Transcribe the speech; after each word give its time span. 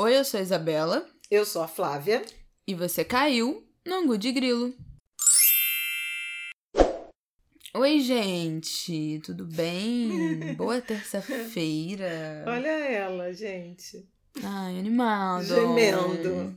Oi, 0.00 0.16
eu 0.16 0.24
sou 0.24 0.38
a 0.38 0.42
Isabela. 0.44 1.04
Eu 1.28 1.44
sou 1.44 1.60
a 1.60 1.66
Flávia. 1.66 2.24
E 2.64 2.72
você 2.72 3.04
caiu 3.04 3.68
no 3.84 3.96
Angu 3.96 4.16
de 4.16 4.30
Grilo. 4.30 4.72
Oi, 7.74 7.98
gente, 7.98 9.20
tudo 9.24 9.44
bem? 9.44 10.54
Boa 10.54 10.80
terça-feira. 10.80 12.44
Olha 12.46 12.68
ela, 12.68 13.32
gente. 13.32 14.08
Ai, 14.40 14.78
animado. 14.78 15.46
Gemendo. 15.46 16.56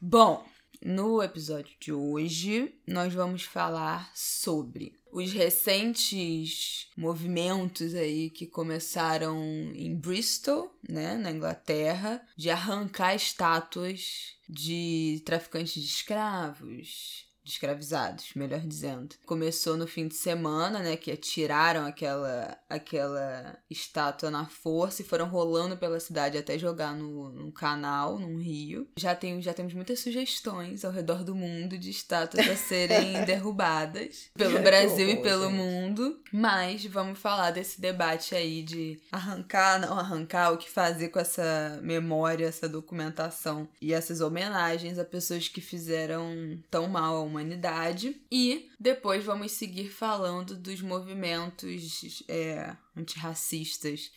Bom, 0.00 0.44
no 0.84 1.22
episódio 1.22 1.76
de 1.78 1.92
hoje, 1.92 2.74
nós 2.88 3.14
vamos 3.14 3.44
falar 3.44 4.10
sobre 4.16 4.99
os 5.12 5.32
recentes 5.32 6.88
movimentos 6.96 7.94
aí 7.94 8.30
que 8.30 8.46
começaram 8.46 9.42
em 9.74 9.94
Bristol, 9.94 10.74
né, 10.88 11.16
na 11.16 11.30
Inglaterra, 11.30 12.22
de 12.36 12.50
arrancar 12.50 13.14
estátuas 13.14 14.34
de 14.48 15.22
traficantes 15.24 15.74
de 15.74 15.88
escravos, 15.88 17.29
escravizados, 17.52 18.32
melhor 18.34 18.60
dizendo. 18.60 19.16
Começou 19.26 19.76
no 19.76 19.86
fim 19.86 20.08
de 20.08 20.14
semana, 20.14 20.80
né, 20.80 20.96
que 20.96 21.14
tiraram 21.16 21.86
aquela 21.86 22.58
aquela 22.68 23.58
estátua 23.68 24.30
na 24.30 24.46
força 24.46 25.02
e 25.02 25.04
foram 25.04 25.28
rolando 25.28 25.76
pela 25.76 25.98
cidade 25.98 26.38
até 26.38 26.58
jogar 26.58 26.94
no, 26.94 27.30
no 27.30 27.52
canal, 27.52 28.18
num 28.18 28.38
rio. 28.38 28.88
Já, 28.96 29.14
tem, 29.14 29.40
já 29.42 29.52
temos 29.52 29.74
muitas 29.74 30.00
sugestões 30.00 30.84
ao 30.84 30.92
redor 30.92 31.24
do 31.24 31.34
mundo 31.34 31.76
de 31.76 31.90
estátuas 31.90 32.48
a 32.48 32.56
serem 32.56 33.24
derrubadas 33.26 34.30
pelo 34.34 34.60
Brasil 34.60 35.08
e 35.08 35.22
pelo 35.22 35.50
mundo, 35.50 36.20
mas 36.32 36.84
vamos 36.86 37.18
falar 37.18 37.50
desse 37.50 37.80
debate 37.80 38.34
aí 38.34 38.62
de 38.62 39.00
arrancar, 39.10 39.80
não 39.80 39.98
arrancar, 39.98 40.52
o 40.52 40.58
que 40.58 40.70
fazer 40.70 41.08
com 41.08 41.18
essa 41.18 41.80
memória, 41.82 42.46
essa 42.46 42.68
documentação 42.68 43.68
e 43.80 43.92
essas 43.92 44.20
homenagens 44.20 44.98
a 44.98 45.04
pessoas 45.04 45.48
que 45.48 45.60
fizeram 45.60 46.58
tão 46.70 46.88
mal 46.88 47.16
à 47.16 47.20
humanidade. 47.40 48.20
E 48.30 48.70
depois 48.78 49.24
vamos 49.24 49.52
seguir 49.52 49.90
falando 49.90 50.56
dos 50.56 50.80
movimentos 50.80 52.22
é, 52.28 52.76
antirracistas 52.96 54.12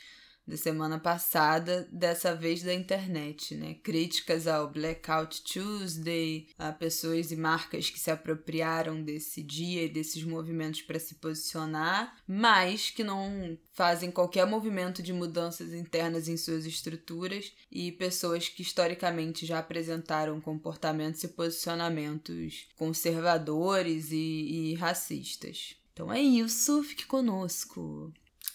da 0.45 0.57
semana 0.57 0.99
passada, 0.99 1.87
dessa 1.91 2.35
vez 2.35 2.61
da 2.61 2.73
internet, 2.73 3.55
né? 3.55 3.75
Críticas 3.75 4.47
ao 4.47 4.69
Blackout 4.69 5.41
Tuesday, 5.43 6.47
a 6.57 6.71
pessoas 6.71 7.31
e 7.31 7.35
marcas 7.35 7.89
que 7.89 7.99
se 7.99 8.11
apropriaram 8.11 9.01
desse 9.01 9.41
dia 9.41 9.83
e 9.83 9.89
desses 9.89 10.23
movimentos 10.23 10.81
para 10.81 10.99
se 10.99 11.15
posicionar, 11.15 12.15
mas 12.27 12.89
que 12.89 13.03
não 13.03 13.57
fazem 13.71 14.11
qualquer 14.11 14.45
movimento 14.45 15.01
de 15.01 15.13
mudanças 15.13 15.73
internas 15.73 16.27
em 16.27 16.35
suas 16.35 16.65
estruturas 16.65 17.53
e 17.71 17.91
pessoas 17.91 18.49
que 18.49 18.61
historicamente 18.61 19.45
já 19.45 19.59
apresentaram 19.59 20.41
comportamentos 20.41 21.23
e 21.23 21.29
posicionamentos 21.29 22.67
conservadores 22.75 24.11
e, 24.11 24.71
e 24.71 24.75
racistas. 24.75 25.75
Então 25.93 26.11
é 26.11 26.19
isso, 26.19 26.83
fique 26.83 27.05
conosco. 27.05 28.11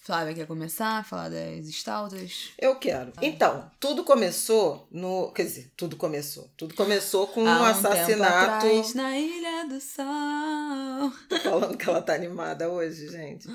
Flávia 0.09 0.33
quer 0.33 0.47
começar 0.47 1.01
a 1.01 1.05
falar 1.05 1.29
das 1.29 1.67
estaltas? 1.67 2.49
Eu 2.59 2.77
quero. 2.77 3.13
Então, 3.21 3.71
tudo 3.79 4.03
começou 4.03 4.89
no. 4.91 5.31
Quer 5.33 5.43
dizer, 5.43 5.71
tudo 5.77 5.97
começou. 5.97 6.51
Tudo 6.57 6.75
começou 6.75 7.27
com 7.27 7.43
um, 7.43 7.47
um 7.47 7.65
assassinato. 7.65 8.67
Atrás, 8.67 8.95
na 8.95 9.19
Ilha 9.19 9.69
do 9.69 9.79
Sol. 9.79 11.13
Tô 11.29 11.39
falando 11.41 11.77
que 11.77 11.87
ela 11.87 12.01
tá 12.01 12.15
animada 12.15 12.71
hoje, 12.71 13.07
gente. 13.11 13.49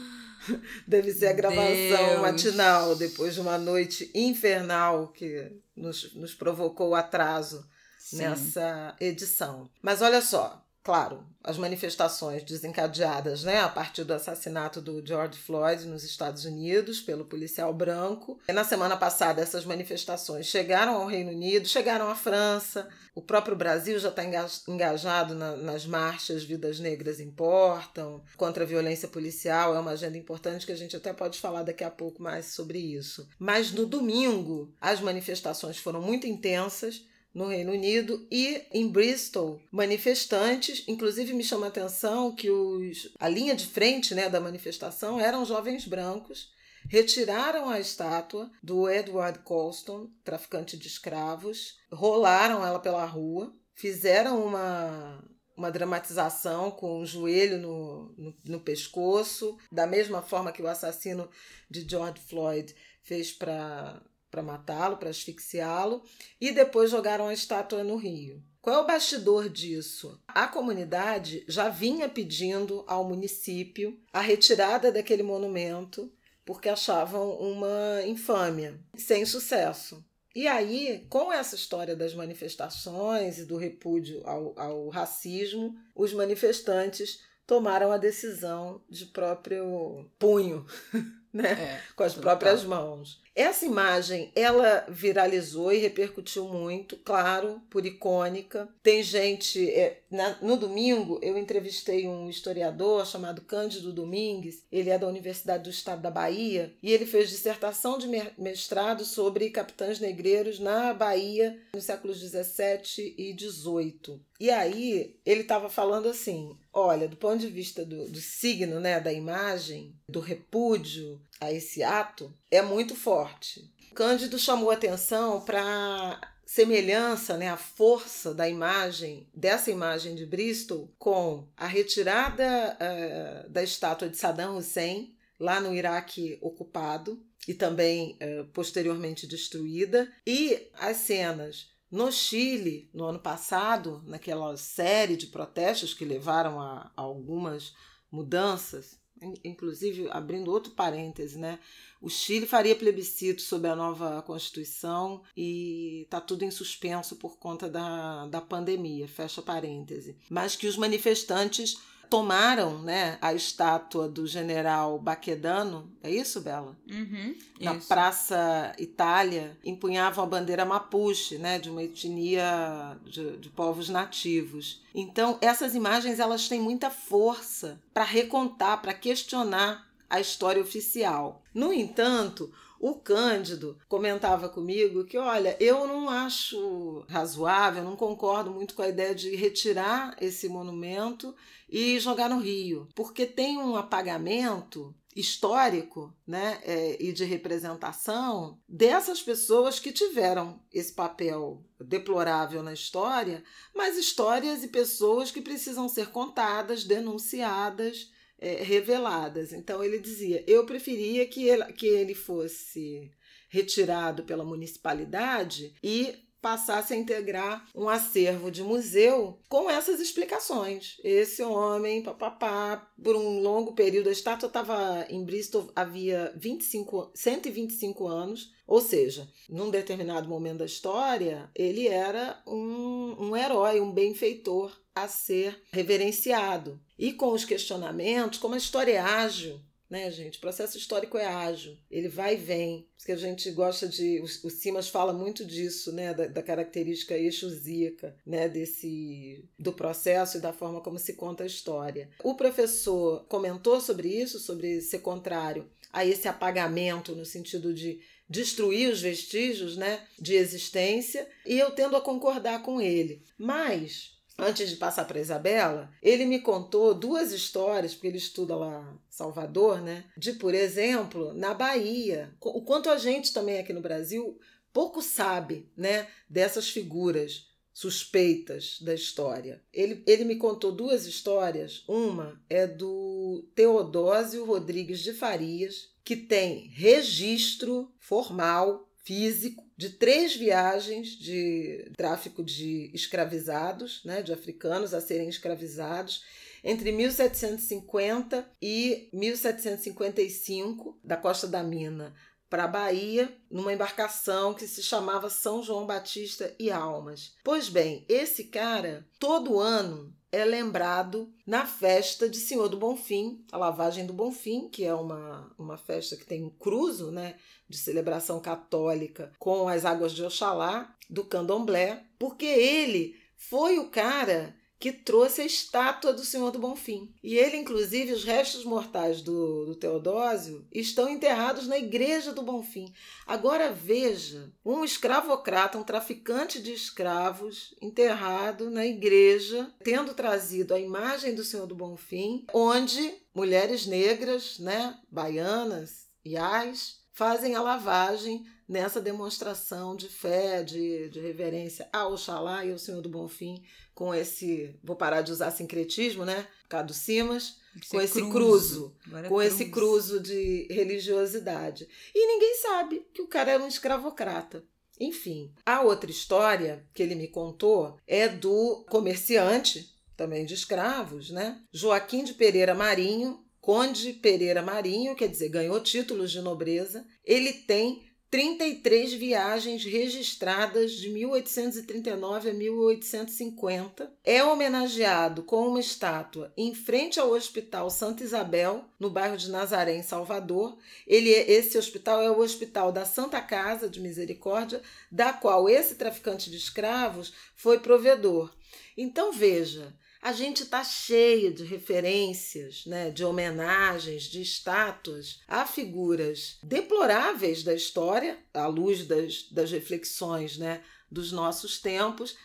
Deve 0.87 1.11
ser 1.11 1.29
a 1.29 1.33
gravação 1.33 1.65
Deus. 1.65 2.21
matinal, 2.21 2.95
depois 2.97 3.33
de 3.33 3.41
uma 3.41 3.57
noite 3.57 4.11
infernal 4.13 5.07
que 5.07 5.51
nos, 5.75 6.13
nos 6.13 6.35
provocou 6.35 6.89
o 6.89 6.95
atraso 6.95 7.67
Sim. 7.97 8.17
nessa 8.17 8.95
edição. 8.99 9.67
Mas 9.81 10.03
olha 10.03 10.21
só, 10.21 10.62
claro, 10.83 11.23
as 11.43 11.57
manifestações 11.57 12.43
desencadeadas 12.43 13.43
né, 13.43 13.59
a 13.59 13.69
partir 13.69 14.03
do 14.03 14.13
assassinato 14.13 14.81
do 14.81 15.05
George 15.05 15.37
Floyd 15.37 15.85
nos 15.85 16.03
Estados 16.03 16.45
Unidos 16.45 17.01
pelo 17.01 17.25
policial 17.25 17.73
branco. 17.73 18.39
E 18.47 18.53
na 18.53 18.63
semana 18.63 18.95
passada, 18.95 19.41
essas 19.41 19.65
manifestações 19.65 20.45
chegaram 20.45 20.95
ao 20.95 21.07
Reino 21.07 21.31
Unido, 21.31 21.67
chegaram 21.67 22.09
à 22.09 22.15
França. 22.15 22.87
O 23.13 23.21
próprio 23.21 23.55
Brasil 23.55 23.99
já 23.99 24.09
está 24.09 24.23
engajado 24.67 25.35
na, 25.35 25.55
nas 25.57 25.85
marchas 25.85 26.43
Vidas 26.43 26.79
Negras 26.79 27.19
Importam, 27.19 28.21
contra 28.37 28.63
a 28.63 28.67
violência 28.67 29.07
policial. 29.07 29.75
É 29.75 29.79
uma 29.79 29.91
agenda 29.91 30.17
importante 30.17 30.65
que 30.65 30.71
a 30.71 30.77
gente 30.77 30.95
até 30.95 31.13
pode 31.13 31.39
falar 31.39 31.63
daqui 31.63 31.83
a 31.83 31.91
pouco 31.91 32.23
mais 32.23 32.47
sobre 32.47 32.79
isso. 32.79 33.27
Mas 33.37 33.71
no 33.71 33.85
domingo, 33.85 34.73
as 34.79 34.99
manifestações 34.99 35.77
foram 35.77 36.01
muito 36.01 36.25
intensas 36.25 37.05
no 37.33 37.47
Reino 37.47 37.71
Unido 37.71 38.27
e 38.29 38.61
em 38.71 38.87
Bristol, 38.87 39.59
manifestantes, 39.71 40.83
inclusive 40.87 41.33
me 41.33 41.43
chama 41.43 41.65
a 41.65 41.69
atenção 41.69 42.35
que 42.35 42.49
os, 42.49 43.11
a 43.19 43.27
linha 43.27 43.55
de 43.55 43.65
frente 43.65 44.13
né, 44.13 44.29
da 44.29 44.39
manifestação 44.39 45.19
eram 45.19 45.45
jovens 45.45 45.85
brancos, 45.85 46.51
retiraram 46.87 47.69
a 47.69 47.79
estátua 47.79 48.51
do 48.61 48.89
Edward 48.89 49.39
Colston, 49.39 50.09
traficante 50.23 50.77
de 50.77 50.87
escravos, 50.87 51.79
rolaram 51.91 52.65
ela 52.65 52.79
pela 52.79 53.05
rua, 53.05 53.53
fizeram 53.73 54.45
uma, 54.45 55.23
uma 55.57 55.71
dramatização 55.71 56.69
com 56.69 56.99
o 56.99 57.05
joelho 57.05 57.57
no, 57.57 58.13
no, 58.17 58.35
no 58.45 58.59
pescoço, 58.59 59.57
da 59.71 59.87
mesma 59.87 60.21
forma 60.21 60.51
que 60.51 60.61
o 60.61 60.67
assassino 60.67 61.29
de 61.69 61.87
George 61.89 62.21
Floyd 62.27 62.75
fez 63.01 63.31
para 63.31 64.01
para 64.33 64.41
matá-lo, 64.41 64.97
para 64.97 65.11
asfixiá-lo, 65.11 66.01
e 66.41 66.51
depois 66.51 66.89
jogaram 66.89 67.27
a 67.27 67.33
estátua 67.33 67.83
no 67.83 67.95
rio. 67.95 68.41
Qual 68.59 68.75
é 68.75 68.79
o 68.79 68.87
bastidor 68.87 69.47
disso? 69.47 70.19
A 70.27 70.47
comunidade 70.47 71.45
já 71.47 71.69
vinha 71.69 72.09
pedindo 72.09 72.83
ao 72.87 73.07
município 73.07 73.99
a 74.11 74.21
retirada 74.21 74.91
daquele 74.91 75.21
monumento 75.21 76.11
porque 76.43 76.67
achavam 76.67 77.37
uma 77.37 78.01
infâmia, 78.05 78.79
sem 78.97 79.23
sucesso. 79.23 80.03
E 80.35 80.47
aí, 80.47 81.05
com 81.09 81.31
essa 81.31 81.53
história 81.55 81.95
das 81.95 82.15
manifestações 82.15 83.37
e 83.37 83.45
do 83.45 83.55
repúdio 83.55 84.21
ao, 84.25 84.59
ao 84.59 84.89
racismo, 84.89 85.77
os 85.95 86.11
manifestantes 86.11 87.21
tomaram 87.45 87.91
a 87.91 87.97
decisão 87.97 88.81
de 88.89 89.05
próprio 89.05 90.09
punho, 90.17 90.65
né? 91.31 91.51
É, 91.51 91.81
com 91.95 92.03
as 92.03 92.15
próprias 92.15 92.63
mãos. 92.63 93.22
Essa 93.35 93.65
imagem, 93.65 94.31
ela 94.35 94.85
viralizou 94.87 95.73
e 95.73 95.77
repercutiu 95.77 96.47
muito, 96.47 96.95
claro, 96.97 97.59
por 97.69 97.85
icônica. 97.85 98.69
Tem 98.83 99.01
gente. 99.01 99.69
É, 99.71 100.01
na, 100.09 100.37
no 100.41 100.55
domingo, 100.55 101.19
eu 101.21 101.35
entrevistei 101.37 102.07
um 102.07 102.29
historiador 102.29 103.05
chamado 103.07 103.41
Cândido 103.41 103.91
Domingues. 103.91 104.63
Ele 104.71 104.91
é 104.91 104.99
da 104.99 105.07
Universidade 105.07 105.63
do 105.63 105.71
Estado 105.71 106.01
da 106.01 106.11
Bahia 106.11 106.73
e 106.81 106.91
ele 106.91 107.07
fez 107.07 107.29
dissertação 107.29 107.97
de 107.97 108.07
mestrado 108.37 109.03
sobre 109.03 109.49
capitães 109.49 109.99
negreiros 109.99 110.59
na 110.59 110.93
Bahia 110.93 111.59
nos 111.73 111.85
séculos 111.85 112.19
17 112.19 113.15
e 113.17 113.33
18. 113.33 114.21
E 114.39 114.49
aí 114.49 115.15
ele 115.25 115.41
estava 115.41 115.69
falando 115.69 116.09
assim: 116.09 116.55
olha, 116.73 117.07
do 117.07 117.15
ponto 117.15 117.37
de 117.37 117.47
vista 117.47 117.85
do, 117.85 118.09
do 118.09 118.19
signo, 118.19 118.79
né, 118.79 118.99
da 118.99 119.13
imagem, 119.13 119.95
do 120.07 120.19
repúdio 120.19 121.19
a 121.39 121.51
esse 121.51 121.83
ato, 121.83 122.33
é 122.49 122.61
muito 122.61 122.95
forte. 122.95 123.71
Cândido 123.93 124.39
chamou 124.39 124.71
atenção 124.71 125.41
para 125.41 126.19
semelhança, 126.45 127.37
né, 127.37 127.49
a 127.49 127.57
força 127.57 128.33
da 128.33 128.47
imagem, 128.47 129.27
dessa 129.33 129.71
imagem 129.71 130.15
de 130.15 130.25
Bristol, 130.25 130.93
com 130.99 131.47
a 131.57 131.65
retirada 131.65 132.77
uh, 132.77 133.49
da 133.49 133.63
estátua 133.63 134.09
de 134.09 134.17
Saddam 134.17 134.57
Hussein, 134.57 135.15
lá 135.39 135.59
no 135.59 135.73
Iraque 135.73 136.37
ocupado, 136.41 137.23
e 137.47 137.53
também 137.53 138.17
uh, 138.21 138.45
posteriormente 138.53 139.27
destruída, 139.27 140.11
e 140.25 140.69
as 140.73 140.97
cenas 140.97 141.71
no 141.89 142.11
Chile, 142.11 142.89
no 142.93 143.05
ano 143.05 143.19
passado, 143.19 144.03
naquela 144.07 144.57
série 144.57 145.15
de 145.15 145.27
protestos 145.27 145.93
que 145.93 146.05
levaram 146.05 146.59
a, 146.59 146.91
a 146.95 147.01
algumas 147.01 147.73
mudanças, 148.11 148.99
inclusive 149.43 150.07
abrindo 150.09 150.51
outro 150.51 150.71
parêntese, 150.71 151.37
né? 151.37 151.59
O 152.01 152.09
Chile 152.09 152.45
faria 152.45 152.75
plebiscito 152.75 153.41
sobre 153.41 153.69
a 153.69 153.75
nova 153.75 154.21
Constituição 154.23 155.21
e 155.37 156.01
está 156.03 156.19
tudo 156.19 156.43
em 156.43 156.51
suspenso 156.51 157.15
por 157.15 157.37
conta 157.37 157.69
da, 157.69 158.27
da 158.27 158.41
pandemia, 158.41 159.07
fecha 159.07 159.41
parêntese. 159.41 160.17
Mas 160.29 160.55
que 160.55 160.67
os 160.67 160.75
manifestantes 160.75 161.77
tomaram 162.09 162.79
né, 162.79 163.17
a 163.21 163.33
estátua 163.33 164.07
do 164.07 164.27
general 164.27 164.99
Baquedano, 164.99 165.91
é 166.01 166.11
isso, 166.11 166.41
Bela? 166.41 166.75
Uhum, 166.89 167.35
Na 167.59 167.75
isso. 167.75 167.87
Praça 167.87 168.73
Itália, 168.77 169.57
empunhavam 169.63 170.23
a 170.23 170.27
bandeira 170.27 170.65
mapuche, 170.65 171.37
né, 171.37 171.59
de 171.59 171.69
uma 171.69 171.83
etnia 171.83 172.97
de, 173.05 173.37
de 173.37 173.49
povos 173.49 173.89
nativos. 173.89 174.81
Então, 174.93 175.37
essas 175.41 175.75
imagens 175.75 176.19
elas 176.19 176.47
têm 176.47 176.59
muita 176.61 176.89
força 176.89 177.79
para 177.93 178.03
recontar, 178.03 178.81
para 178.81 178.93
questionar 178.93 179.92
a 180.13 180.19
história 180.19 180.61
oficial. 180.61 181.41
No 181.55 181.73
entanto, 181.73 182.53
O 182.79 182.95
Cândido 182.95 183.77
comentava 183.87 184.47
comigo 184.47 185.05
que, 185.05 185.17
olha, 185.17 185.57
eu 185.59 185.87
não 185.87 186.07
acho 186.07 187.03
razoável, 187.09 187.83
não 187.83 187.95
concordo 187.95 188.51
muito 188.51 188.75
com 188.75 188.83
a 188.83 188.89
ideia 188.89 189.15
de 189.15 189.35
retirar 189.35 190.15
esse 190.21 190.47
monumento 190.47 191.33
e 191.67 191.99
jogar 191.99 192.29
no 192.29 192.39
Rio, 192.39 192.87
porque 192.93 193.25
tem 193.25 193.57
um 193.57 193.75
apagamento 193.75 194.93
histórico 195.15 196.13
né, 196.27 196.59
é, 196.63 196.97
e 197.01 197.11
de 197.11 197.23
representação 197.23 198.59
dessas 198.67 199.21
pessoas 199.21 199.79
que 199.79 199.91
tiveram 199.91 200.59
esse 200.71 200.91
papel 200.93 201.63
deplorável 201.79 202.61
na 202.61 202.73
história, 202.73 203.43
mas 203.73 203.97
histórias 203.97 204.63
e 204.63 204.67
pessoas 204.67 205.31
que 205.31 205.41
precisam 205.41 205.87
ser 205.87 206.11
contadas, 206.11 206.83
denunciadas, 206.83 208.11
é, 208.43 208.61
reveladas. 208.61 209.53
Então 209.53 209.81
ele 209.81 209.97
dizia: 209.99 210.43
eu 210.45 210.65
preferia 210.65 211.25
que 211.25 211.47
ele, 211.47 211.63
que 211.71 211.87
ele 211.87 212.13
fosse 212.13 213.09
retirado 213.47 214.23
pela 214.23 214.43
municipalidade 214.43 215.73
e 215.81 216.15
passasse 216.43 216.93
a 216.93 216.97
integrar 216.97 217.65
um 217.73 217.87
acervo 217.87 218.51
de 218.51 218.61
museu 218.61 219.39
com 219.47 219.71
essas 219.71 220.01
explicações. 220.01 220.97
Esse 221.01 221.41
homem, 221.41 222.03
papapá, 222.03 222.91
por 223.01 223.15
um 223.15 223.39
longo 223.39 223.73
período, 223.73 224.09
a 224.09 224.11
estátua 224.11 224.47
estava 224.47 225.05
em 225.09 225.23
Bristol 225.23 225.71
havia 225.73 226.33
25, 226.35 227.11
125 227.15 228.05
anos, 228.05 228.51
ou 228.67 228.81
seja, 228.81 229.25
num 229.49 229.69
determinado 229.69 230.27
momento 230.27 230.57
da 230.57 230.65
história, 230.65 231.49
ele 231.55 231.87
era 231.87 232.43
um, 232.45 233.15
um 233.17 233.37
herói, 233.37 233.79
um 233.79 233.93
benfeitor 233.93 234.77
a 234.93 235.07
ser 235.07 235.63
reverenciado. 235.71 236.77
E 236.99 237.13
com 237.13 237.31
os 237.31 237.45
questionamentos, 237.45 238.37
como 238.37 238.55
a 238.55 238.57
história 238.57 238.93
é 238.93 238.99
ágil, 238.99 239.61
né, 239.93 240.09
gente? 240.09 240.39
O 240.39 240.41
processo 240.41 240.75
histórico 240.75 241.19
é 241.19 241.25
ágil, 241.27 241.77
ele 241.89 242.09
vai 242.09 242.33
e 242.33 242.37
vem. 242.37 242.87
Porque 242.97 243.11
a 243.11 243.15
gente 243.15 243.51
gosta 243.51 243.87
de. 243.87 244.19
O, 244.21 244.49
Simas 244.49 244.89
fala 244.89 245.13
muito 245.13 245.45
disso, 245.45 245.91
né? 245.91 246.15
Da, 246.15 246.25
da 246.25 246.41
característica 246.41 247.15
exusíaca, 247.15 248.17
né? 248.25 248.49
Desse. 248.49 249.47
do 249.59 249.71
processo 249.71 250.37
e 250.37 250.41
da 250.41 250.51
forma 250.51 250.81
como 250.81 250.97
se 250.97 251.13
conta 251.13 251.43
a 251.43 251.47
história. 251.47 252.09
O 252.23 252.33
professor 252.33 253.23
comentou 253.27 253.79
sobre 253.79 254.07
isso, 254.07 254.39
sobre 254.39 254.81
ser 254.81 254.99
contrário 254.99 255.69
a 255.91 256.03
esse 256.03 256.27
apagamento, 256.27 257.15
no 257.15 257.23
sentido 257.23 257.71
de 257.71 257.99
destruir 258.27 258.91
os 258.91 258.99
vestígios 258.99 259.77
né, 259.77 260.07
de 260.19 260.33
existência, 260.33 261.27
e 261.45 261.59
eu 261.59 261.69
tendo 261.69 261.95
a 261.95 262.01
concordar 262.01 262.63
com 262.63 262.81
ele. 262.81 263.21
Mas 263.37 264.12
antes 264.37 264.69
de 264.69 264.75
passar 264.75 265.05
para 265.05 265.19
Isabela, 265.19 265.91
ele 266.01 266.25
me 266.25 266.39
contou 266.39 266.93
duas 266.93 267.31
histórias, 267.31 267.93
porque 267.93 268.07
ele 268.07 268.17
estuda 268.17 268.55
lá 268.55 268.97
Salvador, 269.09 269.81
né? 269.81 270.05
De, 270.17 270.33
por 270.33 270.53
exemplo, 270.53 271.33
na 271.33 271.53
Bahia. 271.53 272.35
O 272.41 272.61
quanto 272.61 272.89
a 272.89 272.97
gente 272.97 273.33
também 273.33 273.59
aqui 273.59 273.73
no 273.73 273.81
Brasil 273.81 274.39
pouco 274.73 275.01
sabe, 275.01 275.69
né, 275.77 276.07
dessas 276.27 276.67
figuras 276.67 277.47
suspeitas 277.71 278.79
da 278.81 278.93
história. 278.93 279.61
Ele, 279.71 280.03
ele 280.05 280.23
me 280.23 280.35
contou 280.35 280.71
duas 280.71 281.05
histórias. 281.05 281.83
Uma 281.87 282.39
é 282.49 282.67
do 282.67 283.47
Teodósio 283.55 284.45
Rodrigues 284.45 284.99
de 284.99 285.13
Farias, 285.13 285.91
que 286.03 286.15
tem 286.15 286.67
registro 286.67 287.91
formal 287.99 288.87
físico 289.03 289.63
de 289.75 289.89
três 289.89 290.35
viagens 290.35 291.09
de 291.09 291.91
tráfico 291.97 292.43
de 292.43 292.89
escravizados, 292.93 294.01
né, 294.05 294.21
de 294.21 294.31
africanos 294.31 294.93
a 294.93 295.01
serem 295.01 295.27
escravizados 295.27 296.23
entre 296.63 296.91
1750 296.91 298.49
e 298.61 299.09
1755 299.11 300.97
da 301.03 301.17
Costa 301.17 301.47
da 301.47 301.61
Mina 301.61 302.15
para 302.53 302.65
a 302.65 302.67
Bahia 302.67 303.35
numa 303.49 303.73
embarcação 303.73 304.53
que 304.53 304.67
se 304.67 304.83
chamava 304.83 305.27
São 305.27 305.63
João 305.63 305.87
Batista 305.87 306.53
e 306.59 306.69
Almas. 306.69 307.33
Pois 307.43 307.67
bem, 307.67 308.05
esse 308.07 308.43
cara 308.43 309.07
todo 309.17 309.59
ano 309.59 310.15
é 310.31 310.45
lembrado 310.45 311.33
na 311.47 311.65
festa 311.65 312.29
de 312.29 312.37
Senhor 312.37 312.69
do 312.69 312.77
Bonfim, 312.77 313.43
a 313.51 313.57
lavagem 313.57 314.05
do 314.05 314.13
Bonfim, 314.13 314.69
que 314.69 314.85
é 314.85 314.93
uma, 314.93 315.51
uma 315.57 315.77
festa 315.77 316.15
que 316.15 316.27
tem 316.27 316.43
um 316.43 316.51
cruzo, 316.51 317.11
né, 317.11 317.37
de 317.67 317.75
celebração 317.75 318.39
católica 318.39 319.31
com 319.39 319.67
as 319.67 319.83
águas 319.83 320.11
de 320.11 320.23
Oxalá, 320.23 320.95
do 321.09 321.25
candomblé, 321.25 322.05
porque 322.19 322.45
ele 322.45 323.19
foi 323.35 323.79
o 323.79 323.89
cara 323.89 324.55
que 324.83 324.91
trouxe 324.91 325.39
a 325.39 325.45
estátua 325.45 326.11
do 326.11 326.25
Senhor 326.25 326.51
do 326.51 326.59
Bonfim. 326.59 327.15
E 327.23 327.37
ele, 327.37 327.55
inclusive, 327.55 328.11
os 328.11 328.25
restos 328.25 328.65
mortais 328.65 329.21
do, 329.21 329.67
do 329.67 329.75
Teodósio 329.75 330.67
estão 330.73 331.07
enterrados 331.07 331.69
na 331.69 331.77
igreja 331.77 332.33
do 332.33 332.43
Bonfim. 332.43 332.93
Agora 333.25 333.71
veja, 333.71 334.51
um 334.65 334.83
escravocrata, 334.83 335.77
um 335.77 335.85
traficante 335.85 336.61
de 336.61 336.73
escravos, 336.73 337.73
enterrado 337.81 338.69
na 338.69 338.85
igreja, 338.85 339.73
tendo 339.85 340.13
trazido 340.13 340.73
a 340.73 340.79
imagem 340.81 341.33
do 341.33 341.45
Senhor 341.45 341.65
do 341.65 341.75
Bonfim, 341.75 342.45
onde 342.53 343.15
mulheres 343.33 343.85
negras, 343.87 344.59
né, 344.59 344.99
baianas, 345.09 346.09
iás, 346.25 347.02
fazem 347.13 347.55
a 347.55 347.61
lavagem 347.61 348.45
nessa 348.67 348.99
demonstração 348.99 349.95
de 349.95 350.09
fé, 350.09 350.63
de, 350.63 351.09
de 351.09 351.19
reverência 351.19 351.87
ao 351.93 352.13
Oxalá 352.13 352.65
e 352.65 352.71
ao 352.71 352.79
Senhor 352.79 353.01
do 353.01 353.09
Bonfim, 353.09 353.63
com 353.93 354.13
esse, 354.13 354.75
vou 354.83 354.95
parar 354.95 355.21
de 355.21 355.31
usar 355.31 355.51
sincretismo, 355.51 356.25
né? 356.25 356.47
Cado 356.67 356.93
Simas, 356.93 357.57
com 357.89 358.01
esse 358.01 358.19
cruzo, 358.21 358.31
cruzo 358.31 358.95
com 359.05 359.35
cruzo. 359.35 359.41
esse 359.41 359.65
cruzo 359.65 360.19
de 360.19 360.67
religiosidade. 360.69 361.87
E 362.13 362.27
ninguém 362.27 362.55
sabe 362.57 363.05
que 363.13 363.21
o 363.21 363.27
cara 363.27 363.51
era 363.51 363.63
um 363.63 363.67
escravocrata. 363.67 364.63
Enfim, 364.99 365.51
a 365.65 365.81
outra 365.81 366.09
história 366.09 366.85
que 366.93 367.03
ele 367.03 367.15
me 367.15 367.27
contou 367.27 367.97
é 368.07 368.27
do 368.27 368.85
comerciante, 368.89 369.91
também 370.15 370.45
de 370.45 370.53
escravos, 370.53 371.31
né? 371.31 371.61
Joaquim 371.71 372.23
de 372.23 372.33
Pereira 372.33 372.73
Marinho, 372.75 373.42
Conde 373.63 374.11
Pereira 374.11 374.61
Marinho, 374.61 375.15
quer 375.15 375.29
dizer, 375.29 375.47
ganhou 375.47 375.79
títulos 375.79 376.33
de 376.33 376.41
nobreza. 376.41 377.07
Ele 377.23 377.53
tem 377.53 378.03
33 378.29 379.13
viagens 379.13 379.85
registradas 379.85 380.91
de 380.91 381.07
1839 381.07 382.49
a 382.49 382.53
1850. 382.53 384.11
É 384.21 384.43
homenageado 384.43 385.43
com 385.43 385.65
uma 385.65 385.79
estátua 385.79 386.51
em 386.57 386.75
frente 386.75 387.21
ao 387.21 387.31
Hospital 387.31 387.89
Santa 387.89 388.21
Isabel, 388.21 388.83
no 388.99 389.09
bairro 389.09 389.37
de 389.37 389.49
Nazaré, 389.49 389.95
em 389.95 390.03
Salvador. 390.03 390.77
Ele, 391.07 391.29
esse 391.29 391.77
hospital 391.77 392.21
é 392.21 392.29
o 392.29 392.41
Hospital 392.41 392.91
da 392.91 393.05
Santa 393.05 393.39
Casa 393.39 393.87
de 393.87 394.01
Misericórdia, 394.01 394.81
da 395.09 395.31
qual 395.31 395.69
esse 395.69 395.95
traficante 395.95 396.51
de 396.51 396.57
escravos 396.57 397.31
foi 397.55 397.79
provedor. 397.79 398.53
Então 398.97 399.31
veja, 399.31 399.95
a 400.23 400.31
gente 400.31 400.63
está 400.63 400.81
cheio 400.85 401.53
de 401.53 401.65
referências, 401.65 402.85
né, 402.85 403.11
de 403.11 403.25
homenagens, 403.25 404.23
de 404.23 404.41
estátuas 404.41 405.41
a 405.45 405.65
figuras 405.65 406.57
deploráveis 406.63 407.61
da 407.61 407.73
história, 407.73 408.39
à 408.53 408.65
luz 408.65 409.05
das, 409.05 409.43
das 409.51 409.69
reflexões 409.69 410.57
né, 410.57 410.81
dos 411.11 411.33
nossos 411.33 411.77
tempos, 411.77 412.37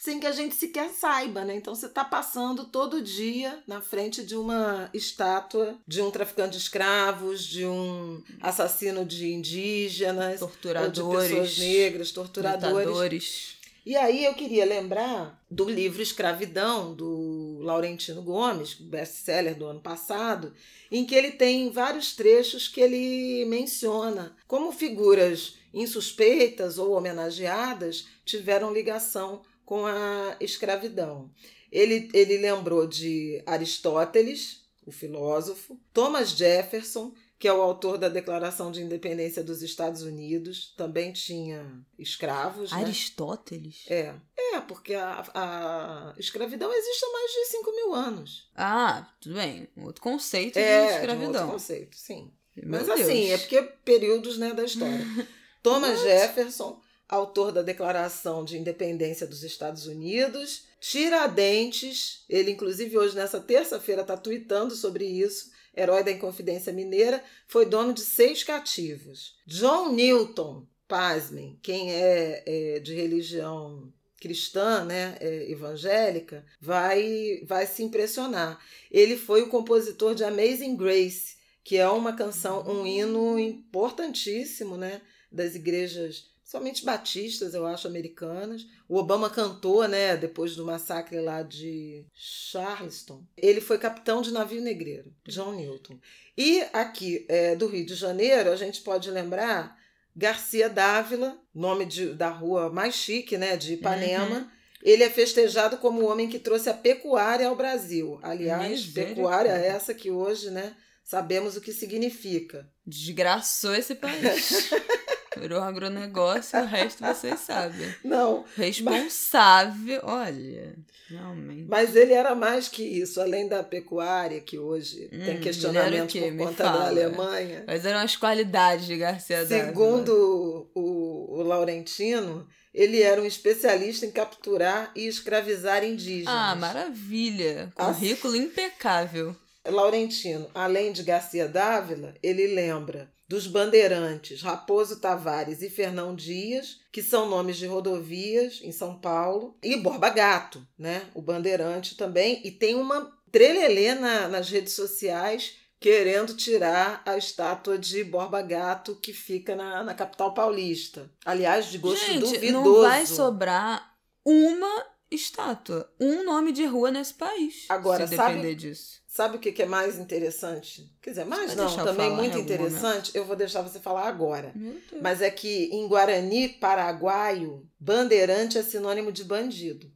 sem 0.00 0.18
que 0.18 0.26
a 0.26 0.32
gente 0.32 0.54
sequer 0.54 0.88
saiba, 0.90 1.44
né? 1.44 1.56
Então 1.56 1.74
você 1.74 1.86
está 1.86 2.04
passando 2.04 2.64
todo 2.64 3.02
dia 3.02 3.58
na 3.66 3.80
frente 3.80 4.24
de 4.24 4.36
uma 4.36 4.88
estátua 4.94 5.76
de 5.86 6.00
um 6.00 6.12
traficante 6.12 6.52
de 6.52 6.58
escravos, 6.58 7.44
de 7.44 7.66
um 7.66 8.22
assassino 8.40 9.04
de 9.04 9.32
indígenas, 9.32 10.38
torturadores, 10.38 11.28
de 11.28 11.34
pessoas 11.34 11.58
negras, 11.58 12.10
torturadores. 12.12 13.55
E 13.86 13.94
aí 13.94 14.24
eu 14.24 14.34
queria 14.34 14.64
lembrar 14.64 15.40
do 15.48 15.68
livro 15.68 16.02
Escravidão, 16.02 16.92
do 16.92 17.60
Laurentino 17.60 18.20
Gomes, 18.20 18.74
best-seller 18.74 19.56
do 19.56 19.64
ano 19.64 19.80
passado, 19.80 20.52
em 20.90 21.06
que 21.06 21.14
ele 21.14 21.30
tem 21.30 21.70
vários 21.70 22.16
trechos 22.16 22.66
que 22.66 22.80
ele 22.80 23.44
menciona 23.44 24.36
como 24.48 24.72
figuras 24.72 25.54
insuspeitas 25.72 26.78
ou 26.78 26.94
homenageadas 26.94 28.08
tiveram 28.24 28.72
ligação 28.72 29.42
com 29.64 29.86
a 29.86 30.36
escravidão. 30.40 31.30
Ele, 31.70 32.10
ele 32.12 32.38
lembrou 32.38 32.88
de 32.88 33.40
Aristóteles, 33.46 34.64
o 34.84 34.90
filósofo, 34.90 35.78
Thomas 35.92 36.30
Jefferson, 36.30 37.14
que 37.38 37.46
é 37.46 37.52
o 37.52 37.60
autor 37.60 37.98
da 37.98 38.08
Declaração 38.08 38.70
de 38.70 38.82
Independência 38.82 39.44
dos 39.44 39.62
Estados 39.62 40.02
Unidos, 40.02 40.72
também 40.76 41.12
tinha 41.12 41.84
escravos. 41.98 42.72
Né? 42.72 42.78
Aristóteles? 42.78 43.84
É. 43.88 44.14
É, 44.38 44.60
porque 44.60 44.94
a, 44.94 45.22
a 45.34 46.14
escravidão 46.18 46.72
existe 46.72 47.04
há 47.04 47.12
mais 47.12 47.30
de 47.30 47.44
5 47.46 47.72
mil 47.72 47.94
anos. 47.94 48.50
Ah, 48.56 49.06
tudo 49.20 49.34
bem. 49.34 49.68
Outro 49.76 50.00
conceito 50.00 50.58
é, 50.58 50.86
de 50.86 50.94
escravidão. 50.94 51.30
De 51.30 51.36
um 51.36 51.40
outro 51.40 51.52
conceito, 51.52 51.96
sim. 51.96 52.32
Meu 52.56 52.80
Mas 52.80 52.86
Deus. 52.86 53.00
assim, 53.00 53.30
é 53.30 53.38
porque 53.38 53.62
períodos 53.84 54.38
né, 54.38 54.54
da 54.54 54.64
história. 54.64 55.04
Thomas 55.62 56.00
Jefferson, 56.00 56.80
autor 57.06 57.52
da 57.52 57.60
Declaração 57.60 58.46
de 58.46 58.56
Independência 58.56 59.26
dos 59.26 59.42
Estados 59.42 59.86
Unidos. 59.86 60.64
Tiradentes, 60.80 62.24
ele 62.30 62.50
inclusive 62.50 62.96
hoje 62.96 63.14
nessa 63.14 63.40
terça-feira 63.40 64.00
está 64.02 64.16
tweetando 64.16 64.74
sobre 64.74 65.04
isso 65.04 65.54
herói 65.76 66.02
da 66.02 66.10
Inconfidência 66.10 66.72
Mineira, 66.72 67.22
foi 67.46 67.66
dono 67.66 67.92
de 67.92 68.00
seis 68.00 68.42
cativos. 68.42 69.36
John 69.46 69.92
Newton, 69.92 70.66
pasmem, 70.88 71.58
quem 71.62 71.92
é, 71.92 72.42
é 72.46 72.80
de 72.80 72.94
religião 72.94 73.92
cristã, 74.20 74.84
né, 74.84 75.16
é, 75.20 75.50
evangélica, 75.50 76.44
vai, 76.60 77.42
vai 77.44 77.66
se 77.66 77.82
impressionar. 77.82 78.58
Ele 78.90 79.16
foi 79.16 79.42
o 79.42 79.48
compositor 79.48 80.14
de 80.14 80.24
Amazing 80.24 80.76
Grace, 80.76 81.36
que 81.62 81.76
é 81.76 81.88
uma 81.88 82.14
canção, 82.14 82.66
um 82.66 82.86
hino 82.86 83.38
importantíssimo, 83.38 84.76
né, 84.76 85.02
das 85.30 85.54
igrejas, 85.54 86.30
somente 86.46 86.84
batistas, 86.84 87.54
eu 87.54 87.66
acho, 87.66 87.88
americanas. 87.88 88.64
O 88.88 88.96
Obama 88.96 89.28
cantou, 89.28 89.86
né, 89.88 90.16
depois 90.16 90.54
do 90.54 90.64
massacre 90.64 91.20
lá 91.20 91.42
de 91.42 92.06
Charleston. 92.14 93.24
Ele 93.36 93.60
foi 93.60 93.78
capitão 93.78 94.22
de 94.22 94.32
navio 94.32 94.62
negreiro, 94.62 95.12
John 95.26 95.52
Newton. 95.56 95.98
E 96.38 96.60
aqui 96.72 97.26
é, 97.28 97.56
do 97.56 97.66
Rio 97.66 97.84
de 97.84 97.96
Janeiro, 97.96 98.52
a 98.52 98.56
gente 98.56 98.80
pode 98.82 99.10
lembrar 99.10 99.76
Garcia 100.14 100.70
Dávila, 100.70 101.36
nome 101.52 101.84
de, 101.84 102.14
da 102.14 102.28
rua 102.28 102.70
mais 102.70 102.94
chique, 102.94 103.36
né, 103.36 103.56
de 103.56 103.74
Ipanema. 103.74 104.38
Uhum. 104.38 104.48
Ele 104.82 105.02
é 105.02 105.10
festejado 105.10 105.78
como 105.78 106.02
o 106.02 106.06
homem 106.06 106.28
que 106.28 106.38
trouxe 106.38 106.70
a 106.70 106.74
pecuária 106.74 107.48
ao 107.48 107.56
Brasil. 107.56 108.20
Aliás, 108.22 108.86
pecuária 108.86 109.50
é 109.50 109.66
essa 109.66 109.92
que 109.92 110.12
hoje, 110.12 110.50
né, 110.50 110.76
sabemos 111.02 111.56
o 111.56 111.60
que 111.60 111.72
significa. 111.72 112.70
Desgraçou 112.86 113.74
esse 113.74 113.96
país. 113.96 114.70
Virou 115.40 115.62
agronegócio, 115.62 116.58
o 116.60 116.64
resto 116.64 117.04
vocês 117.04 117.40
sabem. 117.40 117.94
Não. 118.04 118.44
Responsável, 118.56 120.00
mas... 120.04 120.12
olha, 120.12 120.76
realmente. 121.08 121.66
Mas 121.68 121.94
ele 121.94 122.12
era 122.12 122.34
mais 122.34 122.68
que 122.68 122.82
isso, 122.82 123.20
além 123.20 123.48
da 123.48 123.62
pecuária, 123.62 124.40
que 124.40 124.58
hoje 124.58 125.08
hum, 125.12 125.24
tem 125.24 125.40
questionamento 125.40 126.12
por 126.12 126.36
conta 126.36 126.64
da 126.64 126.86
Alemanha. 126.86 127.64
Mas 127.66 127.84
eram 127.84 128.00
as 128.00 128.16
qualidades 128.16 128.86
de 128.86 128.96
Garcia 128.96 129.44
Dávila. 129.44 129.66
Segundo 129.66 130.70
o, 130.74 131.38
o 131.38 131.42
Laurentino, 131.42 132.46
ele 132.72 133.00
era 133.00 133.20
um 133.20 133.26
especialista 133.26 134.04
em 134.04 134.10
capturar 134.10 134.92
e 134.94 135.06
escravizar 135.06 135.82
indígenas. 135.82 136.34
Ah, 136.34 136.54
maravilha! 136.54 137.72
Currículo 137.74 138.36
impecável. 138.36 139.34
Laurentino, 139.66 140.48
além 140.54 140.92
de 140.92 141.02
Garcia 141.02 141.48
Dávila, 141.48 142.14
ele 142.22 142.46
lembra 142.46 143.10
dos 143.28 143.46
bandeirantes 143.46 144.40
Raposo 144.40 145.00
Tavares 145.00 145.62
e 145.62 145.70
Fernão 145.70 146.14
Dias, 146.14 146.80
que 146.92 147.02
são 147.02 147.28
nomes 147.28 147.56
de 147.56 147.66
rodovias 147.66 148.60
em 148.62 148.72
São 148.72 148.98
Paulo, 148.98 149.56
e 149.62 149.76
Borba 149.76 150.08
Gato, 150.10 150.66
né? 150.78 151.02
O 151.14 151.20
bandeirante 151.20 151.96
também. 151.96 152.40
E 152.44 152.50
tem 152.50 152.74
uma 152.74 153.12
trelelê 153.32 153.94
na, 153.94 154.28
nas 154.28 154.48
redes 154.48 154.74
sociais 154.74 155.56
querendo 155.78 156.34
tirar 156.34 157.02
a 157.04 157.16
estátua 157.16 157.78
de 157.78 158.02
Borba 158.02 158.40
Gato 158.42 158.96
que 158.96 159.12
fica 159.12 159.54
na, 159.54 159.84
na 159.84 159.94
capital 159.94 160.32
paulista. 160.32 161.10
Aliás, 161.24 161.66
de 161.66 161.78
gosto 161.78 162.06
Gente, 162.06 162.20
duvidoso. 162.20 162.52
Não 162.52 162.80
vai 162.80 163.06
sobrar 163.06 163.94
uma 164.24 164.95
estátua, 165.10 165.90
um 166.00 166.24
nome 166.24 166.52
de 166.52 166.64
rua 166.64 166.90
nesse 166.90 167.14
país. 167.14 167.66
Agora, 167.68 168.06
se 168.06 168.16
sabe, 168.16 168.34
depender 168.34 168.54
disso. 168.54 169.00
Sabe 169.06 169.36
o 169.36 169.40
que 169.40 169.62
é 169.62 169.66
mais 169.66 169.98
interessante? 169.98 170.92
Quer 171.00 171.10
dizer, 171.10 171.24
mais 171.24 171.54
não, 171.54 171.74
também 171.76 172.10
muito 172.10 172.36
interessante. 172.38 173.12
Eu 173.14 173.24
vou 173.24 173.36
deixar 173.36 173.62
você 173.62 173.78
falar 173.78 174.06
agora. 174.08 174.52
Mas 175.00 175.22
é 175.22 175.30
que 175.30 175.70
em 175.72 175.86
Guarani, 175.88 176.48
paraguaio, 176.48 177.66
bandeirante 177.78 178.58
é 178.58 178.62
sinônimo 178.62 179.12
de 179.12 179.24
bandido. 179.24 179.90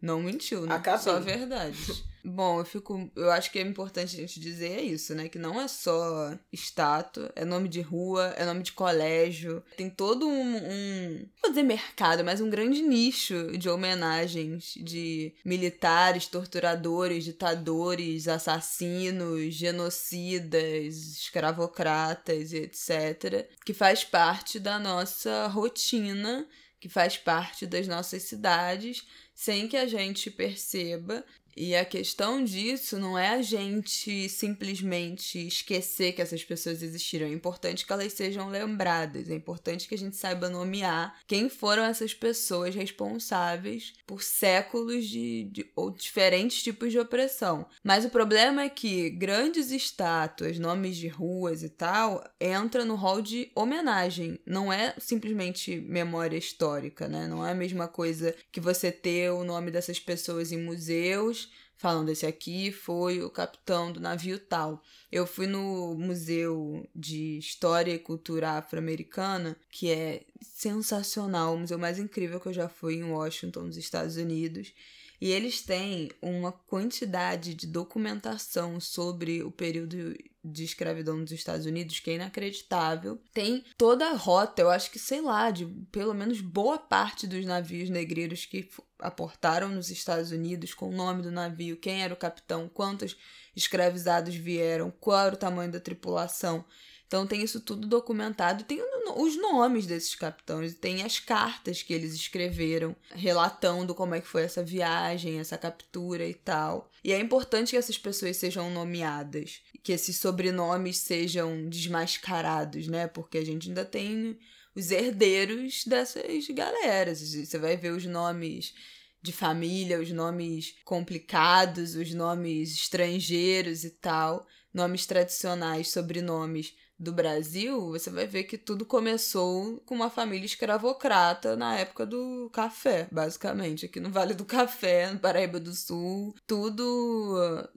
Não 0.00 0.22
mentiu, 0.22 0.66
né? 0.66 0.74
Acabei. 0.74 1.02
Só 1.02 1.16
a 1.16 1.20
verdade. 1.20 1.76
Bom, 2.28 2.58
eu 2.58 2.64
fico. 2.64 3.08
Eu 3.14 3.30
acho 3.30 3.52
que 3.52 3.58
é 3.58 3.62
importante 3.62 4.16
a 4.16 4.20
gente 4.20 4.40
dizer 4.40 4.78
é 4.78 4.82
isso, 4.82 5.14
né? 5.14 5.28
Que 5.28 5.38
não 5.38 5.60
é 5.60 5.68
só 5.68 6.36
estátua, 6.52 7.30
é 7.36 7.44
nome 7.44 7.68
de 7.68 7.80
rua, 7.80 8.34
é 8.36 8.44
nome 8.44 8.64
de 8.64 8.72
colégio. 8.72 9.62
Tem 9.76 9.88
todo 9.88 10.26
um, 10.26 10.56
um. 10.56 11.18
Não 11.18 11.42
vou 11.42 11.50
dizer 11.50 11.62
mercado, 11.62 12.24
mas 12.24 12.40
um 12.40 12.50
grande 12.50 12.82
nicho 12.82 13.56
de 13.56 13.68
homenagens 13.68 14.74
de 14.76 15.34
militares, 15.44 16.26
torturadores, 16.26 17.22
ditadores, 17.22 18.26
assassinos, 18.26 19.54
genocidas, 19.54 20.96
escravocratas 20.96 22.52
e 22.52 22.56
etc. 22.56 23.48
Que 23.64 23.72
faz 23.72 24.02
parte 24.02 24.58
da 24.58 24.80
nossa 24.80 25.46
rotina, 25.46 26.44
que 26.86 26.92
faz 26.92 27.16
parte 27.16 27.66
das 27.66 27.88
nossas 27.88 28.22
cidades, 28.22 29.04
sem 29.34 29.66
que 29.66 29.76
a 29.76 29.88
gente 29.88 30.30
perceba 30.30 31.24
e 31.56 31.74
a 31.74 31.84
questão 31.84 32.44
disso 32.44 32.98
não 32.98 33.16
é 33.16 33.30
a 33.30 33.40
gente 33.40 34.28
simplesmente 34.28 35.46
esquecer 35.46 36.12
que 36.12 36.20
essas 36.20 36.44
pessoas 36.44 36.82
existiram. 36.82 37.26
É 37.26 37.30
importante 37.30 37.86
que 37.86 37.92
elas 37.92 38.12
sejam 38.12 38.48
lembradas. 38.48 39.30
É 39.30 39.34
importante 39.34 39.88
que 39.88 39.94
a 39.94 39.98
gente 39.98 40.16
saiba 40.16 40.50
nomear 40.50 41.18
quem 41.26 41.48
foram 41.48 41.82
essas 41.84 42.12
pessoas 42.12 42.74
responsáveis 42.74 43.94
por 44.06 44.22
séculos 44.22 45.06
de, 45.06 45.44
de 45.44 45.70
ou 45.74 45.90
diferentes 45.90 46.62
tipos 46.62 46.92
de 46.92 46.98
opressão. 46.98 47.66
Mas 47.82 48.04
o 48.04 48.10
problema 48.10 48.62
é 48.62 48.68
que 48.68 49.08
grandes 49.08 49.70
estátuas, 49.70 50.58
nomes 50.58 50.96
de 50.96 51.08
ruas 51.08 51.62
e 51.62 51.70
tal, 51.70 52.22
entra 52.38 52.84
no 52.84 52.96
rol 52.96 53.22
de 53.22 53.50
homenagem. 53.54 54.38
Não 54.44 54.70
é 54.70 54.94
simplesmente 54.98 55.76
memória 55.76 56.36
histórica, 56.36 57.08
né? 57.08 57.26
Não 57.26 57.46
é 57.46 57.52
a 57.52 57.54
mesma 57.54 57.88
coisa 57.88 58.34
que 58.52 58.60
você 58.60 58.92
ter 58.92 59.30
o 59.30 59.42
nome 59.42 59.70
dessas 59.70 59.98
pessoas 59.98 60.52
em 60.52 60.58
museus 60.58 61.45
falando 61.76 62.08
esse 62.08 62.26
aqui 62.26 62.72
foi 62.72 63.22
o 63.22 63.30
capitão 63.30 63.92
do 63.92 64.00
navio 64.00 64.38
tal. 64.38 64.82
Eu 65.10 65.26
fui 65.26 65.46
no 65.46 65.94
Museu 65.94 66.88
de 66.94 67.38
História 67.38 67.92
e 67.92 67.98
Cultura 67.98 68.52
Afro-Americana, 68.52 69.56
que 69.70 69.90
é 69.90 70.24
sensacional, 70.40 71.54
o 71.54 71.58
museu 71.58 71.78
mais 71.78 71.98
incrível 71.98 72.40
que 72.40 72.48
eu 72.48 72.52
já 72.52 72.68
fui 72.68 72.96
em 72.96 73.04
Washington, 73.04 73.62
nos 73.62 73.76
Estados 73.76 74.16
Unidos. 74.16 74.72
E 75.20 75.30
eles 75.30 75.62
têm 75.62 76.10
uma 76.20 76.52
quantidade 76.52 77.54
de 77.54 77.66
documentação 77.66 78.78
sobre 78.78 79.42
o 79.42 79.50
período 79.50 80.14
de 80.44 80.64
escravidão 80.64 81.16
nos 81.16 81.32
Estados 81.32 81.66
Unidos 81.66 81.98
que 82.00 82.10
é 82.10 82.14
inacreditável. 82.14 83.20
Tem 83.32 83.64
toda 83.76 84.10
a 84.10 84.14
rota, 84.14 84.62
eu 84.62 84.70
acho 84.70 84.90
que, 84.90 84.98
sei 84.98 85.20
lá, 85.20 85.50
de 85.50 85.66
pelo 85.90 86.14
menos 86.14 86.40
boa 86.40 86.78
parte 86.78 87.26
dos 87.26 87.44
navios 87.44 87.90
negreiros 87.90 88.44
que 88.44 88.68
aportaram 88.98 89.68
nos 89.68 89.90
Estados 89.90 90.30
Unidos 90.30 90.74
com 90.74 90.88
o 90.88 90.94
nome 90.94 91.22
do 91.22 91.30
navio, 91.30 91.76
quem 91.76 92.02
era 92.02 92.14
o 92.14 92.16
capitão, 92.16 92.68
quantos 92.72 93.16
escravizados 93.54 94.34
vieram, 94.34 94.92
qual 95.00 95.26
era 95.26 95.34
o 95.34 95.38
tamanho 95.38 95.72
da 95.72 95.80
tripulação. 95.80 96.64
Então 97.06 97.26
tem 97.26 97.42
isso 97.42 97.60
tudo 97.60 97.86
documentado, 97.86 98.64
tem 98.64 98.82
os 99.16 99.36
nomes 99.40 99.86
desses 99.86 100.14
capitães, 100.16 100.74
tem 100.74 101.04
as 101.04 101.20
cartas 101.20 101.80
que 101.80 101.94
eles 101.94 102.14
escreveram 102.14 102.96
relatando 103.14 103.94
como 103.94 104.14
é 104.14 104.20
que 104.20 104.26
foi 104.26 104.42
essa 104.42 104.62
viagem, 104.62 105.38
essa 105.38 105.56
captura 105.56 106.26
e 106.26 106.34
tal. 106.34 106.90
E 107.04 107.12
é 107.12 107.20
importante 107.20 107.70
que 107.70 107.76
essas 107.76 107.96
pessoas 107.96 108.36
sejam 108.36 108.70
nomeadas, 108.70 109.60
que 109.84 109.92
esses 109.92 110.16
sobrenomes 110.16 110.98
sejam 110.98 111.68
desmascarados, 111.68 112.88
né? 112.88 113.06
Porque 113.06 113.38
a 113.38 113.46
gente 113.46 113.68
ainda 113.68 113.84
tem 113.84 114.36
os 114.76 114.90
herdeiros 114.90 115.84
dessas 115.86 116.46
galeras. 116.48 117.20
Você 117.20 117.58
vai 117.58 117.76
ver 117.76 117.92
os 117.92 118.04
nomes 118.04 118.74
de 119.22 119.32
família, 119.32 119.98
os 119.98 120.12
nomes 120.12 120.76
complicados, 120.84 121.96
os 121.96 122.12
nomes 122.12 122.74
estrangeiros 122.74 123.82
e 123.82 123.90
tal, 123.90 124.46
nomes 124.72 125.06
tradicionais, 125.06 125.88
sobrenomes 125.88 126.74
do 126.98 127.12
Brasil, 127.12 127.90
você 127.90 128.10
vai 128.10 128.26
ver 128.26 128.44
que 128.44 128.56
tudo 128.56 128.84
começou 128.84 129.80
com 129.84 129.94
uma 129.94 130.10
família 130.10 130.46
escravocrata 130.46 131.56
na 131.56 131.76
época 131.76 132.06
do 132.06 132.50
café, 132.52 133.06
basicamente. 133.12 133.86
Aqui 133.86 134.00
no 134.00 134.10
Vale 134.10 134.34
do 134.34 134.44
Café, 134.44 135.12
no 135.12 135.18
Paraíba 135.18 135.60
do 135.60 135.72
Sul, 135.72 136.34
tudo. 136.46 136.86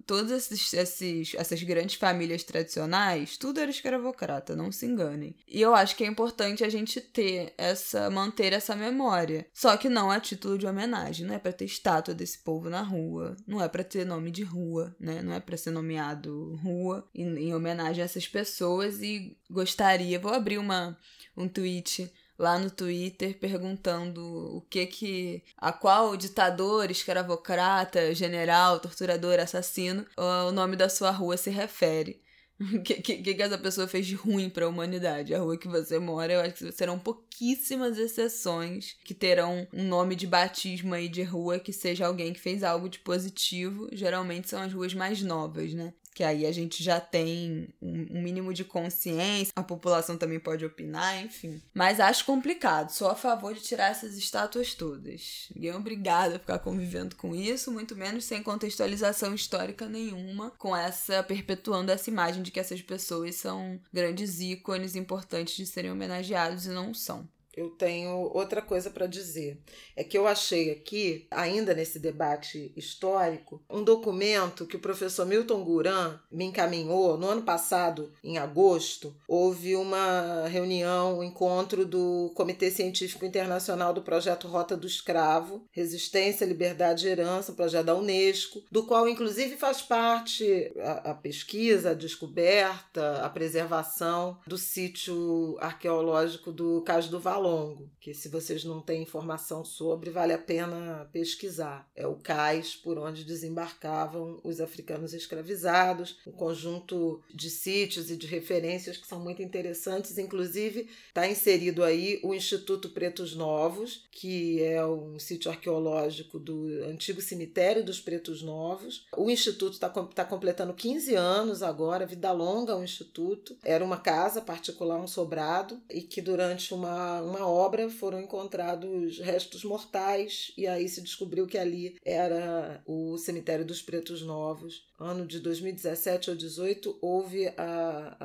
Todas 0.06 0.32
esses, 0.32 0.74
esses, 0.74 1.36
essas 1.36 1.62
grandes 1.64 1.96
famílias 1.96 2.44
tradicionais, 2.44 3.38
tudo 3.38 3.60
era 3.60 3.70
escravocrata, 3.70 4.56
não 4.56 4.72
se 4.72 4.86
enganem. 4.86 5.36
E 5.48 5.62
eu 5.62 5.76
acho 5.76 5.96
que 5.96 6.04
é 6.04 6.08
importante 6.08 6.64
a 6.64 6.70
gente 6.70 7.02
ter 7.02 7.54
essa. 7.58 8.10
manter 8.10 8.54
essa 8.54 8.76
memória. 8.76 9.46
Só 9.54 9.76
que 9.76 9.90
não 9.90 10.10
a 10.10 10.20
título 10.20 10.58
de 10.58 10.66
homenagem, 10.66 11.26
não 11.26 11.36
é 11.36 11.40
para 11.40 11.54
ter 11.54 11.66
estátua 11.66 12.14
desse 12.14 12.40
povo 12.40 12.70
na 12.70 12.82
rua, 12.82 13.36
não 13.46 13.62
é 13.62 13.68
para 13.68 13.84
ter 13.84 14.06
nome 14.06 14.32
de 14.32 14.44
rua, 14.44 14.96
né? 15.00 15.22
Não 15.22 15.34
é 15.34 15.40
para 15.40 15.58
ser 15.58 15.72
nomeado 15.72 16.56
rua 16.64 17.08
em, 17.14 17.28
em 17.38 17.54
homenagem 17.54 18.02
a 18.02 18.06
essas 18.06 18.28
pessoas 18.28 19.02
e 19.02 19.09
gostaria. 19.50 20.20
Vou 20.20 20.34
abrir 20.34 20.58
uma, 20.58 20.98
um 21.36 21.48
tweet 21.48 22.12
lá 22.40 22.58
no 22.58 22.72
Twitter 22.72 23.38
perguntando 23.38 24.22
o 24.56 24.62
que 24.62 24.86
que 24.86 25.44
a 25.58 25.74
qual 25.74 26.16
ditador, 26.16 26.90
escravocrata, 26.90 28.16
general, 28.16 28.80
torturador, 28.80 29.40
assassino 29.40 30.06
o 30.18 30.52
nome 30.52 30.78
da 30.78 30.88
sua 30.88 31.12
rua 31.12 31.36
se 31.36 31.50
refere. 31.50 32.22
O 32.60 32.84
que, 32.84 32.96
que, 32.96 33.34
que 33.34 33.42
essa 33.42 33.58
pessoa 33.58 33.88
fez 33.88 34.06
de 34.06 34.16
ruim 34.16 34.50
para 34.50 34.66
a 34.66 34.68
humanidade? 34.68 35.34
A 35.34 35.40
rua 35.40 35.58
que 35.58 35.68
você 35.68 35.98
mora, 35.98 36.34
eu 36.34 36.42
acho 36.42 36.56
que 36.56 36.72
serão 36.74 37.00
pouquíssimas 37.00 37.98
exceções 37.98 38.98
que 39.06 39.14
terão 39.14 39.66
um 39.74 39.86
nome 39.86 40.14
de 40.14 40.28
batismo 40.28 40.94
aí 40.94 41.08
de 41.08 41.24
rua 41.24 41.58
que 41.58 41.72
seja 41.72 42.06
alguém 42.06 42.34
que 42.34 42.40
fez 42.40 42.62
algo 42.62 42.90
de 42.90 43.00
positivo. 43.00 43.88
Geralmente 43.94 44.50
são 44.50 44.62
as 44.62 44.74
ruas 44.74 44.94
mais 44.94 45.22
novas, 45.22 45.74
né? 45.74 45.94
Que 46.20 46.24
aí 46.26 46.46
a 46.46 46.52
gente 46.52 46.84
já 46.84 47.00
tem 47.00 47.74
um, 47.82 48.22
mínimo 48.22 48.54
de 48.54 48.66
consciência, 48.66 49.54
a 49.56 49.64
população 49.64 50.18
também 50.18 50.38
pode 50.38 50.66
opinar, 50.66 51.24
enfim. 51.24 51.62
Mas 51.74 51.98
acho 51.98 52.26
complicado, 52.26 52.90
sou 52.90 53.08
a 53.08 53.16
favor 53.16 53.54
de 53.54 53.62
tirar 53.62 53.90
essas 53.90 54.18
estátuas 54.18 54.76
todas. 54.76 55.48
Ninguém 55.56 55.72
é 55.72 55.76
obrigado 55.78 56.36
a 56.36 56.40
ficar 56.40 56.60
convivendo 56.60 57.16
com 57.16 57.34
isso, 57.34 57.72
muito 57.72 57.96
menos 57.96 58.26
sem 58.26 58.44
contextualização 58.44 59.34
histórica 59.34 59.88
nenhuma, 59.88 60.52
com 60.58 60.76
essa 60.76 61.24
perpetuando 61.24 61.90
essa 61.90 62.10
imagem 62.10 62.44
de 62.44 62.52
que 62.52 62.60
essas 62.60 62.82
pessoas 62.82 63.36
são 63.36 63.80
grandes 63.94 64.42
ícones 64.42 64.98
importantes 64.98 65.56
de 65.56 65.66
serem 65.66 65.90
homenageados 65.90 66.66
e 66.66 66.70
não 66.70 66.94
são 66.94 67.26
eu 67.60 67.70
tenho 67.72 68.32
outra 68.34 68.62
coisa 68.62 68.90
para 68.90 69.06
dizer. 69.06 69.60
É 69.94 70.02
que 70.02 70.18
eu 70.18 70.26
achei 70.26 70.72
aqui, 70.72 71.28
ainda 71.30 71.74
nesse 71.74 72.00
debate 72.00 72.72
histórico, 72.76 73.62
um 73.70 73.84
documento 73.84 74.66
que 74.66 74.78
o 74.78 74.80
professor 74.80 75.26
Milton 75.26 75.62
Guran 75.66 76.18
me 76.32 76.46
encaminhou 76.46 77.18
no 77.18 77.28
ano 77.28 77.42
passado, 77.42 78.14
em 78.24 78.38
agosto. 78.38 79.14
Houve 79.28 79.76
uma 79.76 80.48
reunião, 80.48 81.20
um 81.20 81.24
encontro 81.24 81.86
do 81.86 82.32
Comitê 82.34 82.72
Científico 82.72 83.26
Internacional 83.26 83.94
do 83.94 84.02
Projeto 84.02 84.48
Rota 84.48 84.78
do 84.78 84.88
Escravo, 84.88 85.66
Resistência, 85.70 86.46
Liberdade 86.46 87.08
e 87.08 87.10
Herança, 87.12 87.52
projeto 87.52 87.88
da 87.88 87.96
Unesco, 87.96 88.64
do 88.72 88.86
qual 88.86 89.08
inclusive 89.10 89.58
faz 89.58 89.82
parte 89.82 90.72
a, 90.80 91.12
a 91.12 91.14
pesquisa, 91.14 91.92
a 91.92 91.94
descoberta, 91.94 93.18
a 93.22 93.30
preservação 93.30 94.40
do 94.48 94.58
sítio 94.58 95.58
arqueológico 95.60 96.54
do 96.54 96.82
Cais 96.84 97.10
do 97.10 97.20
Valor 97.20 97.49
longo, 97.50 97.90
que 98.10 98.14
se 98.16 98.28
vocês 98.28 98.64
não 98.64 98.82
têm 98.82 99.04
informação 99.04 99.64
sobre, 99.64 100.10
vale 100.10 100.34
a 100.34 100.38
pena 100.38 101.08
pesquisar. 101.14 101.88
É 101.96 102.08
o 102.08 102.16
cais 102.16 102.76
por 102.76 102.98
onde 102.98 103.24
desembarcavam 103.24 104.40
os 104.44 104.60
africanos 104.60 105.14
escravizados, 105.14 106.18
um 106.26 106.32
conjunto 106.32 107.22
de 107.32 107.52
sítios 107.52 108.10
e 108.10 108.18
de 108.18 108.26
referências 108.26 108.98
que 108.98 109.06
são 109.06 109.20
muito 109.20 109.44
interessantes, 109.44 110.18
inclusive 110.18 110.90
está 111.08 111.28
inserido 111.28 111.84
aí 111.84 112.20
o 112.24 112.34
Instituto 112.34 112.90
Pretos 112.90 113.36
Novos, 113.36 114.08
que 114.12 114.64
é 114.64 114.84
um 114.84 115.20
sítio 115.20 115.52
arqueológico 115.52 116.40
do 116.40 116.66
antigo 116.86 117.22
cemitério 117.22 117.86
dos 117.86 118.00
Pretos 118.00 118.42
Novos. 118.42 119.06
O 119.16 119.30
instituto 119.30 119.74
está 119.74 119.88
tá 119.90 120.26
completando 120.26 120.74
15 120.74 121.14
anos 121.14 121.62
agora, 121.62 122.08
vida 122.08 122.32
longa 122.32 122.76
o 122.76 122.84
instituto. 122.84 123.56
Era 123.64 123.86
uma 123.86 123.98
casa 123.98 124.42
particular, 124.42 125.00
um 125.00 125.08
sobrado, 125.08 125.80
e 125.90 126.02
que 126.02 126.22
durante 126.22 126.74
uma, 126.74 127.22
uma 127.22 127.48
obra 127.48 127.84
foram 128.00 128.22
encontrados 128.22 129.20
restos 129.20 129.64
mortais 129.64 130.54
e 130.58 130.66
aí 130.66 130.88
se 130.88 131.02
descobriu 131.02 131.46
que 131.46 131.58
ali 131.58 131.98
era 132.04 132.82
o 132.86 133.18
cemitério 133.18 133.66
dos 133.66 133.82
Pretos 133.82 134.22
Novos. 134.22 134.88
Ano 134.98 135.26
de 135.26 135.40
2017 135.40 136.30
ou 136.30 136.36
18 136.36 136.98
houve 137.02 137.48
a, 137.50 138.18